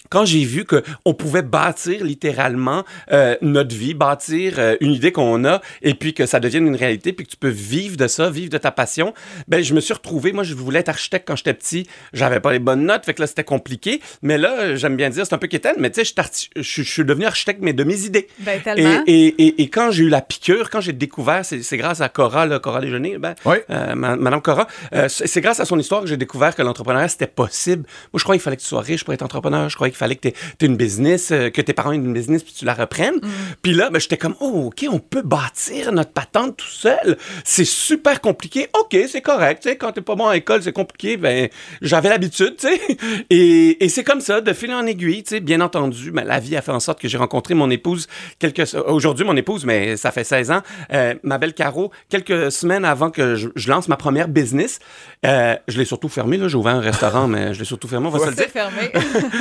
quand 0.08 0.24
j'ai 0.24 0.44
vu 0.44 0.64
que 0.64 0.82
on 1.04 1.14
pouvait 1.14 1.42
bâtir 1.42 2.04
littéralement 2.04 2.84
euh, 3.12 3.36
notre 3.42 3.74
vie, 3.74 3.94
bâtir 3.94 4.54
euh, 4.58 4.76
une 4.80 4.92
idée 4.92 5.12
qu'on 5.12 5.44
a, 5.44 5.60
et 5.82 5.94
puis 5.94 6.14
que 6.14 6.26
ça 6.26 6.40
devienne 6.40 6.66
une 6.66 6.76
réalité, 6.76 7.12
puis 7.12 7.26
que 7.26 7.30
tu 7.30 7.36
peux 7.36 7.48
vivre 7.48 7.96
de 7.96 8.06
ça, 8.06 8.30
vivre 8.30 8.50
de 8.50 8.58
ta 8.58 8.70
passion, 8.70 9.12
ben 9.48 9.62
je 9.62 9.74
me 9.74 9.80
suis 9.80 9.94
retrouvé. 9.94 10.32
Moi, 10.32 10.44
je 10.44 10.54
voulais 10.54 10.80
être 10.80 10.88
architecte 10.88 11.26
quand 11.28 11.36
j'étais 11.36 11.54
petit. 11.54 11.86
J'avais 12.12 12.40
pas 12.40 12.52
les 12.52 12.58
bonnes 12.58 12.84
notes, 12.86 13.04
fait 13.04 13.14
que 13.14 13.20
là 13.20 13.26
c'était 13.26 13.44
compliqué. 13.44 14.00
Mais 14.22 14.38
là, 14.38 14.76
j'aime 14.76 14.96
bien 14.96 15.10
dire, 15.10 15.26
c'est 15.26 15.34
un 15.34 15.38
peu 15.38 15.46
quétaine, 15.48 15.76
mais 15.78 15.90
tu 15.90 15.96
sais, 15.96 16.04
je 16.04 16.08
suis 16.12 16.20
archi- 16.20 16.50
je 16.56 16.62
suis- 16.62 16.84
je 16.84 16.90
suis 16.90 17.04
devenu 17.04 17.26
architecte, 17.26 17.60
mais 17.62 17.72
de 17.72 17.84
mes 17.84 18.04
idées. 18.04 18.28
Ben, 18.40 18.58
Et, 18.58 18.62
tellement. 18.62 19.02
et, 19.06 19.26
et, 19.26 19.62
et 19.62 19.68
quand 19.68 19.90
j'ai 19.90 20.04
eu 20.04 20.08
la 20.08 20.20
piqûre, 20.22 20.70
quand 20.70 20.80
j'ai 20.80 20.92
découvert, 20.92 21.44
c'est 21.44 21.76
grâce 21.76 22.00
à 22.00 22.08
Cora, 22.08 22.46
là, 22.46 22.58
Cora 22.58 22.80
Déjeuner, 22.80 23.18
ben, 23.18 23.34
Oui. 23.44 23.56
euh, 23.70 23.94
ma- 23.94 24.16
Madame 24.16 24.40
Cora, 24.42 24.66
euh, 24.94 25.08
c'est 25.08 25.26
c'est 25.26 25.40
grâce 25.40 25.60
à 25.60 25.64
son 25.64 25.78
histoire 25.78 26.00
que 26.02 26.08
j'ai 26.08 26.16
découvert 26.16 26.54
que 26.56 26.62
l'entrepreneuriat, 26.62 27.08
c'était 27.08 27.26
possible. 27.26 27.84
Moi, 28.12 28.18
je 28.18 28.24
croyais 28.24 28.38
qu'il 28.38 28.44
fallait 28.44 28.56
que 28.56 28.62
tu 28.62 28.68
sois 28.68 28.80
riche 28.80 29.04
pour 29.04 29.14
être 29.14 29.22
entrepreneur. 29.22 29.68
Je 29.68 29.74
croyais 29.76 29.89
qu'il 29.90 29.98
fallait 29.98 30.16
que 30.16 30.28
tu 30.28 30.34
aies 30.34 30.66
une 30.66 30.76
business, 30.76 31.30
euh, 31.32 31.50
que 31.50 31.60
tes 31.60 31.72
parents 31.72 31.92
aient 31.92 31.96
une 31.96 32.12
business, 32.12 32.42
puis 32.42 32.54
tu 32.56 32.64
la 32.64 32.74
reprennes. 32.74 33.16
Mm. 33.16 33.28
Puis 33.62 33.72
là, 33.72 33.90
ben, 33.90 33.98
j'étais 33.98 34.16
comme, 34.16 34.34
oh, 34.40 34.66
OK, 34.66 34.86
on 34.90 34.98
peut 34.98 35.22
bâtir 35.22 35.92
notre 35.92 36.12
patente 36.12 36.56
tout 36.56 36.66
seul. 36.66 37.16
C'est 37.44 37.64
super 37.64 38.20
compliqué. 38.20 38.68
OK, 38.78 38.96
c'est 39.08 39.20
correct. 39.20 39.62
Tu 39.62 39.70
sais, 39.70 39.76
quand 39.76 39.92
t'es 39.92 40.00
pas 40.00 40.14
bon 40.14 40.28
à 40.28 40.34
l'école, 40.34 40.62
c'est 40.62 40.72
compliqué. 40.72 41.16
Ben, 41.16 41.48
j'avais 41.82 42.08
l'habitude, 42.08 42.56
tu 42.56 42.68
sais. 42.68 42.80
Et, 43.30 43.84
et 43.84 43.88
c'est 43.88 44.04
comme 44.04 44.20
ça, 44.20 44.40
de 44.40 44.52
fil 44.52 44.72
en 44.72 44.86
aiguille, 44.86 45.22
tu 45.22 45.30
sais. 45.30 45.40
Bien 45.40 45.60
entendu, 45.60 46.10
ben, 46.10 46.24
la 46.24 46.40
vie 46.40 46.56
a 46.56 46.62
fait 46.62 46.72
en 46.72 46.80
sorte 46.80 47.00
que 47.00 47.08
j'ai 47.08 47.18
rencontré 47.18 47.54
mon 47.54 47.70
épouse 47.70 48.06
quelques... 48.38 48.74
Aujourd'hui, 48.86 49.24
mon 49.24 49.36
épouse, 49.36 49.64
mais 49.64 49.96
ça 49.96 50.10
fait 50.10 50.24
16 50.24 50.50
ans, 50.50 50.62
euh, 50.92 51.14
ma 51.22 51.38
belle 51.38 51.54
Caro, 51.54 51.90
quelques 52.08 52.52
semaines 52.52 52.84
avant 52.84 53.10
que 53.10 53.36
je, 53.36 53.48
je 53.54 53.68
lance 53.68 53.88
ma 53.88 53.96
première 53.96 54.28
business. 54.28 54.78
Euh, 55.26 55.56
je 55.68 55.78
l'ai 55.78 55.84
surtout 55.84 56.08
fermé, 56.08 56.36
là. 56.36 56.48
J'ai 56.48 56.56
ouvert 56.56 56.74
un 56.74 56.80
restaurant, 56.80 57.26
mais 57.28 57.54
je 57.54 57.58
l'ai 57.58 57.64
surtout 57.64 57.88
fermé, 57.88 58.08
on 58.08 58.10
va 58.10 58.18
se 58.18 58.26
le 58.26 58.34
dire. 58.34 58.46
Fermé. 58.46 58.90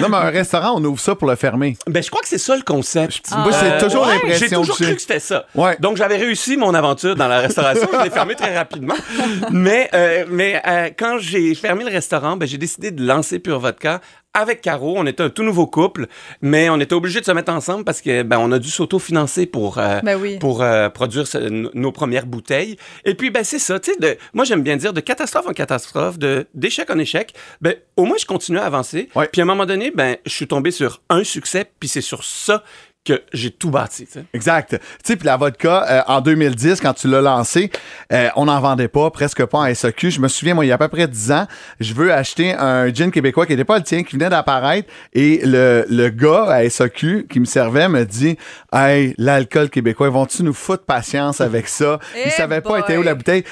Non, 0.02 0.10
mais 0.10 0.18
restaurant, 0.40 0.74
on 0.76 0.84
ouvre 0.84 1.00
ça 1.00 1.16
pour 1.16 1.28
le 1.30 1.36
fermer. 1.36 1.78
Ben, 1.88 2.02
je 2.04 2.10
crois 2.10 2.22
que 2.22 2.28
c'est 2.28 2.38
ça 2.38 2.56
le 2.56 2.64
concept. 2.64 3.30
Moi, 3.32 3.52
c'est 3.52 3.74
Euh, 3.74 3.80
toujours 3.80 4.06
ouais, 4.08 4.14
l'impression 4.16 4.48
J'ai 4.50 4.56
toujours 4.56 4.78
que 4.78 4.84
cru 4.84 4.96
que 4.96 5.02
c'était 5.02 5.20
ça. 5.20 5.46
Ouais. 5.56 5.78
Donc, 5.80 5.98
j'avais 5.98 6.18
réussi 6.18 6.58
mon 6.58 6.74
aventure 6.74 7.16
dans 7.16 7.28
la 7.28 7.40
restauration. 7.40 7.88
je 7.94 8.04
l'ai 8.04 8.10
fermé 8.10 8.36
très 8.36 8.58
rapidement. 8.58 8.96
Mais, 9.52 9.90
euh, 9.94 10.26
mais 10.30 10.62
euh, 10.66 10.90
quand 10.98 11.18
j'ai 11.20 11.54
fermé 11.56 11.84
le 11.84 11.92
restaurant, 11.92 12.38
ben, 12.38 12.48
j'ai 12.48 12.58
décidé 12.58 12.92
de 12.92 13.04
lancer 13.06 13.40
Pure 13.40 13.60
Vodka 13.60 14.02
avec 14.34 14.62
Caro. 14.62 14.96
On 14.98 15.06
était 15.06 15.24
un 15.24 15.30
tout 15.30 15.44
nouveau 15.44 15.66
couple, 15.68 16.08
mais 16.42 16.70
on 16.70 16.80
était 16.80 16.94
obligés 16.94 17.20
de 17.20 17.26
se 17.26 17.32
mettre 17.32 17.52
ensemble 17.52 17.84
parce 17.84 18.02
que 18.02 18.22
ben, 18.24 18.38
on 18.40 18.52
a 18.52 18.60
dû 18.60 18.70
s'autofinancer 18.70 19.46
pour, 19.46 19.78
euh, 19.80 20.00
Ben 20.04 20.20
oui. 20.20 20.38
pour 20.40 20.62
euh, 20.62 20.90
produire 20.90 21.28
ce- 21.28 21.38
nos 21.76 21.92
premières 21.92 22.26
bouteilles. 22.26 22.78
Et 23.06 23.16
puis, 23.16 23.30
ben, 23.32 23.44
c'est 23.44 23.60
ça. 23.60 23.80
tu 23.80 23.92
sais, 23.94 24.00
de- 24.00 24.18
Moi, 24.34 24.46
j'aime 24.46 24.62
bien 24.62 24.78
dire 24.78 24.94
de 24.94 25.02
catastrophe 25.02 25.48
en 25.48 25.54
catastrophe, 25.54 26.20
de- 26.20 26.46
d'échec 26.54 26.90
en 26.90 26.98
échec. 27.00 27.34
Ben, 27.62 27.76
au 27.98 28.06
moins, 28.06 28.18
je 28.20 28.26
continue 28.26 28.60
à 28.60 28.66
avancer. 28.66 29.10
Ouais. 29.16 29.28
Puis, 29.32 29.42
à 29.42 29.44
un 29.44 29.48
moment 29.48 29.66
donné, 29.66 29.92
ben, 29.92 30.18
je 30.26 30.32
suis 30.32 30.48
tombé 30.48 30.72
sur 30.72 31.02
un 31.10 31.24
succès, 31.24 31.66
puis 31.80 31.90
c'est 31.90 32.02
sur 32.02 32.24
ça 32.24 32.64
que 33.06 33.22
j'ai 33.34 33.50
tout 33.52 33.70
bâti. 33.72 34.06
tu 34.06 34.12
sais. 34.14 34.26
Exact. 34.34 34.72
Tu 34.72 34.78
sais, 35.04 35.16
puis 35.16 35.26
la 35.26 35.38
vodka, 35.38 35.86
euh, 35.90 36.02
en 36.08 36.22
2010, 36.22 36.82
quand 36.82 36.94
tu 36.94 37.08
l'as 37.08 37.22
lancé, 37.22 37.72
euh, 38.12 38.30
on 38.36 38.46
n'en 38.46 38.60
vendait 38.60 38.88
pas, 38.88 39.10
presque 39.10 39.44
pas 39.46 39.58
en 39.60 39.74
SAQ. 39.74 40.12
Je 40.12 40.20
me 40.20 40.28
souviens, 40.28 40.54
moi, 40.54 40.66
il 40.66 40.68
y 40.68 40.72
a 40.72 40.76
à 40.76 40.78
peu 40.78 40.90
près 40.90 41.08
10 41.08 41.32
ans, 41.32 41.48
je 41.80 41.94
veux 41.94 42.14
acheter 42.14 42.54
un 42.54 42.94
gin 42.94 43.10
québécois 43.12 43.46
qui 43.46 43.54
n'était 43.54 43.64
pas 43.66 43.78
le 43.78 43.84
tien, 43.84 44.04
qui 44.04 44.16
venait 44.16 44.30
d'apparaître. 44.30 44.90
Et 45.14 45.42
le, 45.44 45.86
le 45.90 46.10
gars 46.10 46.46
à 46.52 46.70
SAQ 46.70 47.28
qui 47.30 47.40
me 47.40 47.46
servait 47.46 47.88
me 47.90 48.06
dit 48.06 48.38
Hey, 48.74 49.16
l'alcool 49.18 49.70
québécois, 49.70 50.10
vont-tu 50.10 50.44
nous 50.44 50.54
foutre 50.54 50.84
patience 50.86 51.42
avec 51.42 51.68
ça? 51.68 52.00
Eh 52.16 52.24
Il 52.26 52.32
savait 52.32 52.62
pas 52.62 52.70
boy. 52.70 52.82
était 52.82 52.98
où 52.98 53.02
la 53.02 53.16
bouteille. 53.16 53.44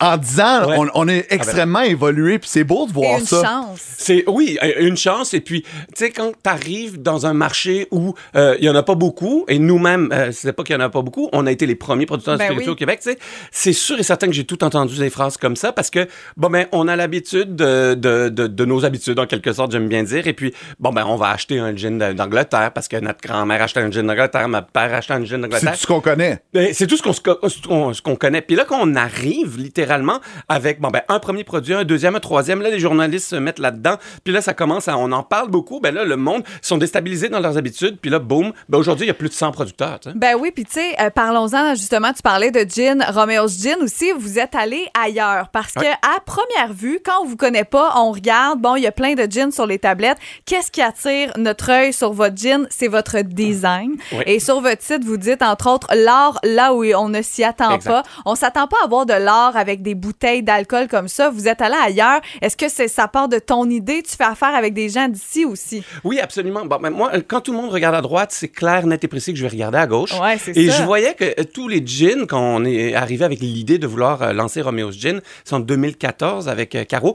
En 0.00 0.16
10 0.16 0.40
ans, 0.40 0.68
Ouais. 0.68 0.76
on, 0.78 0.86
on 0.94 1.08
est 1.08 1.26
extrêmement 1.30 1.80
évolué, 1.82 2.38
puis 2.38 2.48
c'est 2.50 2.64
beau 2.64 2.86
de 2.86 2.92
voir 2.92 3.18
une 3.18 3.26
ça. 3.26 3.42
chance. 3.42 3.80
C'est 3.98 4.24
oui, 4.26 4.58
euh, 4.62 4.72
une 4.86 4.96
chance. 4.96 5.34
Et 5.34 5.40
puis, 5.40 5.62
tu 5.62 5.68
sais, 5.96 6.10
quand 6.10 6.32
tu 6.32 6.50
arrives 6.50 7.00
dans 7.02 7.26
un 7.26 7.32
marché 7.34 7.88
où 7.90 8.14
euh, 8.36 8.56
il 8.58 8.64
y 8.64 8.68
en 8.70 8.74
a 8.74 8.82
pas 8.82 8.94
beaucoup, 8.94 9.44
et 9.48 9.58
nous-mêmes, 9.58 10.10
euh, 10.12 10.30
c'est 10.32 10.52
pas 10.52 10.62
qu'il 10.62 10.74
y 10.74 10.78
en 10.78 10.82
a 10.82 10.88
pas 10.88 11.02
beaucoup, 11.02 11.28
on 11.32 11.46
a 11.46 11.52
été 11.52 11.66
les 11.66 11.74
premiers 11.74 12.06
producteurs 12.06 12.34
de 12.34 12.38
Ben 12.38 12.46
spiritueux 12.46 12.68
oui. 12.70 12.72
au 12.72 12.76
Québec. 12.76 13.00
Tu 13.02 13.10
sais, 13.10 13.18
c'est 13.50 13.72
sûr 13.72 13.98
et 13.98 14.02
certain 14.02 14.26
que 14.26 14.32
j'ai 14.32 14.44
tout 14.44 14.62
entendu 14.64 14.96
des 14.98 15.10
phrases 15.10 15.36
comme 15.36 15.56
ça 15.56 15.72
parce 15.72 15.90
que 15.90 16.06
bon 16.36 16.48
ben, 16.50 16.66
on 16.72 16.88
a 16.88 16.96
l'habitude 16.96 17.54
de, 17.56 17.94
de, 17.94 18.28
de, 18.28 18.46
de 18.46 18.64
nos 18.64 18.84
habitudes 18.84 19.18
en 19.18 19.26
quelque 19.26 19.52
sorte, 19.52 19.72
j'aime 19.72 19.88
bien 19.88 20.02
dire. 20.02 20.26
Et 20.26 20.32
puis 20.32 20.52
bon 20.78 20.92
ben, 20.92 21.04
on 21.06 21.16
va 21.16 21.30
acheter 21.30 21.58
un 21.58 21.74
gin 21.76 21.98
d'Angleterre 22.14 22.72
parce 22.72 22.88
que 22.88 22.96
notre 22.96 23.20
grand-mère 23.26 23.62
achetait 23.62 23.80
un 23.80 23.90
gin 23.90 24.06
d'Angleterre, 24.06 24.48
ma 24.48 24.62
père 24.62 24.92
achetait 24.94 25.14
un 25.14 25.24
gin 25.24 25.36
C'est 25.36 25.48
d'Angleterre. 25.48 25.72
tout 25.72 25.78
ce 25.80 25.86
qu'on 25.86 26.00
connaît. 26.00 26.42
Ben, 26.52 26.70
c'est 26.72 26.86
tout 26.86 26.96
ce 26.96 27.02
qu'on 27.02 27.12
se 27.12 27.20
co- 27.20 27.38
ce 27.48 27.60
qu'on 27.66 27.92
ce 27.92 28.02
qu'on 28.02 28.16
connaît. 28.16 28.42
Puis 28.42 28.56
là, 28.56 28.64
quand 28.68 28.78
on 28.80 28.94
arrive 28.94 29.55
littéralement 29.56 30.20
avec 30.48 30.80
bon, 30.80 30.88
ben, 30.90 31.02
un 31.08 31.18
premier 31.18 31.44
produit, 31.44 31.74
un 31.74 31.84
deuxième, 31.84 32.16
un 32.16 32.20
troisième, 32.20 32.62
là, 32.62 32.70
les 32.70 32.78
journalistes 32.80 33.28
se 33.28 33.36
mettent 33.36 33.58
là-dedans. 33.58 33.96
Puis 34.24 34.32
là, 34.32 34.40
ça 34.40 34.54
commence 34.54 34.88
à. 34.88 34.96
On 34.98 35.12
en 35.12 35.22
parle 35.22 35.50
beaucoup. 35.50 35.80
Ben 35.80 35.94
là, 35.94 36.04
le 36.04 36.16
monde 36.16 36.42
sont 36.62 36.78
déstabilisés 36.78 37.28
dans 37.28 37.40
leurs 37.40 37.56
habitudes. 37.58 37.98
Puis 38.00 38.10
là, 38.10 38.18
boum, 38.18 38.52
ben, 38.68 38.78
aujourd'hui, 38.78 39.06
il 39.06 39.08
y 39.08 39.10
a 39.10 39.14
plus 39.14 39.28
de 39.28 39.34
100 39.34 39.52
producteurs. 39.52 40.00
tu 40.00 40.10
sais. 40.10 40.16
Ben 40.16 40.36
oui, 40.38 40.50
puis 40.54 40.64
tu 40.64 40.72
sais, 40.74 40.96
euh, 41.00 41.10
parlons-en 41.10 41.74
justement, 41.74 42.12
tu 42.12 42.22
parlais 42.22 42.50
de 42.50 42.60
gin, 42.68 43.04
Romeo's 43.08 43.60
Gin 43.62 43.76
aussi, 43.82 44.12
vous 44.18 44.38
êtes 44.38 44.54
allé 44.54 44.86
ailleurs 45.00 45.48
parce 45.52 45.72
que 45.72 45.80
Ouais. 45.80 45.92
à 46.02 46.20
première 46.20 46.72
vue, 46.72 47.00
quand 47.04 47.22
on 47.22 47.26
vous 47.26 47.36
connaît 47.36 47.64
pas, 47.64 47.92
on 47.96 48.12
regarde, 48.12 48.60
bon, 48.60 48.76
il 48.76 48.82
y 48.82 48.86
a 48.86 48.92
plein 48.92 49.14
de 49.14 49.30
gin 49.30 49.50
sur 49.52 49.66
les 49.66 49.78
tablettes. 49.78 50.18
Qu'est-ce 50.44 50.70
qui 50.70 50.82
attire 50.82 51.32
notre 51.36 51.70
œil 51.70 51.92
sur 51.92 52.12
votre 52.12 52.36
gin? 52.36 52.66
C'est 52.70 52.88
votre 52.88 53.20
design. 53.20 53.96
Et 54.26 54.40
sur 54.40 54.60
votre 54.60 54.82
site, 54.82 55.04
vous 55.04 55.16
dites 55.16 55.42
entre 55.42 55.70
autres 55.70 55.88
l'art 55.94 56.38
là 56.42 56.72
où 56.74 56.84
on 56.84 57.08
ne 57.08 57.22
s'y 57.22 57.44
attend 57.44 57.70
Exact. 57.74 57.90
pas. 57.90 58.02
On 58.24 58.34
s'attend 58.34 58.66
pas 58.66 58.76
à 58.84 58.88
voir 58.88 59.06
de 59.06 59.12
l'art 59.12 59.45
avec 59.54 59.82
des 59.82 59.94
bouteilles 59.94 60.42
d'alcool 60.42 60.88
comme 60.88 61.08
ça. 61.08 61.30
Vous 61.30 61.46
êtes 61.46 61.60
allé 61.60 61.76
ailleurs. 61.80 62.20
Est-ce 62.42 62.56
que 62.56 62.68
c'est 62.68 62.88
ça 62.88 63.06
part 63.06 63.28
de 63.28 63.38
ton 63.38 63.68
idée? 63.70 64.02
Tu 64.02 64.16
fais 64.16 64.24
affaire 64.24 64.54
avec 64.54 64.74
des 64.74 64.88
gens 64.88 65.08
d'ici 65.08 65.44
aussi? 65.44 65.84
Oui, 66.02 66.18
absolument. 66.18 66.64
Bon, 66.64 66.78
ben, 66.80 66.90
moi, 66.90 67.12
quand 67.28 67.42
tout 67.42 67.52
le 67.52 67.58
monde 67.58 67.70
regarde 67.70 67.94
à 67.94 68.00
droite, 68.00 68.30
c'est 68.32 68.48
clair, 68.48 68.86
net 68.86 69.04
et 69.04 69.08
précis 69.08 69.32
que 69.32 69.38
je 69.38 69.42
vais 69.42 69.50
regarder 69.50 69.78
à 69.78 69.86
gauche. 69.86 70.18
Ouais, 70.20 70.38
c'est 70.38 70.56
Et 70.56 70.70
ça. 70.70 70.78
je 70.78 70.82
voyais 70.82 71.14
que 71.14 71.24
euh, 71.24 71.44
tous 71.44 71.68
les 71.68 71.86
gins, 71.86 72.26
quand 72.26 72.40
on 72.40 72.64
est 72.64 72.94
arrivé 72.94 73.24
avec 73.24 73.40
l'idée 73.40 73.78
de 73.78 73.86
vouloir 73.86 74.22
euh, 74.22 74.32
lancer 74.32 74.62
Romeo's 74.62 74.98
Gin, 74.98 75.20
c'est 75.44 75.54
en 75.54 75.60
2014 75.60 76.48
avec 76.48 76.74
euh, 76.74 76.84
Caro, 76.84 77.14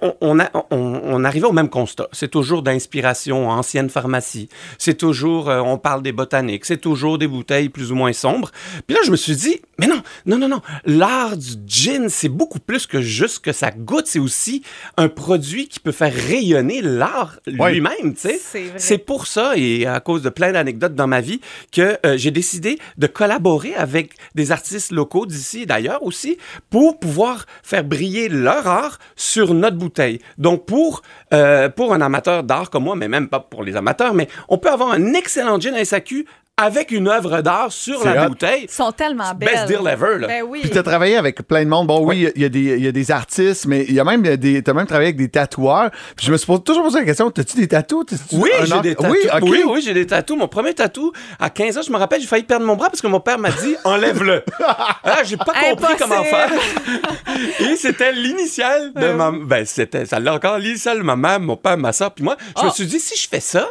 on, 0.00 0.14
on, 0.20 0.40
a, 0.40 0.48
on, 0.70 1.00
on 1.04 1.24
arrivait 1.24 1.46
au 1.46 1.52
même 1.52 1.68
constat. 1.68 2.08
C'est 2.12 2.30
toujours 2.30 2.62
d'inspiration 2.62 3.48
ancienne 3.50 3.90
pharmacie. 3.90 4.48
C'est 4.78 4.94
toujours, 4.96 5.50
euh, 5.50 5.60
on 5.60 5.78
parle 5.78 6.02
des 6.02 6.12
botaniques. 6.12 6.64
C'est 6.64 6.78
toujours 6.80 7.18
des 7.18 7.26
bouteilles 7.26 7.68
plus 7.68 7.90
ou 7.92 7.94
moins 7.96 8.12
sombres. 8.12 8.50
Puis 8.86 8.94
là, 8.96 9.02
je 9.04 9.10
me 9.10 9.16
suis 9.16 9.34
dit, 9.36 9.60
mais 9.78 9.86
non, 9.86 10.00
non, 10.26 10.38
non, 10.38 10.48
non. 10.48 10.60
L'art 10.84 11.36
du 11.36 11.56
gin, 11.66 12.08
c'est 12.08 12.28
beaucoup 12.28 12.58
plus 12.60 12.86
que 12.86 13.00
juste 13.00 13.40
que 13.40 13.52
ça 13.52 13.70
goûte. 13.70 14.06
C'est 14.06 14.18
aussi 14.18 14.62
un 14.96 15.08
produit 15.08 15.68
qui 15.68 15.80
peut 15.80 15.92
faire 15.92 16.12
rayonner 16.14 16.80
l'art 16.82 17.38
Ouais. 17.58 17.72
lui-même, 17.72 18.14
tu 18.14 18.20
sais. 18.20 18.40
C'est 18.42 18.64
vrai. 18.64 18.78
C'est 18.78 18.98
pour 18.98 19.26
ça, 19.26 19.52
et 19.56 19.86
à 19.86 20.00
cause 20.00 20.22
de 20.22 20.28
plein 20.28 20.52
d'anecdotes 20.52 20.94
dans 20.94 21.06
ma 21.06 21.20
vie, 21.20 21.40
que 21.72 21.98
euh, 22.06 22.16
j'ai 22.16 22.30
décidé 22.30 22.78
de 22.96 23.06
collaborer 23.06 23.74
avec 23.74 24.12
des 24.34 24.52
artistes 24.52 24.90
locaux 24.92 25.26
d'ici 25.26 25.62
et 25.62 25.66
d'ailleurs 25.66 26.02
aussi 26.02 26.38
pour 26.70 26.98
pouvoir 26.98 27.46
faire 27.62 27.84
briller 27.84 28.28
leur 28.28 28.66
art 28.66 28.98
sur 29.16 29.54
notre 29.54 29.76
bouteille. 29.76 30.20
Donc, 30.38 30.66
pour, 30.66 31.02
euh, 31.32 31.68
pour 31.68 31.92
un 31.94 32.00
amateur 32.00 32.42
d'art 32.44 32.70
comme 32.70 32.84
moi, 32.84 32.96
mais 32.96 33.08
même 33.08 33.28
pas 33.28 33.40
pour 33.40 33.62
les 33.64 33.76
amateurs, 33.76 34.14
mais 34.14 34.28
on 34.48 34.58
peut 34.58 34.70
avoir 34.70 34.90
un 34.92 35.14
excellent 35.14 35.58
gin 35.60 35.74
à 35.74 35.84
SAQ 35.84 36.26
avec 36.58 36.90
une 36.90 37.08
œuvre 37.08 37.40
d'art 37.40 37.72
sur 37.72 38.04
la 38.04 38.24
hot. 38.26 38.28
bouteille. 38.30 38.64
Ils 38.64 38.70
sont 38.70 38.92
tellement 38.92 39.32
belles. 39.34 39.48
Best 39.50 39.66
deal 39.66 39.78
ever, 39.86 40.18
là. 40.18 40.26
Ben 40.26 40.42
oui. 40.46 40.60
Puis 40.62 40.70
tu 40.70 40.78
as 40.78 40.82
travaillé 40.82 41.16
avec 41.16 41.46
plein 41.46 41.64
de 41.64 41.68
monde. 41.70 41.86
Bon, 41.86 42.04
oui, 42.04 42.16
il 42.16 42.22
y 42.22 42.26
a- 42.26 42.30
il 42.36 42.42
y, 42.42 42.44
a 42.44 42.48
des- 42.48 42.76
il 42.78 42.84
y 42.84 42.88
a 42.88 42.92
des 42.92 43.10
artistes, 43.10 43.66
mais 43.66 43.84
il 43.88 43.94
y 43.94 44.00
a 44.00 44.04
même 44.04 44.22
des. 44.22 44.62
Tu 44.62 44.70
as 44.70 44.74
même 44.74 44.86
travaillé 44.86 45.08
avec 45.08 45.16
des 45.16 45.28
tatoueurs. 45.28 45.90
Puis 46.16 46.26
je 46.26 46.32
me 46.32 46.36
suis 46.36 46.46
toujours 46.62 46.82
posé 46.84 46.98
la 46.98 47.04
question 47.04 47.28
as-tu 47.28 47.56
des 47.56 47.68
tatous 47.68 48.04
T'as-tu 48.06 48.22
Oui, 48.36 48.50
j'ai 48.64 48.72
art- 48.72 48.82
des 48.82 48.94
tatous. 48.94 49.10
Oui, 49.10 49.28
oui, 49.42 49.62
oui, 49.66 49.82
j'ai 49.82 49.94
des 49.94 50.06
tatous. 50.06 50.36
Mon 50.36 50.48
premier 50.48 50.74
tatou, 50.74 51.12
à 51.38 51.48
15 51.50 51.78
ans, 51.78 51.82
je 51.86 51.92
me 51.92 51.96
rappelle, 51.96 52.20
j'ai 52.20 52.26
failli 52.26 52.42
perdre 52.44 52.66
mon 52.66 52.76
bras 52.76 52.88
parce 52.90 53.00
que 53.00 53.06
mon 53.06 53.20
père 53.20 53.38
m'a 53.38 53.50
dit 53.50 53.76
enlève-le. 53.84 54.42
ah, 54.66 55.22
j'ai 55.24 55.36
pas 55.36 55.44
compris 55.46 55.70
Impossible. 55.72 55.96
comment 55.98 56.24
faire. 56.24 56.50
Et 57.60 57.76
c'était 57.76 58.12
l'initiale 58.12 58.92
de 58.94 59.12
ma. 59.12 59.30
Ben, 59.30 59.64
c'était, 59.64 60.06
ça 60.06 60.18
l'a 60.18 60.34
encore, 60.34 60.58
l'initiale 60.58 60.98
de 60.98 61.02
ma 61.02 61.16
mère, 61.16 61.40
mon 61.40 61.56
père, 61.56 61.76
ma 61.76 61.92
soeur, 61.92 62.12
puis 62.12 62.24
moi. 62.24 62.36
Je 62.58 62.64
me 62.64 62.68
Oh. 62.68 62.72
suis 62.72 62.86
dit, 62.86 62.98
si 63.00 63.16
je 63.20 63.28
fais 63.28 63.40
ça, 63.40 63.68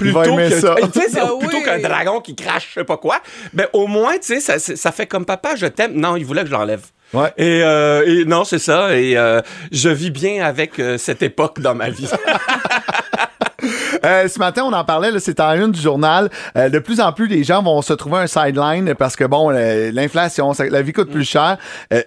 plutôt 0.00 0.22
aimer 0.24 0.50
que, 0.50 0.60
ça. 0.60 0.74
Tu 0.92 1.00
sais, 1.00 1.08
c'est 1.08 1.20
Ben 1.20 1.38
plutôt 1.38 1.58
oui. 1.58 1.64
qu'un 1.64 1.78
dragon 1.78 2.20
qui 2.20 2.34
crache, 2.34 2.68
je 2.70 2.80
sais 2.80 2.84
pas 2.84 2.96
quoi, 2.96 3.20
ben, 3.52 3.66
au 3.72 3.86
moins, 3.86 4.14
tu 4.14 4.26
sais, 4.34 4.40
ça, 4.40 4.58
ça 4.58 4.76
ça 4.76 4.92
fait 4.92 5.06
comme 5.06 5.24
papa, 5.24 5.54
je 5.56 5.66
t'aime. 5.66 5.92
Non, 5.94 6.16
il 6.16 6.24
voulait 6.24 6.42
que 6.42 6.48
je 6.48 6.52
l'enlève. 6.52 6.82
Ouais. 7.12 7.32
Et, 7.36 7.62
euh, 7.62 8.04
et 8.06 8.24
non, 8.24 8.44
c'est 8.44 8.58
ça. 8.58 8.96
Et 8.96 9.16
euh, 9.16 9.40
je 9.72 9.88
vis 9.88 10.10
bien 10.10 10.44
avec 10.44 10.78
euh, 10.78 10.96
cette 10.98 11.22
époque 11.22 11.60
dans 11.60 11.74
ma 11.74 11.90
vie. 11.90 12.08
Euh, 14.04 14.28
ce 14.28 14.38
matin, 14.38 14.64
on 14.64 14.72
en 14.72 14.84
parlait, 14.84 15.10
c'est 15.18 15.40
en 15.40 15.52
une 15.54 15.72
du 15.72 15.80
journal. 15.80 16.30
Euh, 16.56 16.68
de 16.68 16.78
plus 16.78 17.00
en 17.00 17.12
plus, 17.12 17.26
les 17.26 17.44
gens 17.44 17.62
vont 17.62 17.82
se 17.82 17.92
trouver 17.92 18.18
un 18.18 18.26
sideline 18.26 18.94
parce 18.94 19.16
que, 19.16 19.24
bon, 19.24 19.50
euh, 19.50 19.90
l'inflation, 19.92 20.52
la 20.58 20.82
vie 20.82 20.92
coûte 20.92 21.10
plus 21.10 21.24
cher. 21.24 21.58
Euh, 21.92 22.02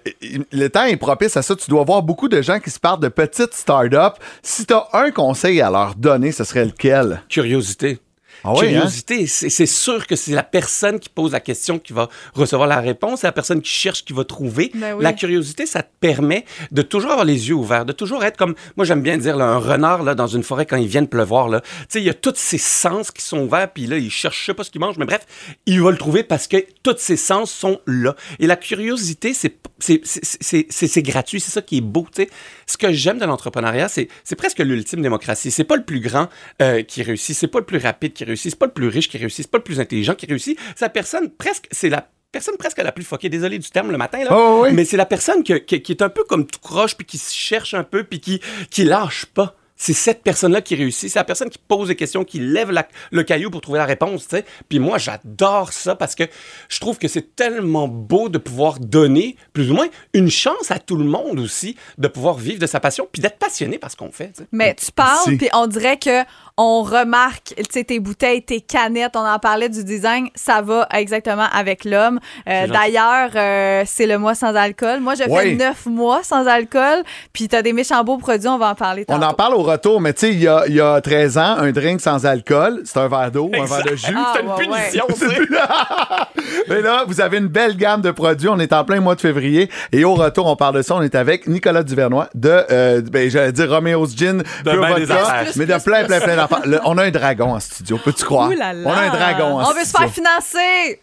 le 0.51 0.67
temps 0.67 0.85
est 0.85 0.97
propice 0.97 1.37
à 1.37 1.41
ça. 1.41 1.55
Tu 1.55 1.69
dois 1.69 1.83
voir 1.83 2.01
beaucoup 2.01 2.29
de 2.29 2.41
gens 2.41 2.59
qui 2.59 2.69
se 2.69 2.79
partent 2.79 3.01
de 3.01 3.09
petites 3.09 3.53
startups. 3.53 4.19
Si 4.41 4.65
tu 4.65 4.73
as 4.73 4.87
un 4.93 5.11
conseil 5.11 5.61
à 5.61 5.69
leur 5.69 5.95
donner, 5.95 6.31
ce 6.31 6.43
serait 6.43 6.65
lequel? 6.65 7.21
Curiosité. 7.29 7.99
Ah 8.43 8.51
oui, 8.53 8.59
curiosité, 8.59 9.27
c'est 9.27 9.49
c'est 9.49 9.65
sûr 9.65 10.05
que 10.07 10.15
c'est 10.15 10.33
la 10.33 10.43
personne 10.43 10.99
qui 10.99 11.09
pose 11.09 11.31
la 11.31 11.39
question 11.39 11.79
qui 11.79 11.93
va 11.93 12.09
recevoir 12.33 12.67
la 12.67 12.79
réponse, 12.81 13.21
c'est 13.21 13.27
la 13.27 13.31
personne 13.31 13.61
qui 13.61 13.71
cherche 13.71 14.03
qui 14.03 14.13
va 14.13 14.23
trouver. 14.25 14.71
Ben 14.73 14.95
oui. 14.95 15.03
La 15.03 15.13
curiosité, 15.13 15.65
ça 15.65 15.81
te 15.83 15.89
permet 15.99 16.45
de 16.71 16.81
toujours 16.81 17.11
avoir 17.11 17.25
les 17.25 17.47
yeux 17.49 17.55
ouverts, 17.55 17.85
de 17.85 17.93
toujours 17.93 18.23
être 18.23 18.37
comme, 18.37 18.55
moi 18.75 18.85
j'aime 18.85 19.01
bien 19.01 19.17
dire, 19.17 19.37
là, 19.37 19.45
un 19.45 19.57
renard 19.57 20.03
là, 20.03 20.13
dans 20.15 20.27
une 20.27 20.43
forêt 20.43 20.65
quand 20.65 20.77
il 20.77 20.87
vient 20.87 21.01
de 21.01 21.07
pleuvoir. 21.07 21.47
là. 21.47 21.61
Tu 21.61 21.67
sais, 21.89 21.99
il 22.01 22.05
y 22.05 22.09
a 22.09 22.13
tous 22.13 22.33
ses 22.35 22.57
sens 22.57 23.11
qui 23.11 23.21
sont 23.21 23.39
ouverts, 23.39 23.71
puis 23.71 23.87
là, 23.87 23.97
il 23.97 24.11
cherche, 24.11 24.39
je 24.41 24.45
sais 24.47 24.53
pas 24.53 24.63
ce 24.63 24.71
qu'il 24.71 24.81
mange, 24.81 24.97
mais 24.97 25.05
bref, 25.05 25.25
il 25.65 25.81
va 25.81 25.91
le 25.91 25.97
trouver 25.97 26.23
parce 26.23 26.47
que 26.47 26.57
tous 26.83 26.95
ses 26.97 27.17
sens 27.17 27.51
sont 27.51 27.79
là. 27.85 28.15
Et 28.39 28.47
la 28.47 28.55
curiosité, 28.55 29.33
c'est 29.33 29.55
c'est- 29.79 30.01
c'est- 30.05 30.21
c'est 30.41 30.67
c'est- 30.69 30.87
c'est 30.87 31.01
gratuit, 31.01 31.39
c'est 31.41 31.51
ça 31.51 31.61
qui 31.61 31.77
est 31.77 31.81
beau. 31.81 32.07
tu 32.13 32.23
sais. 32.23 32.29
Ce 32.67 32.77
que 32.77 32.91
j'aime 32.93 33.17
de 33.19 33.25
l'entrepreneuriat, 33.25 33.87
c'est 33.89 34.07
c'est 34.23 34.35
presque 34.35 34.59
l'ultime 34.59 35.01
démocratie. 35.01 35.51
C'est 35.51 35.63
pas 35.63 35.75
le 35.75 35.83
plus 35.83 35.99
grand 35.99 36.27
euh, 36.61 36.83
qui 36.83 37.03
réussit, 37.03 37.35
c'est 37.35 37.47
pas 37.47 37.59
le 37.59 37.65
plus 37.65 37.77
rapide 37.79 38.13
qui 38.13 38.23
réussit, 38.23 38.32
c'est 38.35 38.57
pas 38.57 38.65
le 38.67 38.73
plus 38.73 38.87
riche 38.87 39.09
qui 39.09 39.17
réussit, 39.17 39.45
c'est 39.45 39.51
pas 39.51 39.57
le 39.59 39.63
plus 39.63 39.79
intelligent 39.79 40.15
qui 40.15 40.25
réussit. 40.25 40.57
C'est 40.75 40.85
la 40.85 40.89
personne 40.89 41.29
presque, 41.29 41.67
c'est 41.71 41.89
la 41.89 42.07
personne 42.31 42.57
presque 42.57 42.77
la 42.79 42.91
plus 42.91 43.03
fuckée. 43.03 43.29
Désolé 43.29 43.59
du 43.59 43.69
terme 43.69 43.91
le 43.91 43.97
matin 43.97 44.23
là, 44.23 44.29
Oh, 44.31 44.61
oui. 44.63 44.73
mais 44.73 44.85
c'est 44.85 44.97
la 44.97 45.05
personne 45.05 45.43
que- 45.43 45.53
que- 45.59 45.75
qui 45.75 45.91
est 45.91 46.01
un 46.01 46.09
peu 46.09 46.23
comme 46.23 46.47
tout 46.47 46.59
croche 46.59 46.95
puis 46.95 47.05
qui 47.05 47.17
se 47.17 47.33
cherche 47.33 47.73
un 47.73 47.83
peu 47.83 48.03
puis 48.03 48.19
qui 48.19 48.41
qui 48.71 48.83
lâche 48.83 49.25
pas. 49.27 49.55
C'est 49.85 49.91
cette 49.91 50.23
personne-là 50.23 50.61
qui 50.61 50.75
réussit. 50.75 51.09
C'est 51.09 51.19
la 51.19 51.25
personne 51.25 51.49
qui 51.49 51.57
pose 51.57 51.89
des 51.89 51.97
questions, 51.97 52.23
qui 52.23 52.39
lève 52.39 52.71
la- 52.71 52.87
le 53.11 53.23
caillou 53.23 53.49
pour 53.49 53.59
trouver 53.59 53.79
la 53.79 53.85
réponse. 53.85 54.27
tu 54.29 54.37
sais. 54.37 54.45
Puis 54.69 54.79
moi, 54.79 54.97
j'adore 54.97 55.73
ça 55.73 55.93
parce 55.95 56.15
que 56.15 56.23
je 56.69 56.79
trouve 56.79 56.97
que 56.97 57.09
c'est 57.09 57.35
tellement 57.35 57.89
beau 57.89 58.29
de 58.29 58.37
pouvoir 58.37 58.79
donner, 58.79 59.35
plus 59.51 59.71
ou 59.71 59.73
moins, 59.73 59.87
une 60.13 60.29
chance 60.29 60.71
à 60.71 60.79
tout 60.79 60.95
le 60.95 61.03
monde 61.03 61.37
aussi 61.37 61.75
de 61.97 62.07
pouvoir 62.07 62.35
vivre 62.35 62.59
de 62.59 62.65
sa 62.65 62.79
passion 62.79 63.09
puis 63.11 63.21
d'être 63.21 63.37
passionné 63.37 63.77
par 63.77 63.91
ce 63.91 63.97
qu'on 63.97 64.11
fait. 64.11 64.31
tu. 64.37 64.43
Mais 64.53 64.73
tu 64.75 64.89
parles, 64.93 65.35
puis 65.37 65.49
on 65.53 65.67
dirait 65.67 65.97
que 65.97 66.23
on 66.55 66.83
remarque, 66.83 67.53
tu 67.57 67.63
sais, 67.71 67.83
tes 67.83 67.99
bouteilles, 67.99 68.43
tes 68.43 68.61
canettes, 68.61 69.15
on 69.15 69.25
en 69.27 69.39
parlait 69.39 69.69
du 69.69 69.83
design, 69.83 70.29
ça 70.35 70.61
va 70.61 70.87
exactement 70.93 71.47
avec 71.51 71.83
l'homme. 71.83 72.19
Euh. 72.47 72.67
D'ailleurs, 72.67 73.31
euh, 73.35 73.83
c'est 73.87 74.05
le 74.05 74.17
mois 74.19 74.35
sans 74.35 74.55
alcool. 74.55 74.99
Moi, 74.99 75.15
je 75.15 75.23
fais 75.23 75.55
neuf 75.55 75.87
mois 75.87 76.21
sans 76.23 76.45
alcool, 76.47 77.03
puis 77.33 77.47
t'as 77.47 77.63
des 77.63 77.73
méchants 77.73 78.03
beaux 78.03 78.17
produits, 78.17 78.47
on 78.47 78.59
va 78.59 78.69
en 78.69 78.75
parler 78.75 79.03
On 79.09 79.21
en 79.21 79.33
parle 79.33 79.55
au 79.55 79.63
retour, 79.73 80.01
mais 80.01 80.13
tu 80.13 80.21
sais, 80.27 80.33
il 80.33 80.39
y 80.41 80.47
a, 80.47 80.63
il 80.67 80.75
y 80.75 80.81
a 80.81 80.99
13 81.01 81.37
ans, 81.37 81.55
un 81.57 81.71
drink 81.71 82.01
sans 82.01 82.25
alcool, 82.25 82.81
c'est 82.85 82.97
un 82.97 83.07
verre 83.07 83.31
d'eau, 83.31 83.51
un 83.53 83.65
verre 83.65 83.83
de 83.83 83.95
jus. 83.95 84.15
Ah, 84.15 84.33
C'est 84.35 84.41
une 84.43 84.49
ouais, 84.71 84.89
punition. 84.89 85.05
Mais 86.69 86.81
là, 86.81 87.03
vous 87.07 87.19
avez 87.21 87.37
une 87.37 87.47
belle 87.47 87.75
gamme 87.77 88.01
de 88.01 88.11
produits. 88.11 88.47
On 88.49 88.59
est 88.59 88.73
en 88.73 88.83
plein 88.83 88.99
mois 88.99 89.15
de 89.15 89.21
février. 89.21 89.69
Et 89.91 90.03
au 90.05 90.13
retour, 90.13 90.47
on 90.47 90.55
parle 90.55 90.75
de 90.75 90.81
ça. 90.81 90.95
On 90.95 91.01
est 91.01 91.15
avec 91.15 91.47
Nicolas 91.47 91.83
Duvernois 91.83 92.29
de, 92.35 92.63
euh, 92.71 93.01
ben, 93.01 93.29
j'allais 93.29 93.51
dire 93.51 93.69
Romeo's 93.69 94.15
Gin, 94.15 94.43
Pure 94.63 94.85
des 94.95 95.05
Vodka, 95.05 95.43
mais 95.55 95.65
de 95.65 95.83
plein, 95.83 96.03
plein, 96.05 96.19
plein 96.19 96.35
d'affaires. 96.35 96.61
On 96.85 96.97
a 96.97 97.03
un 97.03 97.11
dragon 97.11 97.53
en 97.53 97.59
studio. 97.59 97.99
Peux-tu 98.03 98.23
croire? 98.23 98.49
Là 98.49 98.73
là. 98.73 98.81
On 98.85 98.91
a 98.91 99.01
un 99.01 99.09
dragon 99.09 99.59
en 99.59 99.69
On 99.69 99.73
veut 99.73 99.81
se 99.81 99.87
studio. 99.87 100.07
faire 100.07 100.13
financer! 100.13 101.01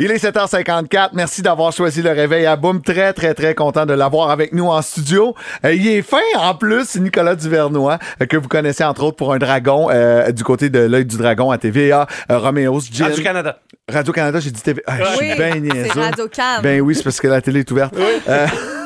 Il 0.00 0.10
est 0.10 0.24
7h54. 0.24 1.10
Merci 1.12 1.42
d'avoir 1.42 1.72
choisi 1.72 2.02
le 2.02 2.10
réveil 2.10 2.46
à 2.46 2.56
Boom. 2.56 2.80
Très, 2.82 3.12
très, 3.12 3.34
très 3.34 3.54
content 3.54 3.86
de 3.86 3.92
l'avoir 3.92 4.30
avec 4.30 4.52
nous 4.52 4.66
en 4.66 4.80
studio. 4.82 5.34
Euh, 5.64 5.74
il 5.74 5.86
est 5.88 6.02
fin, 6.02 6.18
en 6.38 6.54
plus, 6.54 6.84
c'est 6.88 7.00
Nicolas 7.00 7.34
Duvernois, 7.34 7.98
euh, 8.20 8.26
que 8.26 8.36
vous 8.36 8.48
connaissez 8.48 8.84
entre 8.84 9.02
autres 9.04 9.16
pour 9.16 9.32
un 9.32 9.38
dragon 9.38 9.88
euh, 9.90 10.32
du 10.32 10.44
côté 10.44 10.70
de 10.70 10.80
l'œil 10.80 11.04
du 11.04 11.16
dragon 11.16 11.50
à 11.50 11.58
TVA, 11.58 12.06
euh, 12.30 12.38
Romeo's 12.38 12.90
Gin. 12.92 13.06
Ah, 13.10 13.14
du 13.14 13.22
Canada. 13.22 13.58
Radio-Canada, 13.90 14.40
j'ai 14.40 14.50
dit 14.50 14.62
TV. 14.62 14.82
Ah, 14.86 14.98
je 14.98 15.16
suis 15.16 15.30
Oui, 15.30 15.36
bien 15.36 15.50
c'est 15.52 15.60
niaiseux. 15.60 16.00
Radio-Can. 16.00 16.62
Ben 16.62 16.80
oui, 16.80 16.94
c'est 16.94 17.02
parce 17.04 17.20
que 17.20 17.28
la 17.28 17.40
télé 17.40 17.60
est 17.60 17.70
ouverte. 17.70 17.94
Euh, 18.28 18.46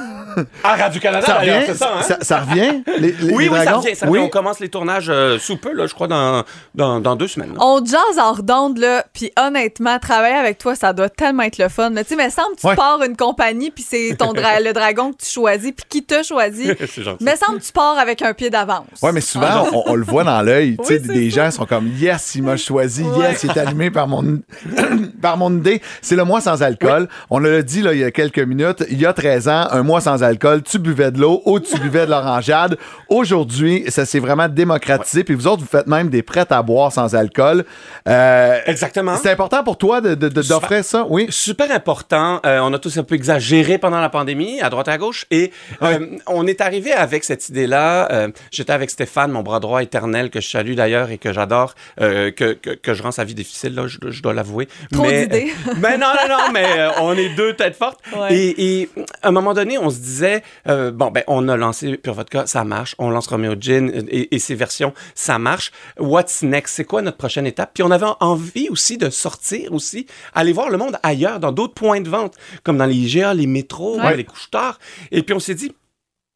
Ah, 0.64 0.76
Radio-Canada, 0.76 1.26
ça 1.26 1.34
revient? 1.38 1.60
c'est 1.66 1.74
ça, 1.74 1.92
hein? 1.98 2.02
ça, 2.02 2.18
ça 2.20 2.40
revient? 2.40 2.82
Les, 2.98 3.12
les- 3.12 3.32
oui, 3.32 3.44
les 3.44 3.48
oui, 3.50 3.58
ça 3.64 3.72
revient, 3.74 3.94
ça 3.96 4.06
revient. 4.06 4.18
On 4.20 4.28
commence 4.28 4.60
les 4.60 4.68
tournages 4.68 5.08
euh, 5.08 5.38
sous 5.38 5.56
peu, 5.56 5.72
là, 5.72 5.86
je 5.86 5.94
crois, 5.94 6.08
dans, 6.08 6.44
dans, 6.74 7.00
dans 7.00 7.16
deux 7.16 7.28
semaines. 7.28 7.54
là. 7.54 7.58
On 7.60 7.80
te 7.80 7.88
jase 7.90 8.18
en 8.18 8.32
redonde, 8.32 8.78
là, 8.78 9.04
puis 9.12 9.30
honnêtement, 9.38 9.98
travailler 9.98 10.34
avec 10.36 10.58
toi, 10.58 10.74
ça 10.74 10.92
doit 10.92 11.08
tellement 11.08 11.44
être 11.44 11.58
le 11.58 11.68
fun. 11.68 11.90
Mais 11.90 12.04
tu 12.04 12.10
sais, 12.10 12.16
mais 12.16 12.30
semble 12.30 12.56
que 12.56 12.60
tu 12.60 12.66
Ouais. 12.66 12.76
pars 12.76 13.02
une 13.02 13.16
compagnie, 13.16 13.70
puis 13.70 13.84
c'est 13.88 14.16
ton 14.18 14.32
dra- 14.32 14.60
le 14.64 14.72
dragon 14.72 15.12
que 15.12 15.22
tu 15.24 15.30
choisis, 15.30 15.72
puis 15.72 15.84
qui 15.88 16.02
t'a 16.04 16.22
choisi. 16.22 16.70
C'est 16.88 17.02
gentil. 17.02 17.24
Mais 17.24 17.36
semble 17.36 17.58
que 17.60 17.64
tu 17.64 17.72
pars 17.72 17.98
avec 17.98 18.22
un 18.22 18.32
pied 18.34 18.50
d'avance. 18.50 18.86
Ouais, 19.02 19.12
mais 19.12 19.20
souvent, 19.20 19.66
on, 19.72 19.84
on 19.86 19.94
le 19.94 20.04
voit 20.04 20.24
dans 20.24 20.40
l'œil. 20.42 20.76
Tu 20.78 20.84
sais, 20.86 21.00
Oui, 21.00 21.14
des 21.14 21.30
gens 21.30 21.50
sont 21.50 21.66
comme 21.66 21.88
Yes, 21.96 22.34
il 22.34 22.42
m'a 22.42 22.56
choisi. 22.56 23.02
Ouais. 23.02 23.30
Yes, 23.30 23.44
il 23.44 23.50
est 23.50 23.58
allumé 23.58 23.90
par 23.90 24.06
mon, 24.08 24.40
par 25.22 25.36
mon 25.36 25.56
idée. 25.56 25.80
C'est 26.02 26.16
le 26.16 26.24
mois 26.24 26.40
sans 26.40 26.62
alcool. 26.62 27.08
On 27.30 27.38
l'a 27.38 27.62
dit 27.62 27.82
là, 27.82 27.92
il 27.92 28.00
y 28.00 28.04
a 28.04 28.10
quelques 28.10 28.38
minutes. 28.38 28.84
Il 28.90 29.00
y 29.00 29.06
a 29.06 29.12
13 29.12 29.48
ans, 29.48 29.66
un 29.70 29.82
mois 29.82 30.00
sans 30.00 30.22
alcool, 30.22 30.25
tu 30.64 30.78
buvais 30.78 31.10
de 31.10 31.20
l'eau 31.20 31.42
ou 31.44 31.60
tu 31.60 31.78
buvais 31.78 32.06
de 32.06 32.10
l'orangeade. 32.10 32.76
Aujourd'hui, 33.08 33.84
ça 33.88 34.04
s'est 34.04 34.18
vraiment 34.18 34.48
démocratisé. 34.48 35.24
Puis 35.24 35.34
vous 35.34 35.46
autres, 35.46 35.62
vous 35.62 35.68
faites 35.68 35.86
même 35.86 36.08
des 36.08 36.22
prêts 36.22 36.46
à 36.50 36.62
boire 36.62 36.92
sans 36.92 37.14
alcool. 37.14 37.64
Euh, 38.08 38.58
Exactement. 38.66 39.16
C'est 39.16 39.30
important 39.30 39.62
pour 39.64 39.78
toi 39.78 40.00
de- 40.00 40.14
de- 40.14 40.28
de- 40.28 40.42
d'offrir 40.42 40.84
ça? 40.84 41.06
Oui. 41.08 41.26
Super 41.30 41.70
important. 41.70 42.40
Euh, 42.44 42.60
on 42.62 42.72
a 42.72 42.78
tous 42.78 42.96
un 42.98 43.02
peu 43.02 43.14
exagéré 43.14 43.78
pendant 43.78 44.00
la 44.00 44.08
pandémie, 44.08 44.60
à 44.60 44.70
droite 44.70 44.88
et 44.88 44.92
à 44.92 44.98
gauche. 44.98 45.26
Et 45.30 45.52
euh, 45.82 45.98
on 46.26 46.46
est 46.46 46.60
arrivé 46.60 46.92
avec 46.92 47.24
cette 47.24 47.48
idée-là. 47.48 48.10
Euh, 48.12 48.28
J'étais 48.50 48.72
avec 48.72 48.90
Stéphane, 48.90 49.30
mon 49.32 49.42
bras 49.42 49.60
droit 49.60 49.82
éternel, 49.82 50.30
que 50.30 50.40
je 50.40 50.48
salue 50.48 50.74
d'ailleurs 50.74 51.10
et 51.10 51.18
que 51.18 51.32
j'adore, 51.32 51.74
euh, 52.00 52.30
que, 52.30 52.52
que, 52.54 52.70
que 52.70 52.94
je 52.94 53.02
rends 53.02 53.12
sa 53.12 53.24
vie 53.24 53.34
difficile, 53.34 53.74
là, 53.74 53.86
je, 53.86 53.98
je 54.10 54.22
dois 54.22 54.34
l'avouer. 54.34 54.68
Trop 54.92 55.02
Mais- 55.04 55.22
d'idées. 55.26 55.52
Mais 55.80 55.98
non, 55.98 56.06
non, 56.06 56.36
non, 56.36 56.52
mais 56.52 56.66
euh, 56.78 56.90
on 57.00 57.12
est 57.16 57.30
deux 57.30 57.54
têtes 57.54 57.76
fortes. 57.76 58.00
Ouais. 58.16 58.34
Et, 58.34 58.80
et 58.80 58.90
à 59.22 59.28
un 59.28 59.30
moment 59.32 59.54
donné, 59.54 59.78
on 59.78 59.90
se 59.90 59.96
disait, 60.16 60.42
euh, 60.68 60.90
bon, 60.90 61.10
ben, 61.10 61.22
on 61.26 61.48
a 61.48 61.56
lancé 61.56 61.96
Pure 61.96 62.14
Vodka, 62.14 62.46
ça 62.46 62.64
marche. 62.64 62.94
On 62.98 63.10
lance 63.10 63.26
Romeo 63.26 63.54
Gin 63.58 63.90
et, 64.08 64.34
et 64.34 64.38
ses 64.38 64.54
versions, 64.54 64.92
ça 65.14 65.38
marche. 65.38 65.72
What's 65.98 66.42
next? 66.42 66.74
C'est 66.76 66.84
quoi 66.84 67.02
notre 67.02 67.16
prochaine 67.18 67.46
étape? 67.46 67.70
Puis 67.74 67.82
on 67.82 67.90
avait 67.90 68.06
envie 68.20 68.68
aussi 68.70 68.96
de 68.98 69.10
sortir 69.10 69.72
aussi, 69.72 70.06
aller 70.34 70.52
voir 70.52 70.70
le 70.70 70.78
monde 70.78 70.98
ailleurs, 71.02 71.40
dans 71.40 71.52
d'autres 71.52 71.74
points 71.74 72.00
de 72.00 72.08
vente, 72.08 72.34
comme 72.62 72.78
dans 72.78 72.86
les 72.86 72.94
IGA, 72.96 73.34
les 73.34 73.46
métros, 73.46 73.98
Ouais. 74.00 74.16
les 74.16 74.24
couches-tard. 74.24 74.78
Et 75.12 75.22
puis 75.22 75.34
on 75.34 75.40
s'est 75.40 75.54
dit, 75.54 75.72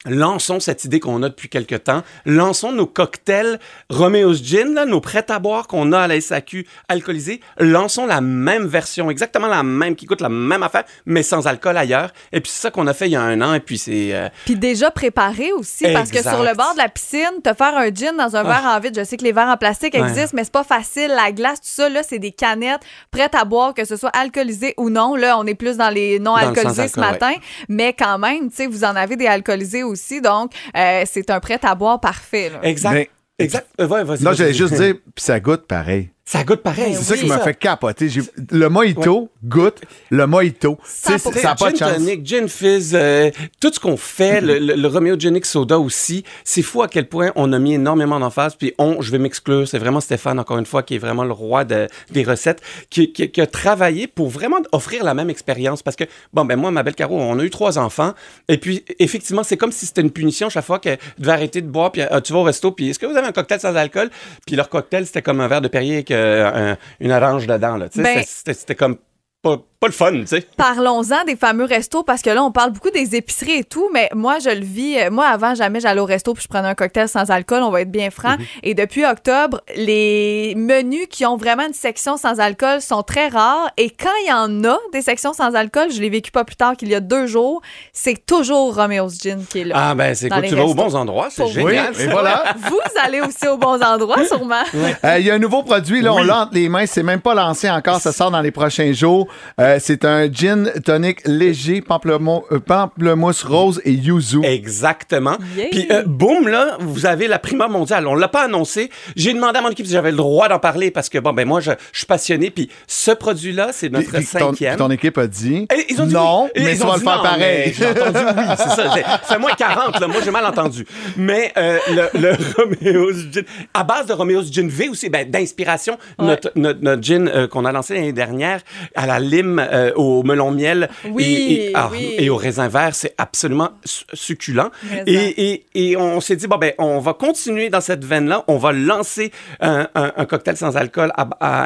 Lançons 0.07 0.61
cette 0.61 0.84
idée 0.86 0.98
qu'on 0.98 1.22
a 1.22 1.28
depuis 1.28 1.51
quelque 1.51 1.74
temps. 1.74 2.03
Lançons 2.24 2.72
nos 2.72 2.86
cocktails 2.86 3.59
Romeo's 3.90 4.42
Gin, 4.42 4.72
là, 4.72 4.86
nos 4.86 5.01
prêts 5.03 5.26
à 5.30 5.38
boire 5.38 5.66
qu'on 5.66 5.92
a 5.92 6.01
à 6.01 6.07
la 6.09 6.18
SAQ 6.18 6.66
alcoolisés. 6.88 7.40
Lançons 7.59 8.07
la 8.07 8.22
même 8.22 8.66
version, 8.66 9.11
exactement 9.11 9.46
la 9.46 9.62
même, 9.62 9.94
qui 9.96 10.07
coûte 10.07 10.22
la 10.22 10.30
même 10.30 10.62
affaire, 10.62 10.84
mais 11.05 11.22
sans 11.22 11.46
alcool 11.46 11.76
ailleurs. 11.76 12.12
Et 12.32 12.40
puis 12.40 12.51
c'est 12.51 12.62
ça 12.62 12.70
qu'on 12.70 12.86
a 12.86 12.94
fait 12.94 13.09
il 13.09 13.12
y 13.12 13.16
a 13.16 13.20
un 13.20 13.42
an. 13.42 13.53
Et 13.53 13.61
puis 13.61 13.76
c'est... 13.76 14.14
euh, 14.14 14.28
Puis 14.46 14.57
déjà 14.57 14.90
préparé 14.90 15.53
aussi, 15.53 15.84
parce 15.92 16.11
que 16.11 16.22
sur 16.22 16.42
le 16.42 16.55
bord 16.57 16.72
de 16.72 16.78
la 16.78 16.88
piscine, 16.88 17.42
te 17.44 17.53
faire 17.53 17.76
un 17.76 17.92
gin 17.94 18.16
dans 18.16 18.36
un 18.36 18.42
verre 18.42 18.64
en 18.64 18.80
vide, 18.80 18.94
je 18.98 19.05
sais 19.05 19.18
que 19.18 19.24
les 19.24 19.32
verres 19.32 19.48
en 19.48 19.57
plastique 19.59 19.92
Ouais. 19.94 20.01
existent, 20.09 20.32
mais 20.34 20.44
c'est 20.44 20.53
pas 20.53 20.64
facile. 20.64 21.09
La 21.09 21.30
glace, 21.32 21.61
tout 21.61 21.66
ça, 21.68 21.88
là, 21.90 22.03
c'est 22.03 22.18
des 22.18 22.30
canettes 22.32 22.80
prêtes 23.11 23.34
à 23.34 23.44
boire, 23.44 23.74
que 23.74 23.84
ce 23.84 23.96
soit 23.96 24.11
alcoolisé 24.11 24.72
ou 24.78 24.88
non. 24.88 25.14
Là, 25.14 25.36
on 25.38 25.44
est 25.46 25.55
plus 25.55 25.76
dans 25.76 25.90
les 25.90 26.18
non 26.18 26.36
Dans 26.36 26.40
le 26.40 26.46
alcoolisés 26.48 26.88
sans 26.88 26.94
ce 26.94 27.01
alcool, 27.01 27.12
matin, 27.28 27.32
mais 27.68 27.92
quand 27.92 28.18
même, 28.18 28.48
tu 28.48 28.57
sais, 28.57 28.66
vous 28.66 28.84
en 28.84 28.96
avez 28.96 29.16
des 29.16 29.26
alcoolisés 29.26 29.82
aussi, 29.91 30.20
donc 30.20 30.53
euh, 30.76 31.05
c'est 31.07 31.30
un 31.30 31.41
prêt 31.41 31.59
à 31.62 31.74
boire 31.74 32.01
parfait. 32.01 32.51
là. 32.51 32.61
exact. 32.62 32.93
Mais- 32.95 33.11
exact. 33.38 33.66
Euh, 33.80 33.86
ouais, 33.86 34.05
Non, 34.20 34.32
j'allais 34.32 34.55
juste 34.55 34.74
dire, 34.74 34.95
puis 35.14 35.24
ça 35.24 35.41
goûte 35.41 35.66
pareil. 35.66 36.11
Ça 36.33 36.45
goûte 36.45 36.62
pareil. 36.62 36.95
C'est 36.95 37.03
ça 37.03 37.14
oui. 37.14 37.20
qui 37.20 37.26
m'a 37.26 37.41
fait 37.41 37.55
capoter. 37.55 38.09
Le 38.53 38.68
mojito 38.68 39.31
goûte 39.45 39.81
le 40.11 40.28
mojito. 40.28 40.78
Tu 40.85 40.89
sais, 40.89 41.16
100%. 41.16 41.33
Ça 41.35 41.43
n'a 41.49 41.55
pas 41.57 41.72
de 41.72 41.76
gin 41.76 41.89
chance. 41.89 41.97
tonic, 41.97 42.24
gin 42.26 42.49
fizz, 42.49 42.93
euh, 42.95 43.31
tout 43.61 43.72
ce 43.74 43.81
qu'on 43.81 43.97
fait, 43.97 44.41
le, 44.41 44.61
le, 44.61 44.74
le 44.74 44.89
Romeo 44.89 45.18
Genic 45.18 45.45
Soda 45.45 45.81
aussi, 45.81 46.22
c'est 46.45 46.62
fou 46.62 46.83
à 46.83 46.89
quel 46.89 47.09
point 47.09 47.33
on 47.35 47.53
a 47.53 47.59
mis 47.59 47.74
énormément 47.74 48.20
d'emphase. 48.20 48.55
Puis 48.55 48.74
on, 48.78 49.03
je 49.03 49.11
vais 49.11 49.18
m'exclure, 49.18 49.66
c'est 49.66 49.78
vraiment 49.81 50.01
Stéphane, 50.01 50.39
encore 50.39 50.59
une 50.59 50.66
fois, 50.66 50.85
qui 50.85 50.95
est 50.95 50.99
vraiment 50.99 51.24
le 51.24 51.33
roi 51.33 51.64
de- 51.64 51.89
des 52.12 52.22
recettes, 52.22 52.61
qui, 52.91 53.12
qui- 53.12 53.28
qui 53.33 53.41
a 53.41 53.47
travaillé 53.49 54.07
pour 54.07 54.28
vraiment 54.28 54.59
offrir 54.70 55.03
la 55.03 55.14
même 55.14 55.31
expérience. 55.31 55.83
Parce 55.83 55.97
que, 55.97 56.05
bon, 56.33 56.45
ben 56.45 56.55
moi, 56.55 56.70
ma 56.70 56.85
belle 56.85 56.95
Caro, 56.95 57.18
on 57.20 57.41
a 57.41 57.43
eu 57.43 57.51
trois 57.51 57.76
enfants. 57.76 58.14
Et 58.49 58.59
puis, 58.59 58.85
effectivement, 59.01 59.43
c'est 59.43 59.57
comme 59.57 59.72
si 59.72 59.85
c'était 59.85 60.01
une 60.03 60.12
punition 60.12 60.49
chaque 60.49 60.64
fois 60.64 60.78
qu'elle 60.78 60.99
devait 61.18 61.33
arrêter 61.33 61.61
de 61.61 61.66
boire. 61.68 61.91
Puis 61.91 62.03
euh, 62.03 62.20
tu 62.20 62.33
vas 62.33 62.39
au 62.39 62.45
resto, 62.45 62.70
puis 62.70 62.91
est-ce 62.91 63.01
que 63.01 63.07
vous 63.07 63.16
avez 63.16 63.26
un 63.26 63.33
cocktail 63.33 63.59
sans 63.59 63.74
alcool? 63.74 64.11
Puis 64.47 64.55
leur 64.55 64.68
cocktail, 64.68 65.07
c'était 65.07 65.22
comme 65.22 65.41
un 65.41 65.49
verre 65.49 65.61
de 65.61 65.66
Perrier 65.68 65.95
avec 65.95 66.12
euh, 66.21 66.73
un- 66.73 66.77
une 67.01 67.12
orange 67.12 67.47
dedans. 67.47 67.77
Ben- 68.03 68.18
c'était 68.55 68.75
comme 68.75 68.99
pas, 69.43 69.59
pas 69.81 69.87
le 69.87 69.93
fun, 69.95 70.12
tu 70.12 70.26
sais. 70.26 70.47
Parlons-en 70.59 71.24
des 71.26 71.37
fameux 71.37 71.64
restos 71.64 72.03
parce 72.03 72.20
que 72.20 72.28
là, 72.28 72.43
on 72.45 72.53
parle 72.53 72.70
beaucoup 72.72 72.91
des 72.91 73.16
épiceries 73.16 73.61
et 73.61 73.64
tout, 73.64 73.89
mais 73.95 74.11
moi, 74.14 74.39
je 74.39 74.51
le 74.51 74.62
vis. 74.64 74.99
euh, 74.99 75.11
Moi, 75.11 75.24
avant, 75.26 75.55
jamais 75.55 75.81
j'allais 75.81 76.01
au 76.01 76.05
resto 76.05 76.35
puis 76.35 76.43
je 76.43 76.49
prenais 76.49 76.68
un 76.68 76.74
cocktail 76.74 77.09
sans 77.09 77.31
alcool, 77.31 77.62
on 77.62 77.70
va 77.70 77.81
être 77.81 77.91
bien 77.91 78.11
franc. 78.11 78.35
Et 78.62 78.74
depuis 78.74 79.07
octobre, 79.07 79.62
les 79.74 80.55
menus 80.55 81.07
qui 81.09 81.24
ont 81.24 81.39
vraiment 81.39 81.66
une 81.66 81.72
section 81.72 82.18
sans 82.18 82.41
alcool 82.41 82.83
sont 82.83 83.03
très 83.03 83.28
rares. 83.28 83.70
Et 83.78 83.89
quand 83.89 84.11
il 84.24 84.28
y 84.28 84.33
en 84.33 84.64
a 84.70 84.76
des 84.93 85.01
sections 85.01 85.33
sans 85.33 85.55
alcool, 85.55 85.91
je 85.91 86.01
l'ai 86.03 86.11
vécu 86.11 86.31
pas 86.31 86.45
plus 86.45 86.57
tard 86.57 86.76
qu'il 86.76 86.89
y 86.89 86.95
a 86.95 87.01
deux 87.01 87.26
jours, 87.26 87.62
c'est 87.95 88.26
toujours 88.26 88.74
Romeo's 88.76 89.18
Gin 89.18 89.45
qui 89.49 89.61
est 89.61 89.64
là. 89.64 89.74
Ah, 89.78 89.95
ben, 89.95 90.14
c'est 90.14 90.28
cool. 90.28 90.43
les 90.43 90.49
Tu 90.51 90.57
vas 90.57 90.64
aux 90.64 90.74
bons 90.74 90.95
endroits, 90.95 91.28
c'est 91.31 91.43
vous. 91.43 91.49
Oui, 91.61 91.72
génial. 91.74 91.95
et 91.99 92.07
voilà. 92.09 92.55
Vous 92.68 92.78
allez 93.03 93.20
aussi 93.22 93.49
aux 93.49 93.57
bons 93.57 93.81
endroits, 93.83 94.26
sûrement. 94.26 94.62
Euh, 95.05 95.18
Il 95.18 95.24
y 95.26 95.31
a 95.31 95.35
un 95.35 95.39
nouveau 95.39 95.62
produit, 95.62 96.03
là, 96.03 96.12
on 96.12 96.22
l'a 96.22 96.41
entre 96.43 96.53
les 96.55 96.68
mains. 96.68 96.85
C'est 96.85 97.03
même 97.03 97.20
pas 97.20 97.35
lancé 97.35 97.70
encore. 97.70 98.01
Ça 98.01 98.12
sort 98.12 98.31
dans 98.31 98.41
les 98.43 98.51
prochains 98.51 98.93
jours. 98.93 99.26
Euh, 99.61 99.70
Euh, 99.71 99.79
c'est 99.81 100.05
un 100.05 100.31
gin 100.33 100.71
tonic 100.85 101.21
léger, 101.27 101.81
pamplemou- 101.81 102.43
euh, 102.51 102.59
pamplemousse 102.59 103.43
rose 103.45 103.81
et 103.85 103.93
yuzu. 103.93 104.41
Exactement. 104.43 105.37
Yeah. 105.57 105.66
Puis, 105.71 105.87
euh, 105.91 106.03
boum, 106.07 106.49
là, 106.49 106.77
vous 106.81 107.07
avez 107.07 107.29
la 107.29 107.39
prima 107.39 107.68
mondiale. 107.68 108.07
On 108.09 108.14
l'a 108.14 108.29
pas 108.29 108.45
annoncé. 108.45 108.91
J'ai 109.16 109.33
demandé 109.33 109.59
à 109.59 109.62
mon 109.62 109.71
équipe 109.71 109.87
si 109.87 109.93
j'avais 109.93 110.11
le 110.11 110.16
droit 110.16 110.49
d'en 110.49 110.59
parler 110.59 110.91
parce 110.91 111.09
que, 111.09 111.18
bon, 111.18 111.33
ben 111.33 111.47
moi, 111.47 111.61
je, 111.61 111.71
je 111.93 111.99
suis 111.99 112.07
passionné. 112.07 112.51
Puis, 112.51 112.68
ce 112.87 113.11
produit-là, 113.12 113.68
c'est 113.73 113.91
notre 113.91 114.11
puis 114.11 114.25
ton, 114.25 114.39
cinquième. 114.51 114.71
puis 114.77 114.79
ton 114.79 114.91
équipe 114.91 115.18
a 115.18 115.27
dit 115.27 115.66
Et 115.73 115.87
ils 115.93 116.01
ont 116.03 116.07
dit 116.07 116.14
non, 116.14 116.45
oui. 116.57 116.62
Mais 116.64 116.73
ils 116.73 116.79
tu 116.79 116.85
ont 116.85 116.89
vas 116.89 116.93
le 116.95 116.99
dit 116.99 117.05
faire 117.05 117.16
non, 117.16 117.23
pareil. 117.23 117.62
mais 117.66 117.73
J'ai 117.73 117.87
entendu 117.87 118.18
oui, 118.18 118.45
c'est 118.57 118.68
ça. 118.71 118.95
C'est- 118.95 119.05
Fais-moi 119.33 119.51
40, 119.57 120.01
là. 120.01 120.07
Moi, 120.09 120.21
j'ai 120.25 120.31
mal 120.31 120.47
entendu. 120.47 120.87
Mais 121.16 121.53
euh, 121.57 121.79
le, 121.91 122.21
le 122.21 122.31
Romeo's 122.57 123.31
Gin, 123.33 123.45
à 123.75 123.85
base 123.85 124.07
de 124.07 124.12
Romeo's 124.12 124.51
Gin 124.53 124.68
V 124.68 124.89
aussi, 124.89 125.09
ben, 125.11 125.31
d'inspiration, 125.31 125.97
notre, 126.18 126.51
notre, 126.57 126.81
notre 126.83 127.03
gin 127.03 127.29
euh, 127.29 127.47
qu'on 127.47 127.64
a 127.64 127.73
lancé 127.73 127.95
l'année 127.95 128.12
dernière 128.12 128.61
à 128.95 129.07
la 129.07 129.18
lime, 129.21 129.59
euh, 129.72 129.92
au 129.96 130.22
melon 130.22 130.50
miel 130.50 130.88
Oui, 131.08 131.24
et, 131.24 131.64
et- 131.68 131.72
ah, 131.74 131.88
oui. 131.92 132.14
et 132.18 132.30
au 132.30 132.36
raisin 132.36 132.68
vert, 132.68 132.94
c'est 132.94 133.14
absolument 133.18 133.70
su- 133.84 134.04
succulent. 134.12 134.70
Et, 135.06 135.64
et, 135.74 135.96
on 135.96 136.20
s'est 136.20 136.36
dit, 136.36 136.46
bon, 136.46 136.56
ben, 136.58 136.72
on 136.78 136.98
va 137.00 137.14
continuer 137.14 137.68
dans 137.70 137.80
cette 137.80 138.04
veine-là. 138.04 138.44
On 138.48 138.56
va 138.56 138.72
lancer 138.72 139.32
un, 139.61 139.88
un- 139.94 140.12
un 140.16 140.24
cocktail 140.26 140.56
sans 140.56 140.76
alcool 140.76 141.12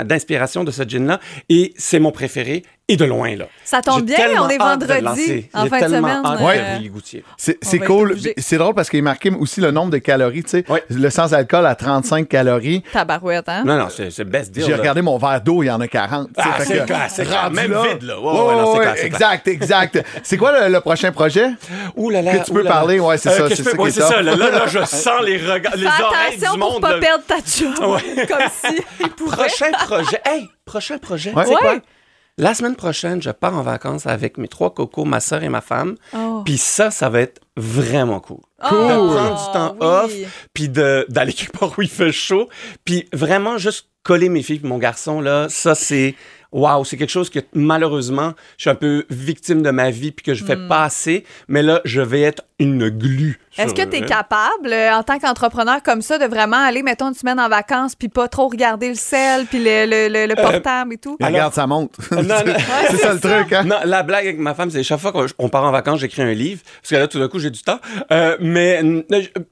d'inspiration 0.05 0.65
de 0.65 0.71
ce 0.71 0.83
gin-là. 0.83 1.21
Et 1.49 1.75
c'est 1.77 1.99
mon 1.99 2.13
préféré. 2.13 2.63
Et 2.87 2.99
de 2.99 3.07
loin, 3.07 3.35
là. 3.35 3.47
Ça 3.65 3.81
tombe 3.81 4.03
bien, 4.05 4.19
on 4.39 4.47
est 4.51 4.59
vendredi, 4.59 5.47
en 5.55 5.65
fin 5.67 5.81
de 5.81 5.87
semaine, 5.87 6.23
euh. 6.23 6.79
C'est 7.39 7.57
c'est 7.63 7.79
cool. 7.79 8.15
C'est 8.37 8.59
drôle 8.59 8.75
parce 8.75 8.91
qu'il 8.91 9.03
marquait 9.03 9.31
aussi 9.31 9.63
le 9.63 9.71
nombre 9.71 9.91
de 9.91 9.97
calories. 9.97 10.43
Tu 10.45 10.51
sais, 10.51 10.65
Oui. 10.69 10.81
le 10.91 11.09
sans-alcool 11.09 11.65
à 11.65 11.75
35 11.77 12.29
calories. 12.29 12.83
Tabarouette, 12.93 13.49
hein? 13.49 13.63
Non, 13.65 13.79
non, 13.79 13.89
c'est 13.89 14.11
c'est 14.11 14.25
best 14.25 14.51
deal. 14.53 14.65
J'ai 14.67 14.75
regardé 14.75 15.01
mon 15.01 15.17
verre 15.17 15.41
d'eau, 15.41 15.63
il 15.63 15.67
y 15.67 15.71
en 15.71 15.81
a 15.81 15.89
40. 15.89 16.29
tu 16.37 16.43
sais, 16.43 16.49
Ah, 16.93 17.09
c'est 17.09 17.25
c'est 17.25 17.51
Même 17.53 17.71
là- 17.73 17.83
vide, 17.89 18.03
là. 18.03 18.21
Ouais, 18.21 18.27
ouais, 18.27 18.55
non, 18.55 18.75
c'est 18.75 18.81
clair, 18.81 18.95
c'est 18.99 19.07
exact, 19.07 19.49
exact. 19.49 20.05
c'est 20.23 20.37
quoi 20.37 20.67
le, 20.69 20.71
le 20.71 20.81
prochain 20.83 21.11
projet? 21.11 21.53
Ouh 21.97 22.11
là 22.11 22.21
là, 22.21 22.37
Que 22.37 22.45
tu 22.45 22.53
peux 22.53 22.65
parler, 22.65 23.01
ouais, 23.01 23.17
c'est 23.17 23.31
ça, 23.31 23.49
c'est 23.49 23.57
je 23.57 23.63
ça 23.63 23.71
c'est 23.73 24.01
ça. 24.03 24.21
Là, 24.21 24.67
je 24.67 24.85
sens 24.85 25.23
les 25.25 25.39
regards, 25.39 25.75
les 25.77 25.87
oreilles 25.87 26.37
attention 26.37 26.53
du 26.53 26.59
pour 26.61 26.73
monde. 26.73 26.81
pas 26.83 26.93
là. 26.93 26.99
perdre 26.99 27.25
ta 27.25 27.37
job. 27.37 27.75
Comme 28.29 28.39
si. 28.63 29.09
Prochain 29.25 29.71
projet. 29.87 30.21
Hey, 30.27 30.51
prochain 30.67 30.99
projet. 30.99 31.33
Ouais. 31.33 31.45
quoi? 31.47 31.77
La 32.37 32.53
semaine 32.55 32.75
prochaine, 32.75 33.23
je 33.23 33.31
pars 33.31 33.57
en 33.57 33.63
vacances 33.63 34.07
avec 34.09 34.39
mes 34.39 34.49
trois 34.49 34.75
cocos, 34.75 35.05
ma 35.05 35.21
soeur 35.21 35.45
et 35.45 35.49
ma 35.49 35.61
femme. 35.61 35.95
Oh. 36.17 36.43
Puis 36.45 36.59
ça, 36.59 36.91
ça 36.91 37.09
va 37.09 37.21
être 37.21 37.41
vraiment 37.57 38.19
cool. 38.19 38.41
Cool. 38.69 38.79
De 38.79 39.15
prendre 39.15 39.47
du 39.47 39.53
temps 39.53 39.77
oui. 39.81 39.87
off, 39.87 40.49
puis 40.53 40.69
d'aller 40.69 41.33
quelque 41.33 41.57
part 41.57 41.79
où 41.79 41.83
il 41.83 41.89
fait 41.89 42.11
chaud, 42.11 42.49
puis 42.85 43.09
vraiment 43.13 43.57
juste 43.57 43.89
coller 44.03 44.29
mes 44.29 44.43
filles 44.43 44.61
et 44.65 44.67
mon 44.67 44.79
garçon, 44.79 45.21
là, 45.21 45.49
ça, 45.49 45.75
c'est... 45.75 46.17
Waouh, 46.55 46.85
c'est 46.85 46.97
quelque 46.97 47.11
chose 47.11 47.31
que 47.31 47.41
malheureusement, 47.53 48.33
je 48.57 48.63
suis 48.63 48.71
un 48.71 48.77
peu 48.77 49.05
victime 49.11 49.61
de 49.61 49.71
ma 49.71 49.91
vie 49.91 50.13
puis 50.13 50.25
que 50.25 50.35
je 50.35 50.45
fais 50.45 50.57
pas 50.69 50.85
assez, 50.85 51.25
mais 51.49 51.63
là, 51.63 51.81
je 51.85 52.01
vais 52.01 52.21
être 52.23 52.45
une 52.61 52.89
glu. 52.91 53.41
Hmm. 53.59 53.63
Est-ce 53.63 53.75
que 53.75 53.83
tu 53.83 53.97
es 53.97 54.03
hein. 54.05 54.07
capable, 54.07 54.73
euh, 54.73 54.95
en 54.95 55.03
tant 55.03 55.19
qu'entrepreneur 55.19 55.83
comme 55.83 56.01
ça, 56.01 56.17
de 56.19 56.27
vraiment 56.27 56.59
aller, 56.65 56.85
mettons, 56.85 57.09
une 57.09 57.15
semaine 57.15 57.41
en 57.41 57.49
vacances, 57.49 57.97
puis 57.97 58.09
pas 58.09 58.29
trop 58.29 58.47
regarder 58.47 58.89
le 58.89 58.95
sel, 58.95 59.47
puis 59.47 59.59
le, 59.59 59.85
le- 59.87 60.09
le- 60.09 60.27
le 60.33 60.35
portable 60.37 60.95
et 60.95 60.99
tout? 60.99 61.17
Regarde 61.21 61.53
sa 61.53 61.67
montre. 61.67 61.99
non, 62.13 62.23
non. 62.23 62.55
c'est 62.89 62.97
ça 62.99 63.15
le 63.15 63.21
truc, 63.21 63.53
hein? 63.53 63.65
Non, 63.65 63.79
la 63.85 64.05
blague 64.05 64.25
avec 64.27 64.39
ma 64.39 64.55
femme, 64.55 64.71
c'est 64.71 64.85
chaque 64.85 65.01
fois 65.01 65.13
qu'on 65.13 65.49
part 65.49 65.65
en 65.65 65.73
vacances, 65.73 65.99
j'écris 65.99 66.23
un 66.23 66.33
livre, 66.33 66.63
parce 66.81 66.91
que 66.91 66.97
là, 66.97 67.09
tout 67.09 67.19
d'un 67.19 67.29
coup, 67.29 67.41
j'ai 67.41 67.51
du 67.51 67.63
temps. 67.63 67.81
Euh, 68.13 68.37
mais 68.41 68.81
euh, 68.85 69.03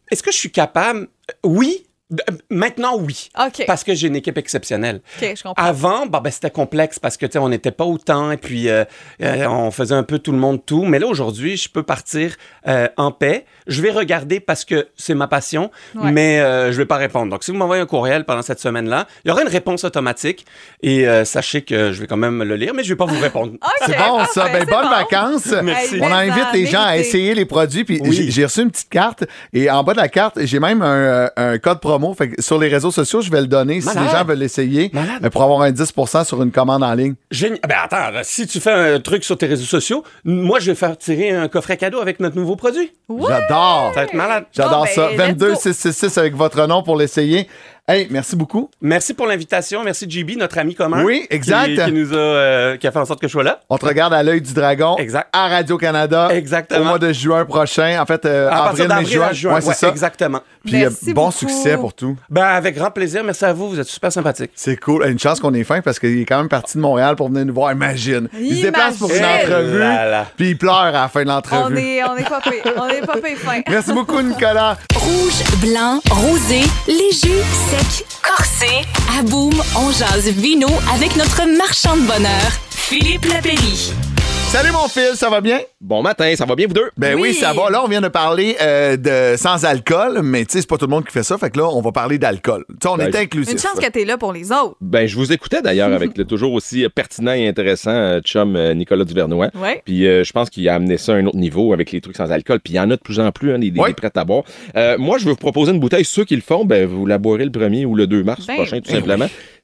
est-ce 0.08 0.22
que 0.22 0.30
je 0.30 0.36
suis 0.36 0.52
capable? 0.52 1.08
Oui. 1.42 1.84
De- 2.12 2.22
Maintenant, 2.50 2.96
oui. 2.98 3.30
Parce 3.66 3.82
que 3.82 3.94
j'ai 3.94 4.06
une 4.08 4.16
équipe 4.16 4.38
exceptionnelle. 4.38 5.00
Je. 5.20 5.26
Avant, 5.56 6.06
bah, 6.06 6.20
ben, 6.22 6.30
c'était 6.30 6.50
complexe 6.50 6.98
parce 7.00 7.16
que 7.16 7.26
tu 7.26 7.32
sais, 7.32 7.38
on 7.38 7.48
n'était 7.48 7.70
pas 7.72 7.84
autant 7.84 8.30
et 8.30 8.36
puis 8.36 8.68
euh, 8.68 8.84
euh, 9.22 9.46
on 9.46 9.70
faisait 9.70 9.94
un 9.94 10.02
peu 10.04 10.18
tout 10.20 10.30
le 10.32 10.38
monde 10.38 10.64
tout. 10.64 10.84
Mais 10.84 10.98
là, 10.98 11.06
aujourd'hui, 11.06 11.56
je 11.56 11.68
peux 11.68 11.82
partir 11.82 12.36
euh, 12.68 12.86
en 12.96 13.10
paix. 13.10 13.46
Je 13.66 13.80
vais 13.82 13.90
regarder 13.90 14.38
parce 14.40 14.64
que 14.64 14.88
c'est 14.96 15.14
ma 15.14 15.26
passion, 15.26 15.70
Ouais. 15.94 16.12
mais 16.12 16.40
euh, 16.40 16.70
je 16.70 16.76
vais 16.78 16.86
pas 16.86 16.96
répondre. 16.98 17.30
Donc, 17.30 17.42
si 17.44 17.50
vous 17.50 17.56
m'envoyez 17.56 17.82
un 17.82 17.86
courriel 17.86 18.24
pendant 18.24 18.42
cette 18.42 18.60
semaine-là, 18.60 19.06
il 19.24 19.28
y 19.28 19.30
aura 19.32 19.42
une 19.42 19.48
réponse 19.48 19.84
automatique 19.84 20.44
et 20.82 21.08
euh, 21.08 21.24
sachez 21.24 21.62
que 21.62 21.92
je 21.92 22.00
vais 22.00 22.06
quand 22.06 22.16
même 22.16 22.42
le 22.42 22.56
lire, 22.56 22.74
mais 22.74 22.84
je 22.84 22.90
vais 22.90 22.96
pas 22.96 23.06
vous 23.06 23.20
répondre. 23.20 23.54
C'est 23.86 23.96
bon, 23.96 24.24
ça. 24.26 24.42
parfait, 24.42 24.52
Ben, 24.52 24.64
c'est 24.66 24.70
bonnes 24.70 24.84
bon. 24.84 24.90
vacances. 24.90 25.54
Merci. 25.62 25.98
On 26.02 26.12
invite 26.12 26.52
les 26.52 26.66
gens 26.66 26.82
à 26.84 26.96
essayer 26.98 27.34
les 27.34 27.46
produits. 27.46 27.84
Puis 27.84 28.00
Oui. 28.04 28.30
j'ai- 28.30 28.44
reçu 28.44 28.60
une 28.62 28.70
petite 28.70 28.90
carte 28.90 29.24
et 29.52 29.70
en 29.70 29.82
bas 29.82 29.92
de 29.94 29.98
la 29.98 30.08
carte, 30.08 30.38
j'ai 30.44 30.58
même 30.60 30.82
un, 30.82 30.94
euh, 30.96 31.28
un 31.36 31.58
code 31.58 31.80
promo. 31.80 32.01
Fait 32.14 32.30
que 32.30 32.42
sur 32.42 32.58
les 32.58 32.68
réseaux 32.68 32.90
sociaux, 32.90 33.20
je 33.20 33.30
vais 33.30 33.40
le 33.40 33.46
donner 33.46 33.80
si 33.80 33.88
les 33.88 34.08
gens 34.08 34.24
veulent 34.24 34.38
l'essayer 34.38 34.90
Malade. 34.92 35.28
pour 35.30 35.42
avoir 35.42 35.62
un 35.62 35.70
10% 35.70 36.24
sur 36.24 36.42
une 36.42 36.50
commande 36.50 36.82
en 36.82 36.94
ligne. 36.94 37.14
Génial. 37.30 37.60
Ben 37.68 37.76
attends, 37.84 38.10
si 38.22 38.46
tu 38.46 38.60
fais 38.60 38.72
un 38.72 39.00
truc 39.00 39.24
sur 39.24 39.38
tes 39.38 39.46
réseaux 39.46 39.64
sociaux, 39.64 40.02
moi, 40.24 40.58
je 40.60 40.70
vais 40.72 40.74
faire 40.76 40.96
tirer 40.98 41.30
un 41.30 41.48
coffret 41.48 41.76
cadeau 41.76 42.00
avec 42.00 42.20
notre 42.20 42.36
nouveau 42.36 42.56
produit. 42.56 42.92
Ouais. 43.08 43.28
J'adore. 43.28 43.90
Ça 43.94 44.00
va 44.00 44.04
être 44.04 44.14
malade. 44.14 44.44
J'adore 44.52 44.84
Bon, 44.84 44.90
ça. 44.94 45.08
ben, 45.16 45.30
let's 45.30 45.38
go. 45.38 45.46
22666 45.46 46.18
avec 46.18 46.34
votre 46.34 46.66
nom 46.66 46.82
pour 46.82 46.96
l'essayer. 46.96 47.48
Hey, 47.88 48.06
merci 48.10 48.36
beaucoup. 48.36 48.70
Merci 48.80 49.12
pour 49.12 49.26
l'invitation. 49.26 49.82
Merci 49.82 50.08
JB, 50.08 50.36
notre 50.38 50.56
ami 50.58 50.76
commun. 50.76 51.02
Oui, 51.02 51.26
exact. 51.30 51.66
Qui, 51.66 51.84
qui 51.84 51.90
nous 51.92 52.12
a, 52.12 52.16
euh, 52.16 52.76
qui 52.76 52.86
a 52.86 52.92
fait 52.92 52.98
en 53.00 53.04
sorte 53.04 53.20
que 53.20 53.26
je 53.26 53.32
sois 53.32 53.42
là. 53.42 53.58
On 53.68 53.76
te 53.76 53.84
regarde 53.84 54.14
à 54.14 54.22
l'œil 54.22 54.40
du 54.40 54.54
dragon. 54.54 54.96
Exact. 54.98 55.28
À 55.32 55.48
Radio-Canada. 55.48 56.28
Exactement. 56.30 56.80
Au 56.80 56.84
mois 56.84 56.98
de 57.00 57.12
juin 57.12 57.44
prochain. 57.44 58.00
En 58.00 58.06
fait, 58.06 58.24
euh, 58.24 58.46
À 58.46 58.50
partir 58.50 58.68
avril, 58.68 58.82
mai, 58.82 58.88
d'avril 58.88 59.08
juin. 59.12 59.26
à 59.26 59.32
juin. 59.32 59.54
Ouais, 59.54 59.60
c'est 59.62 59.68
Ouais, 59.68 59.74
ça. 59.74 59.88
Exactement. 59.88 60.40
Puis 60.64 60.84
euh, 60.84 60.90
bon 61.08 61.12
beaucoup. 61.26 61.32
succès 61.32 61.76
pour 61.76 61.92
tout. 61.92 62.16
Ben, 62.30 62.44
avec 62.44 62.76
grand 62.76 62.92
plaisir. 62.92 63.24
Merci 63.24 63.44
à 63.46 63.52
vous. 63.52 63.68
Vous 63.70 63.80
êtes 63.80 63.88
super 63.88 64.12
sympathique. 64.12 64.52
C'est 64.54 64.76
cool. 64.76 65.04
Une 65.08 65.18
chance 65.18 65.40
qu'on 65.40 65.52
est 65.52 65.64
fin 65.64 65.80
parce 65.80 65.98
qu'il 65.98 66.20
est 66.20 66.24
quand 66.24 66.38
même 66.38 66.48
parti 66.48 66.76
de 66.76 66.82
Montréal 66.82 67.16
pour 67.16 67.30
venir 67.30 67.44
nous 67.46 67.54
voir. 67.54 67.72
Imagine. 67.72 68.28
Il 68.38 68.58
se 68.58 68.62
déplace 68.62 68.96
pour 68.98 69.10
une 69.12 69.24
entrevue. 69.24 69.78
Là, 69.80 70.08
là. 70.08 70.26
Puis 70.36 70.50
il 70.50 70.56
pleure 70.56 70.72
à 70.76 70.92
la 70.92 71.08
fin 71.08 71.24
de 71.24 71.28
On 71.30 71.34
l'entrevue. 71.34 71.78
est, 71.80 72.04
on 72.04 72.16
est 72.16 72.28
pas 72.28 72.40
pire. 72.40 72.62
On 72.76 72.88
est 72.88 73.04
pas 73.04 73.16
pire 73.16 73.38
fin. 73.38 73.60
Merci 73.68 73.92
beaucoup, 73.92 74.22
Nicolas. 74.22 74.76
Rouge, 74.94 75.42
blanc, 75.60 75.98
rosé, 76.12 76.60
léger, 76.86 77.42
sec, 77.72 78.06
corsé. 78.22 78.82
À 79.18 79.22
Boom, 79.22 79.54
on 79.76 79.90
jase 79.92 80.28
vino 80.28 80.68
avec 80.94 81.16
notre 81.16 81.46
marchand 81.56 81.96
de 81.96 82.02
bonheur, 82.02 82.52
Philippe 82.70 83.24
Lapéry. 83.26 84.11
Salut, 84.52 84.70
mon 84.72 84.86
fils. 84.86 85.14
Ça 85.14 85.30
va 85.30 85.40
bien? 85.40 85.60
Bon 85.80 86.02
matin, 86.02 86.30
ça 86.36 86.44
va 86.44 86.54
bien 86.54 86.66
vous 86.66 86.74
deux? 86.74 86.90
Ben 86.98 87.14
oui, 87.14 87.20
Oui. 87.30 87.34
ça 87.34 87.54
va. 87.54 87.70
Là, 87.70 87.82
on 87.82 87.88
vient 87.88 88.02
de 88.02 88.08
parler 88.08 88.54
euh, 88.60 88.98
de 88.98 89.36
sans 89.38 89.64
alcool, 89.64 90.20
mais 90.22 90.44
tu 90.44 90.52
sais, 90.52 90.60
c'est 90.60 90.68
pas 90.68 90.76
tout 90.76 90.84
le 90.84 90.90
monde 90.90 91.06
qui 91.06 91.12
fait 91.12 91.22
ça. 91.22 91.38
Fait 91.38 91.48
que 91.48 91.58
là, 91.58 91.68
on 91.70 91.80
va 91.80 91.90
parler 91.90 92.18
d'alcool. 92.18 92.64
Tu 92.68 92.74
sais, 92.82 92.88
on 92.88 92.96
Ben, 92.98 93.08
est 93.08 93.16
inclusif. 93.16 93.50
Une 93.52 93.58
chance 93.58 93.80
que 93.82 93.90
t'es 93.90 94.04
là 94.04 94.18
pour 94.18 94.32
les 94.34 94.52
autres. 94.52 94.76
Ben, 94.82 95.06
je 95.06 95.16
vous 95.16 95.32
écoutais 95.32 95.62
d'ailleurs 95.62 95.90
avec 95.92 96.18
le 96.18 96.26
toujours 96.26 96.52
aussi 96.52 96.86
pertinent 96.94 97.32
et 97.32 97.48
intéressant 97.48 97.92
euh, 97.92 98.20
chum 98.20 98.54
euh, 98.54 98.74
Nicolas 98.74 99.04
Duvernois. 99.06 99.48
Ouais. 99.54 99.80
Puis 99.86 100.06
euh, 100.06 100.22
je 100.22 100.32
pense 100.32 100.50
qu'il 100.50 100.68
a 100.68 100.74
amené 100.74 100.98
ça 100.98 101.12
à 101.12 101.16
un 101.16 101.24
autre 101.26 101.38
niveau 101.38 101.72
avec 101.72 101.90
les 101.90 102.02
trucs 102.02 102.16
sans 102.16 102.30
alcool. 102.30 102.60
Puis 102.60 102.74
il 102.74 102.76
y 102.76 102.80
en 102.80 102.90
a 102.90 102.96
de 102.96 103.00
plus 103.02 103.20
en 103.20 103.32
plus, 103.32 103.52
hein, 103.54 103.58
des, 103.58 103.70
des, 103.70 103.80
Ouais. 103.80 103.88
des 103.88 103.94
prêts 103.94 104.10
à 104.14 104.24
boire. 104.24 104.44
Euh, 104.76 104.98
moi, 104.98 105.16
je 105.16 105.24
vais 105.24 105.30
vous 105.30 105.36
proposer 105.36 105.72
une 105.72 105.80
bouteille. 105.80 106.04
Ceux 106.04 106.24
qui 106.26 106.36
le 106.36 106.42
font, 106.42 106.66
ben, 106.66 106.86
vous 106.86 107.06
la 107.06 107.16
boirez 107.16 107.44
le 107.46 107.50
1er 107.50 107.86
ou 107.86 107.94
le 107.94 108.06
2 108.06 108.22
mars 108.22 108.46
Ben 108.46 108.56
prochain, 108.56 108.80
tout 108.80 108.92
oui. 108.92 109.02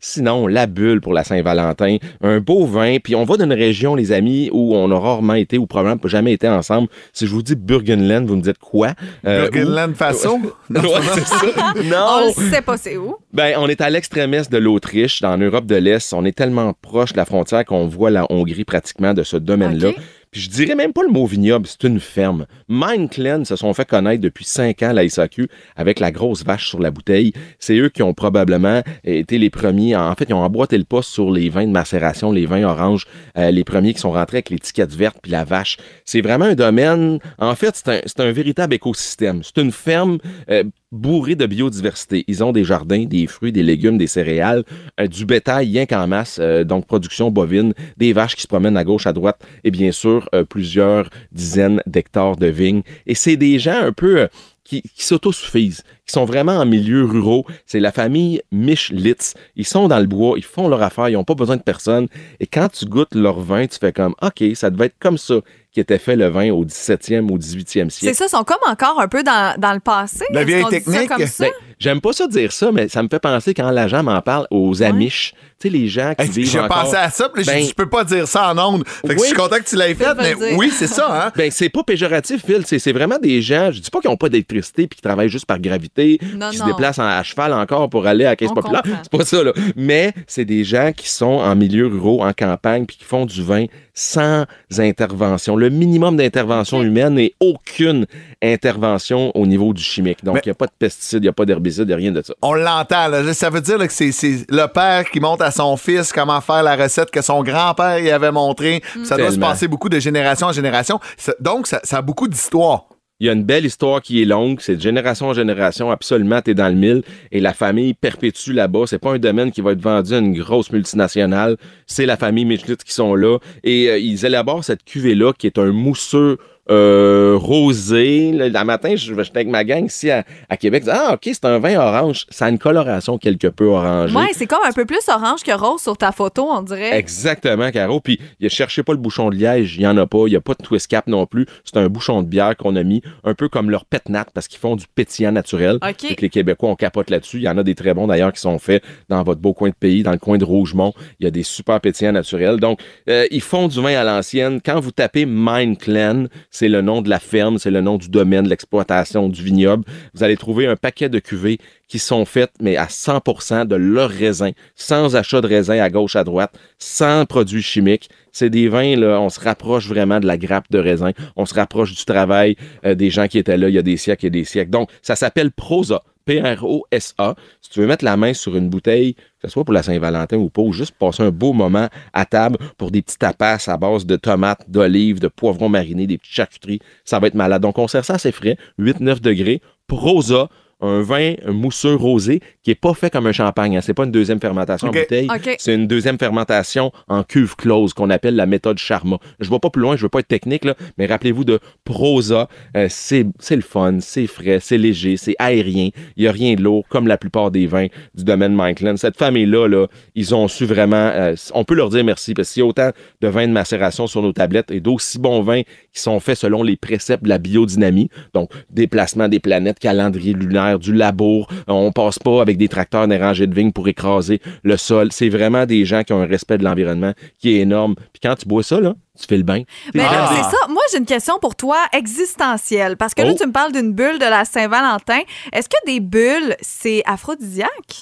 Sinon, 0.01 0.47
la 0.47 0.67
bulle 0.67 1.01
pour 1.01 1.13
la 1.13 1.25
Saint-Valentin, 1.25 1.97
un 2.23 2.39
beau 2.41 2.65
vin. 2.67 2.99
Puis 3.03 3.15
on 3.17 3.25
va 3.25 3.37
d'une 3.37 3.53
région, 3.53 3.95
les 3.97 4.13
amis, 4.13 4.49
où 4.53 4.75
on 4.77 4.91
a 4.93 4.99
rarement 4.99 5.35
été 5.35 5.59
ou 5.59 5.67
probablement 5.67 6.01
jamais 6.09 6.33
été 6.33 6.49
ensemble. 6.49 6.89
Si 7.13 7.27
je 7.27 7.33
vous 7.33 7.43
dis 7.43 7.57
Burgenland, 7.57 8.27
vous 8.27 8.37
me 8.37 8.43
dites 8.43 8.59
quoi? 8.59 8.93
Euh, 9.27 9.49
Burgenland 9.51 9.95
Faso? 9.95 10.37
où- 10.37 10.53
Ouais, 10.75 11.01
c'est 11.15 11.27
ça. 11.27 11.41
On 11.77 11.83
Non! 11.83 12.33
le 12.37 12.51
sait 12.51 12.63
pas 12.63 12.77
c'est 12.77 12.97
où? 12.97 13.17
Ben, 13.33 13.55
on 13.59 13.67
est 13.69 13.81
à 13.81 13.91
l'extrême 13.91 14.35
est 14.35 14.49
de 14.51 14.59
l'Autriche, 14.59 15.21
dans 15.21 15.37
l'Europe 15.37 15.67
de 15.67 15.77
l'Est. 15.77 16.13
On 16.13 16.25
est 16.25 16.37
tellement 16.37 16.73
proche 16.81 17.13
de 17.13 17.17
la 17.17 17.25
frontière 17.25 17.65
qu'on 17.65 17.89
voit 17.89 18.11
la 18.11 18.27
Hongrie 18.31 18.65
pratiquement 18.65 19.15
de 19.15 19.23
ce 19.25 19.37
domaine-là. 19.37 19.91
Puis 20.31 20.43
je 20.43 20.51
dirais 20.51 20.75
même 20.75 20.93
pas 20.93 21.03
le 21.03 21.09
mot 21.09 21.27
vignoble, 21.27 21.67
c'est 21.67 21.85
une 21.85 22.01
ferme. 22.01 22.47
Mindclen 22.69 23.45
se 23.45 23.57
sont 23.57 23.73
fait 23.73 23.87
connaître 23.89 24.21
depuis 24.21 24.45
cinq 24.45 24.83
ans, 24.83 24.93
la 24.93 25.09
SAQ, 25.09 25.49
avec 25.77 26.01
la 26.01 26.11
grosse 26.11 26.45
vache 26.45 26.69
sur 26.69 26.81
la 26.81 26.91
bouteille. 26.91 27.33
C'est 27.59 27.77
eux 27.77 27.89
qui 27.89 28.03
ont 28.03 28.15
probablement 28.15 28.83
été 29.05 29.39
les 29.39 29.51
premiers. 29.51 29.97
En 29.97 30.15
fait, 30.15 30.27
ils 30.29 30.35
ont 30.35 30.43
emboîté 30.43 30.77
le 30.77 30.85
poste 30.85 31.11
sur 31.11 31.31
les 31.31 31.49
vins 31.49 31.67
de 31.67 31.73
macération, 31.73 32.33
les 32.33 32.47
vins 32.47 32.65
oranges, 32.65 33.07
euh, 33.37 33.51
les 33.51 33.65
premiers 33.65 33.95
qui 33.95 34.01
sont 34.01 34.13
rentrés 34.13 34.39
avec 34.39 34.51
l'étiquette 34.51 34.95
verte 34.95 35.19
puis 35.23 35.33
la 35.33 35.45
vache. 35.45 35.79
C'est 36.05 36.21
vraiment 36.21 36.47
un 36.47 36.55
domaine. 36.55 37.19
En 37.39 37.55
fait, 37.55 37.75
c'est 37.77 38.21
un, 38.21 38.25
un 38.25 38.33
véritable 38.33 38.75
écosystème. 38.75 39.43
C'est 39.43 39.61
une 39.61 39.73
ferme 39.73 40.19
euh, 40.51 40.65
bourrée 40.93 41.35
de 41.35 41.47
biodiversité. 41.47 42.25
Ils 42.29 42.43
ont 42.43 42.53
des 42.53 42.65
jardins, 42.65 43.05
des 43.05 43.27
fruits, 43.27 43.53
des 43.53 43.63
légumes, 43.63 43.99
des 43.99 44.07
céréales, 44.07 44.65
euh, 45.01 45.07
du 45.07 45.27
bétail, 45.27 45.67
rien 45.67 45.87
qu'en 45.87 46.07
masse, 46.07 46.39
euh, 46.41 46.65
donc 46.65 46.87
production 46.87 47.31
bovine, 47.31 47.75
des 47.97 48.13
vaches 48.13 48.37
qui 48.37 48.43
se 48.43 48.47
promènent 48.47 48.77
à 48.77 48.85
gauche, 48.85 49.07
à 49.07 49.13
droite, 49.13 49.41
et 49.65 49.71
bien 49.71 49.93
sûr, 49.93 50.29
euh, 50.35 50.45
plusieurs 50.45 51.11
dizaines 51.33 51.83
d'hectares 51.87 52.37
de 52.37 52.47
vignes. 52.47 52.83
Et 53.07 53.15
c'est 53.15 53.37
des 53.37 53.59
gens 53.59 53.81
un 53.81 53.93
peu... 53.93 54.29
qui, 54.65 54.83
qui 54.83 55.03
s'autosuffisent, 55.03 55.83
qui 56.07 56.13
sont 56.13 56.27
vraiment 56.27 56.59
en 56.59 56.67
milieu 56.67 57.05
ruraux. 57.05 57.47
C'est 57.65 57.81
la 57.81 57.91
famille 57.91 58.43
Michlitz. 58.53 59.33
Ils 59.57 59.67
sont 59.67 59.89
dans 59.89 59.99
le 59.99 60.07
bois, 60.07 60.35
ils 60.37 60.45
font 60.45 60.69
leur 60.69 60.83
affaire, 60.83 61.09
ils 61.09 61.15
n'ont 61.15 61.25
pas 61.25 61.35
besoin 61.35 61.57
de 61.57 61.63
personne. 61.63 62.07
Et 62.39 62.47
quand 62.47 62.69
tu 62.69 62.85
goûtes 62.85 63.15
leur 63.15 63.41
vin, 63.41 63.67
tu 63.67 63.79
fais 63.79 63.95
comme, 63.95 64.15
OK, 64.21 64.45
ça 64.55 64.69
devait 64.69 64.87
être 64.87 64.99
comme 64.99 65.17
ça 65.17 65.37
qui 65.79 65.83
était 65.83 65.99
fait 66.01 66.17
le 66.17 66.27
vin 66.27 66.51
au 66.51 66.65
17e, 66.65 67.31
au 67.31 67.39
18e 67.39 67.89
C'est 67.89 67.91
siècle. 67.91 68.17
ça, 68.17 68.25
ils 68.25 68.29
sont 68.31 68.43
comme 68.43 68.59
encore 68.69 69.01
un 69.01 69.07
peu 69.07 69.23
dans, 69.23 69.55
dans 69.61 69.73
le 69.73 69.79
passé. 69.79 70.25
La 70.33 70.43
vieille 70.43 70.65
qu'on 70.65 70.71
dit 70.71 70.81
ça 70.81 70.91
technique. 70.91 71.09
comme 71.09 71.27
ça? 71.27 71.45
Ben, 71.45 71.53
J'aime 71.79 72.01
pas 72.01 72.13
ça 72.13 72.27
dire 72.27 72.51
ça, 72.53 72.73
mais 72.73 72.89
ça 72.89 73.03
me 73.03 73.09
fait 73.09 73.21
penser 73.21 73.55
quand 73.55 73.71
l'agent 73.71 74.03
m'en 74.03 74.21
parle 74.21 74.47
aux 74.51 74.83
Amish. 74.83 75.33
Tu 75.61 75.69
sais, 75.69 75.77
les 75.77 75.89
gens 75.89 76.15
qui 76.17 76.25
Hey, 76.25 76.31
vivent 76.31 76.51
J'ai 76.51 76.61
encore... 76.61 76.85
pensé 76.85 76.97
à 76.97 77.11
ça, 77.11 77.29
puis 77.29 77.45
Ben, 77.45 77.65
je 77.65 77.73
peux 77.73 77.89
pas 77.89 78.05
dire 78.05 78.29
ça 78.29 78.53
en 78.53 78.59
ondes. 78.75 78.85
Fait 78.87 79.09
que 79.09 79.13
Oui. 79.15 79.19
je 79.23 79.25
suis 79.27 79.35
content 79.35 79.57
que 79.57 79.65
tu 79.65 79.77
l'aies 79.77 79.95
fait, 79.95 80.15
mais 80.17 80.35
dire. 80.37 80.57
oui, 80.57 80.71
c'est 80.73 80.87
ça, 80.87 81.27
hein? 81.27 81.33
Ben, 81.37 81.51
c'est 81.51 81.69
pas 81.69 81.83
péjoratif, 81.83 82.45
Phil. 82.47 82.63
C'est 82.65 82.93
vraiment 82.93 83.19
des 83.19 83.43
gens, 83.43 83.71
je 83.73 83.81
dis 83.81 83.91
pas 83.91 84.01
qu'ils 84.01 84.11
ont 84.11 84.17
pas 84.17 84.29
d'électricité 84.29 84.87
puis 84.87 84.97
qui 84.97 85.03
travaillent 85.03 85.29
juste 85.29 85.47
par 85.47 85.59
gravité, 85.59 86.19
Non, 86.37 86.51
qui 86.51 86.59
non. 86.59 86.65
se 86.65 86.71
déplacent 86.71 86.99
en- 87.01 87.07
à 87.09 87.23
cheval 87.25 87.53
encore 87.53 87.89
pour 87.91 88.07
aller 88.07 88.25
à 88.25 88.31
la 88.31 88.37
caisse 88.37 88.51
On 88.53 88.55
populaire. 88.55 88.83
C'est 89.03 89.11
pas 89.11 89.25
ça, 89.25 89.43
là. 89.43 89.53
Mais 89.75 90.13
c'est 90.29 90.45
des 90.45 90.63
gens 90.63 90.93
qui 90.97 91.09
sont 91.09 91.27
en 91.27 91.57
milieu 91.57 91.87
ruraux, 91.89 92.23
en 92.25 92.33
campagne, 92.33 92.87
puis 92.87 92.97
qui 92.97 93.05
font 93.05 93.27
du 93.27 93.43
vin 93.43 93.67
sans 93.95 94.45
intervention. 94.79 95.57
Le 95.57 95.71
minimum 95.71 96.17
d'intervention 96.17 96.83
humaine 96.83 97.19
et 97.19 97.35
aucune 97.41 98.07
intervention 98.43 99.33
au 99.37 99.47
niveau 99.47 99.73
du 99.75 99.83
chimique. 99.83 100.25
Donc, 100.25 100.37
il 100.37 100.39
Mais- 100.39 100.43
n'y 100.47 100.51
a 100.53 100.55
pas 100.55 100.67
de 100.67 100.73
pesticides, 100.79 101.19
il 101.23 101.27
n'y 101.27 101.29
a 101.29 101.33
pas 101.33 101.45
d'herbicides, 101.45 101.68
rien 101.95 102.13
de 102.13 102.23
ça. 102.23 102.35
On 102.43 102.55
l'entend, 102.55 103.09
là. 103.09 103.33
Ça 103.35 103.51
veut 103.51 103.61
dire 103.61 103.79
là, 103.79 103.87
que 103.87 103.93
c'est 103.93 104.13
c'est 104.13 104.45
le 104.51 104.67
père 104.67 105.09
qui 105.11 105.21
montre 105.21 105.45
à 105.45 105.51
son 105.51 105.77
fils 105.77 106.13
comment 106.13 106.41
faire 106.41 106.63
la 106.63 106.77
recette 106.77 107.11
que 107.11 107.23
son 107.23 107.43
grand-père 107.43 107.99
y 107.99 108.11
avait 108.11 108.33
montré. 108.33 108.83
Ça 109.05 109.17
doit 109.17 109.31
se 109.31 109.39
passer 109.39 109.69
beaucoup 109.69 109.89
de 109.89 109.99
génération 109.99 110.49
en 110.49 110.53
génération. 110.53 111.01
Ça- 111.17 111.35
donc, 111.41 111.67
ça, 111.67 111.81
ça 111.85 111.99
a 111.99 112.03
beaucoup 112.03 112.29
d'histoire. 112.29 112.85
Il 113.21 113.27
y 113.27 113.31
a 113.31 113.33
une 113.33 113.43
belle 113.43 113.67
histoire 113.67 114.01
qui 114.01 114.23
est 114.23 114.25
longue, 114.25 114.61
c'est 114.61 114.77
de 114.77 114.81
génération 114.81 115.27
en 115.27 115.35
génération, 115.35 115.91
absolument, 115.91 116.41
t'es 116.41 116.55
dans 116.55 116.69
le 116.69 116.77
mille, 116.77 117.03
et 117.33 117.41
la 117.41 117.53
famille 117.53 117.93
perpétue 117.93 118.53
là-bas. 118.53 118.85
C'est 118.87 119.01
pas 119.01 119.11
un 119.11 119.19
domaine 119.19 119.51
qui 119.51 119.61
va 119.61 119.73
être 119.73 119.81
vendu 119.83 120.15
à 120.15 120.19
une 120.19 120.39
grosse 120.39 120.71
multinationale, 120.71 121.57
c'est 121.89 122.07
la 122.07 122.17
famille 122.17 122.45
Michelitz 122.45 122.85
qui 122.85 122.93
sont 122.95 123.17
là, 123.17 123.39
et 123.65 123.91
euh, 123.91 123.99
ils 123.99 124.25
élaborent 124.25 124.63
cette 124.63 124.85
cuvée-là 124.85 125.33
qui 125.37 125.49
est 125.49 125.59
un 125.59 125.73
mousseux 125.73 126.39
euh, 126.71 127.37
rosé. 127.37 128.33
Le, 128.33 128.49
le 128.49 128.65
matin, 128.65 128.95
je 128.97 129.15
j'étais 129.15 129.39
avec 129.39 129.49
ma 129.49 129.65
gang 129.65 129.87
ici 129.87 130.11
à, 130.11 130.25
à 130.49 130.57
Québec. 130.57 130.85
Ah, 130.89 131.15
OK, 131.15 131.23
c'est 131.25 131.45
un 131.45 131.59
vin 131.59 131.77
orange. 131.79 132.27
Ça 132.29 132.47
a 132.47 132.49
une 132.51 132.59
coloration 132.59 133.19
quelque 133.19 133.49
peu 133.49 133.67
orangée. 133.67 134.15
Ouais, 134.15 134.31
c'est 134.33 134.47
comme 134.47 134.65
un 134.65 134.73
peu 134.73 134.85
plus 134.85 135.09
orange 135.09 135.43
que 135.43 135.53
rose 135.53 135.81
sur 135.81 135.97
ta 135.97 136.13
photo, 136.13 136.49
on 136.51 136.63
dirait. 136.63 136.99
Exactement, 136.99 137.71
Caro. 137.71 138.01
Puis, 138.01 138.21
cherché 138.49 138.83
pas 138.83 138.93
le 138.93 138.99
bouchon 138.99 139.31
de 139.31 139.37
liège, 139.37 139.77
il 139.77 139.83
y 139.83 139.87
en 139.87 139.97
a 139.97 140.07
pas. 140.07 140.25
Il 140.27 140.33
y 140.33 140.37
a 140.37 140.41
pas 140.41 140.55
de 140.55 140.63
twist 140.63 140.89
cap 140.89 141.07
non 141.07 141.27
plus. 141.27 141.47
C'est 141.65 141.77
un 141.77 141.89
bouchon 141.89 142.23
de 142.23 142.29
bière 142.29 142.57
qu'on 142.57 142.77
a 142.77 142.83
mis, 142.83 143.03
un 143.25 143.35
peu 143.35 143.49
comme 143.49 143.71
leur 143.71 143.85
pet 143.85 144.09
nat, 144.09 144.27
parce 144.35 144.49
qu'ils 144.49 144.59
font 144.59 144.77
du 144.77 144.87
pétillant 144.95 145.33
naturel. 145.33 145.77
OK. 145.77 146.11
Et 146.11 146.15
que 146.15 146.23
les 146.23 146.31
Québécois, 146.31 146.71
on 146.71 146.77
capote 146.77 147.11
là-dessus. 147.11 147.39
Il 147.39 147.45
y 147.45 147.49
en 147.49 147.59
a 147.59 147.63
des 147.63 147.75
très 147.75 147.95
bons 147.95 148.07
d'ailleurs 148.07 148.33
qui 148.33 148.41
sont 148.41 148.59
faits 148.59 148.83
dans 149.09 149.23
votre 149.23 149.41
beau 149.41 149.55
coin 149.55 149.69
de 149.71 149.75
pays, 149.75 150.03
dans 150.03 150.13
le 150.13 150.19
coin 150.19 150.39
de 150.39 150.45
Rougemont. 150.45 150.93
Il 151.21 151.25
y 151.25 151.27
a 151.27 151.31
des 151.31 151.43
super 151.43 151.81
pétillants 151.81 152.13
naturels. 152.13 152.59
Donc, 152.59 152.81
euh, 153.09 153.27
ils 153.31 153.41
font 153.41 153.69
du 153.69 153.81
vin 153.81 153.95
à 153.99 154.05
l'ancienne. 154.05 154.61
Quand 154.65 154.81
vous 154.81 154.91
tapez 154.93 155.27
Mine 155.27 155.77
Clan, 155.77 156.27
c'est 156.59 156.69
le 156.69 156.83
nom 156.83 157.03
de 157.03 157.09
la 157.09 157.21
ferme, 157.21 157.57
c'est 157.59 157.71
le 157.71 157.81
nom 157.81 157.99
du 157.99 158.09
domaine, 158.09 158.43
de 158.43 158.49
l'exploitation 158.49 159.29
du 159.29 159.45
vignoble. 159.45 159.85
Vous 160.13 160.25
allez 160.25 160.37
trouver 160.37 160.67
un 160.67 160.75
paquet 160.75 161.09
de 161.09 161.21
cuvées 161.21 161.59
qui 161.87 162.01
sont 162.01 162.25
faites, 162.25 162.51
mais 162.61 162.77
à 162.77 162.87
100% 162.87 163.65
de 163.69 163.77
leur 163.77 164.11
raisin, 164.11 164.51
sans 164.75 165.15
achat 165.15 165.41
de 165.41 165.47
raisin 165.47 165.79
à 165.79 165.89
gauche, 165.89 166.17
à 166.17 166.25
droite, 166.25 166.53
sans 166.81 167.27
produits 167.27 167.63
chimiques. 167.63 168.11
C'est 168.33 168.51
des 168.51 168.69
vins, 168.69 168.97
là, 168.97 169.21
on 169.21 169.29
se 169.29 169.39
rapproche 169.39 169.87
vraiment 169.87 170.19
de 170.19 170.27
la 170.27 170.37
grappe 170.37 170.67
de 170.71 170.81
raisin. 170.81 171.13
On 171.37 171.47
se 171.47 171.55
rapproche 171.55 171.95
du 171.95 172.05
travail 172.05 172.57
euh, 172.85 172.97
des 172.97 173.11
gens 173.11 173.29
qui 173.29 173.39
étaient 173.39 173.57
là 173.57 173.69
il 173.69 173.75
y 173.77 173.79
a 173.79 173.83
des 173.83 173.97
siècles 173.97 174.27
et 174.27 174.31
des 174.31 174.45
siècles. 174.45 174.71
Donc, 174.71 174.91
ça 175.01 175.15
s'appelle 175.15 175.53
Prosa. 175.53 176.03
P-R-O-S-A. 176.29 177.35
Si 177.63 177.71
tu 177.71 177.81
veux 177.81 177.87
mettre 177.87 178.05
la 178.05 178.19
main 178.19 178.35
sur 178.35 178.55
une 178.55 178.69
bouteille, 178.69 179.15
que 179.15 179.23
ce 179.45 179.49
soit 179.49 179.65
pour 179.65 179.73
la 179.73 179.83
Saint-Valentin 179.83 180.37
ou 180.37 180.51
pas, 180.51 180.61
ou 180.61 180.75
juste 180.75 180.95
passer 180.99 181.23
un 181.23 181.31
beau 181.31 181.55
moment 181.55 181.89
à 182.13 182.27
table 182.27 182.59
pour 182.77 182.91
des 182.91 183.01
petits 183.01 183.17
tapas 183.17 183.67
à 183.67 183.77
base 183.79 184.05
de 184.05 184.17
tomates, 184.17 184.69
d'olives, 184.69 185.21
de 185.21 185.29
poivrons 185.29 185.71
marinés, 185.71 186.07
des 186.07 186.19
petites 186.19 186.35
charcuteries, 186.35 186.81
ça 187.07 187.19
va 187.19 187.29
être 187.29 187.35
malade. 187.35 187.63
Donc, 187.63 187.79
on 187.79 187.89
sert 187.89 188.05
ça 188.05 188.15
assez 188.15 188.31
frais, 188.31 188.59
8-9 188.79 189.21
degrés. 189.21 189.63
Prosa, 189.87 190.51
un 190.81 191.03
vin 191.03 191.35
un 191.45 191.53
mousseux 191.53 191.95
rosé 191.95 192.41
qui 192.63 192.71
est 192.71 192.75
pas 192.77 192.95
fait 192.95 193.11
comme 193.11 193.27
un 193.27 193.33
champagne. 193.33 193.77
Hein. 193.77 193.81
C'est 193.83 193.95
pas 193.95 194.05
une 194.05 194.13
deuxième 194.13 194.41
fermentation 194.41 194.89
en 194.89 194.93
bouteille. 194.93 195.29
C'est 195.59 195.75
une 195.75 195.87
deuxième 195.87 196.19
fermentation 196.19 196.93
en 197.09 197.25
cuve 197.25 197.57
close 197.57 197.93
qu'on 197.95 198.11
appelle 198.11 198.37
la 198.37 198.47
méthode 198.47 198.79
Charma. 198.79 199.19
Je 199.41 199.51
vais 199.51 199.59
pas 199.59 199.71
plus 199.71 199.83
loin, 199.83 199.97
je 199.97 200.03
veux 200.03 200.09
pas 200.09 200.21
être 200.21 200.29
technique, 200.29 200.65
là, 200.65 200.75
mais 200.97 201.07
rappelez-vous 201.07 201.45
de 201.45 201.59
Prosa. 201.85 202.49
Euh, 202.77 202.87
c'est 202.89 203.27
c'est 203.39 203.57
le 203.57 203.63
fun, 203.63 203.99
c'est 204.01 204.27
frais, 204.27 204.59
c'est 204.61 204.79
léger, 204.79 205.17
c'est 205.17 205.35
aérien. 205.39 205.89
Il 206.17 206.25
y 206.25 206.29
a 206.29 206.33
rien 206.33 206.55
de 206.55 206.63
lourd, 206.63 206.87
comme 206.89 207.07
la 207.07 207.19
plupart 207.19 207.51
des 207.51 207.67
vins 207.67 207.87
du 208.15 208.25
domaine 208.25 208.55
Micheland. 208.55 208.97
Cette 208.97 209.17
famille-là, 209.17 209.69
là, 209.69 209.87
ils 210.15 210.35
ont 210.35 210.49
su 210.49 210.65
vraiment... 210.65 210.97
euh, 210.97 211.35
on 211.55 211.65
peut 211.65 211.75
leur 211.75 211.89
dire 211.89 212.05
merci, 212.05 212.35
parce 212.35 212.53
qu'il 212.53 212.61
y 212.61 212.65
a 212.65 212.67
autant 212.67 212.91
de 213.21 213.29
vins 213.29 213.47
de 213.47 213.53
macération 213.53 214.07
sur 214.07 214.23
nos 214.23 214.33
tablettes 214.33 214.71
et 214.71 214.81
d'aussi 214.81 215.19
bons 215.19 215.43
vins 215.43 215.63
qui 215.99 216.03
sont 216.05 216.21
faits 216.21 216.39
selon 216.39 216.63
les 216.63 216.77
préceptes 216.77 217.25
de 217.25 217.29
la 217.29 217.39
biodynamie. 217.39 218.09
Donc, 218.33 218.51
déplacement 218.71 219.29
des 219.29 219.41
planètes, 219.41 219.79
calendrier 219.79 220.33
lunaire, 220.33 220.79
du 220.79 220.93
labour. 220.95 221.49
On 221.67 221.93
passe 221.93 222.19
pas 222.19 222.41
avec 222.41 222.57
des 222.57 222.69
tracteurs 222.69 223.07
les 223.07 223.19
rangées 223.19 223.47
de 223.47 223.55
vignes 223.55 223.73
pour 223.73 223.89
écraser 223.89 224.41
le 224.63 224.77
sol. 224.77 225.09
C'est 225.13 225.29
vraiment 225.29 225.67
des 225.67 225.85
gens 225.85 226.03
qui 226.05 226.13
ont 226.13 226.23
un 226.23 226.27
respect 226.27 226.57
de 226.59 226.65
l'environnement 226.65 227.13
qui 227.39 227.51
est 227.57 227.61
énorme. 227.61 227.95
Puis 228.13 228.21
quand 228.23 228.35
tu 228.37 228.47
bois 228.47 228.63
ça, 228.63 228.81
là, 228.81 228.95
tu 229.19 229.27
fais 229.27 229.37
le 229.37 229.43
bain. 229.43 229.63
Mais 229.95 230.03
Ah. 230.07 230.31
c'est 230.35 230.43
ça. 230.57 230.69
Moi, 230.69 230.83
j'ai 230.93 230.99
une 230.99 231.05
question 231.07 231.39
pour 231.41 231.57
toi 231.57 231.77
existentielle. 231.93 232.97
Parce 232.97 233.15
que 233.15 233.23
là, 233.23 233.31
Oh. 233.33 233.37
tu 233.41 233.47
me 233.47 233.53
parles 233.53 233.73
d'une 233.73 233.93
bulle 233.93 234.19
de 234.19 234.25
la 234.25 234.45
Saint-Valentin. 234.45 235.21
Est-ce 235.53 235.69
que 235.69 235.77
des 235.87 236.01
bulles, 236.01 236.55
c'est 236.61 237.03
aphrodisiaque? 237.07 237.99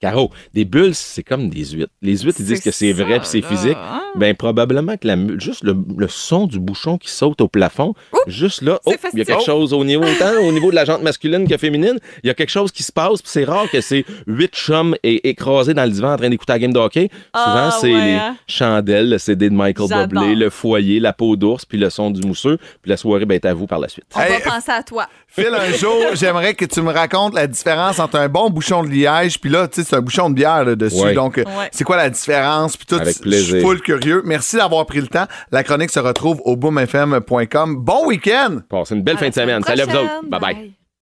Caro, 0.00 0.30
des 0.54 0.64
bulles, 0.64 0.94
c'est 0.94 1.22
comme 1.22 1.50
des 1.50 1.64
huîtres. 1.72 1.92
Les 2.00 2.16
huîtres, 2.18 2.38
ils 2.40 2.46
disent 2.46 2.60
que 2.60 2.70
c'est 2.70 2.92
vrai 2.92 3.18
puis 3.18 3.28
c'est 3.28 3.42
physique. 3.42 3.76
hein? 3.78 4.00
Ben, 4.16 4.34
probablement 4.34 4.96
que 4.96 5.06
la, 5.06 5.16
juste 5.38 5.62
le, 5.62 5.76
le 5.96 6.08
son 6.08 6.46
du 6.46 6.58
bouchon 6.58 6.96
qui 6.98 7.10
saute 7.10 7.40
au 7.42 7.48
plafond, 7.48 7.94
juste 8.26 8.62
là, 8.62 8.80
oh, 8.86 8.92
il 9.12 9.18
y 9.18 9.22
a 9.22 9.24
quelque 9.24 9.44
chose 9.44 9.72
au 9.72 9.84
niveau, 9.84 10.02
autant 10.04 10.40
au 10.42 10.50
niveau 10.52 10.70
de 10.70 10.74
la 10.74 10.84
jante 10.84 11.02
masculine 11.02 11.46
que 11.46 11.56
féminine, 11.58 11.98
il 12.24 12.26
y 12.26 12.30
a 12.30 12.34
quelque 12.34 12.50
chose 12.50 12.72
qui 12.72 12.82
se 12.82 12.90
passe, 12.92 13.20
puis 13.22 13.30
c'est 13.30 13.44
rare 13.44 13.70
que 13.70 13.80
c'est 13.80 14.04
huit 14.26 14.52
chums 14.54 14.96
é- 15.02 15.28
écrasés 15.28 15.74
dans 15.74 15.84
le 15.84 15.90
divan 15.90 16.12
en 16.14 16.16
train 16.16 16.28
d'écouter 16.30 16.52
la 16.54 16.58
game 16.58 16.72
de 16.72 16.78
hockey. 16.78 17.08
Souvent, 17.34 17.68
Ah, 17.68 17.76
c'est 17.80 17.92
ouais, 17.92 18.00
les 18.14 18.20
chandelles, 18.46 19.10
le 19.10 19.18
CD 19.18 19.48
de 19.50 19.54
Michael. 19.54 19.86
Bublé, 20.08 20.34
le 20.34 20.50
foyer, 20.50 20.98
la 20.98 21.12
peau 21.12 21.36
d'ours, 21.36 21.64
puis 21.64 21.78
le 21.78 21.90
son 21.90 22.10
du 22.10 22.26
mousseux, 22.26 22.56
puis 22.82 22.90
la 22.90 22.96
soirée, 22.96 23.26
ben, 23.26 23.34
est 23.34 23.44
à 23.44 23.54
vous 23.54 23.66
par 23.66 23.78
la 23.78 23.88
suite. 23.88 24.04
On 24.16 24.20
Hey, 24.20 24.32
va 24.42 24.50
penser 24.50 24.70
à 24.72 24.82
toi. 24.82 25.06
Phil, 25.28 25.48
un 25.54 25.72
jour, 25.76 25.94
j'aimerais 26.14 26.54
que 26.54 26.64
tu 26.64 26.82
me 26.82 26.90
racontes 26.90 27.34
la 27.34 27.46
différence 27.46 28.00
entre 28.00 28.16
un 28.16 28.28
bon 28.28 28.50
bouchon 28.50 28.82
de 28.82 28.88
liège, 28.88 29.38
puis 29.40 29.48
là, 29.50 29.68
tu 29.68 29.82
sais, 29.84 29.89
c'est 29.90 29.96
un 29.96 30.00
bouchon 30.00 30.30
de 30.30 30.34
bière 30.34 30.64
là, 30.64 30.74
dessus. 30.74 31.02
Ouais. 31.02 31.14
Donc, 31.14 31.36
euh, 31.38 31.44
Ouais. 31.44 31.68
c'est 31.72 31.84
quoi 31.84 31.96
la 31.96 32.08
différence? 32.10 32.76
Puis 32.76 32.86
tout, 32.86 32.94
Avec 32.94 33.16
je 33.24 33.30
suis 33.38 33.60
full 33.60 33.80
curieux. 33.80 34.22
Merci 34.24 34.56
d'avoir 34.56 34.86
pris 34.86 35.00
le 35.00 35.08
temps. 35.08 35.26
La 35.52 35.62
chronique 35.64 35.90
se 35.90 36.00
retrouve 36.00 36.40
au 36.44 36.56
boomfm.com. 36.56 37.76
Bon 37.76 38.06
week-end! 38.06 38.58
Passez 38.68 38.94
une 38.94 39.02
belle 39.02 39.16
À 39.16 39.18
fin 39.18 39.28
de 39.28 39.34
semaine. 39.34 39.62
Salut 39.62 39.82
à 39.82 39.86
vous 39.86 39.96
autres. 39.96 40.20
bye. 40.28 40.40
Bye. 40.40 40.79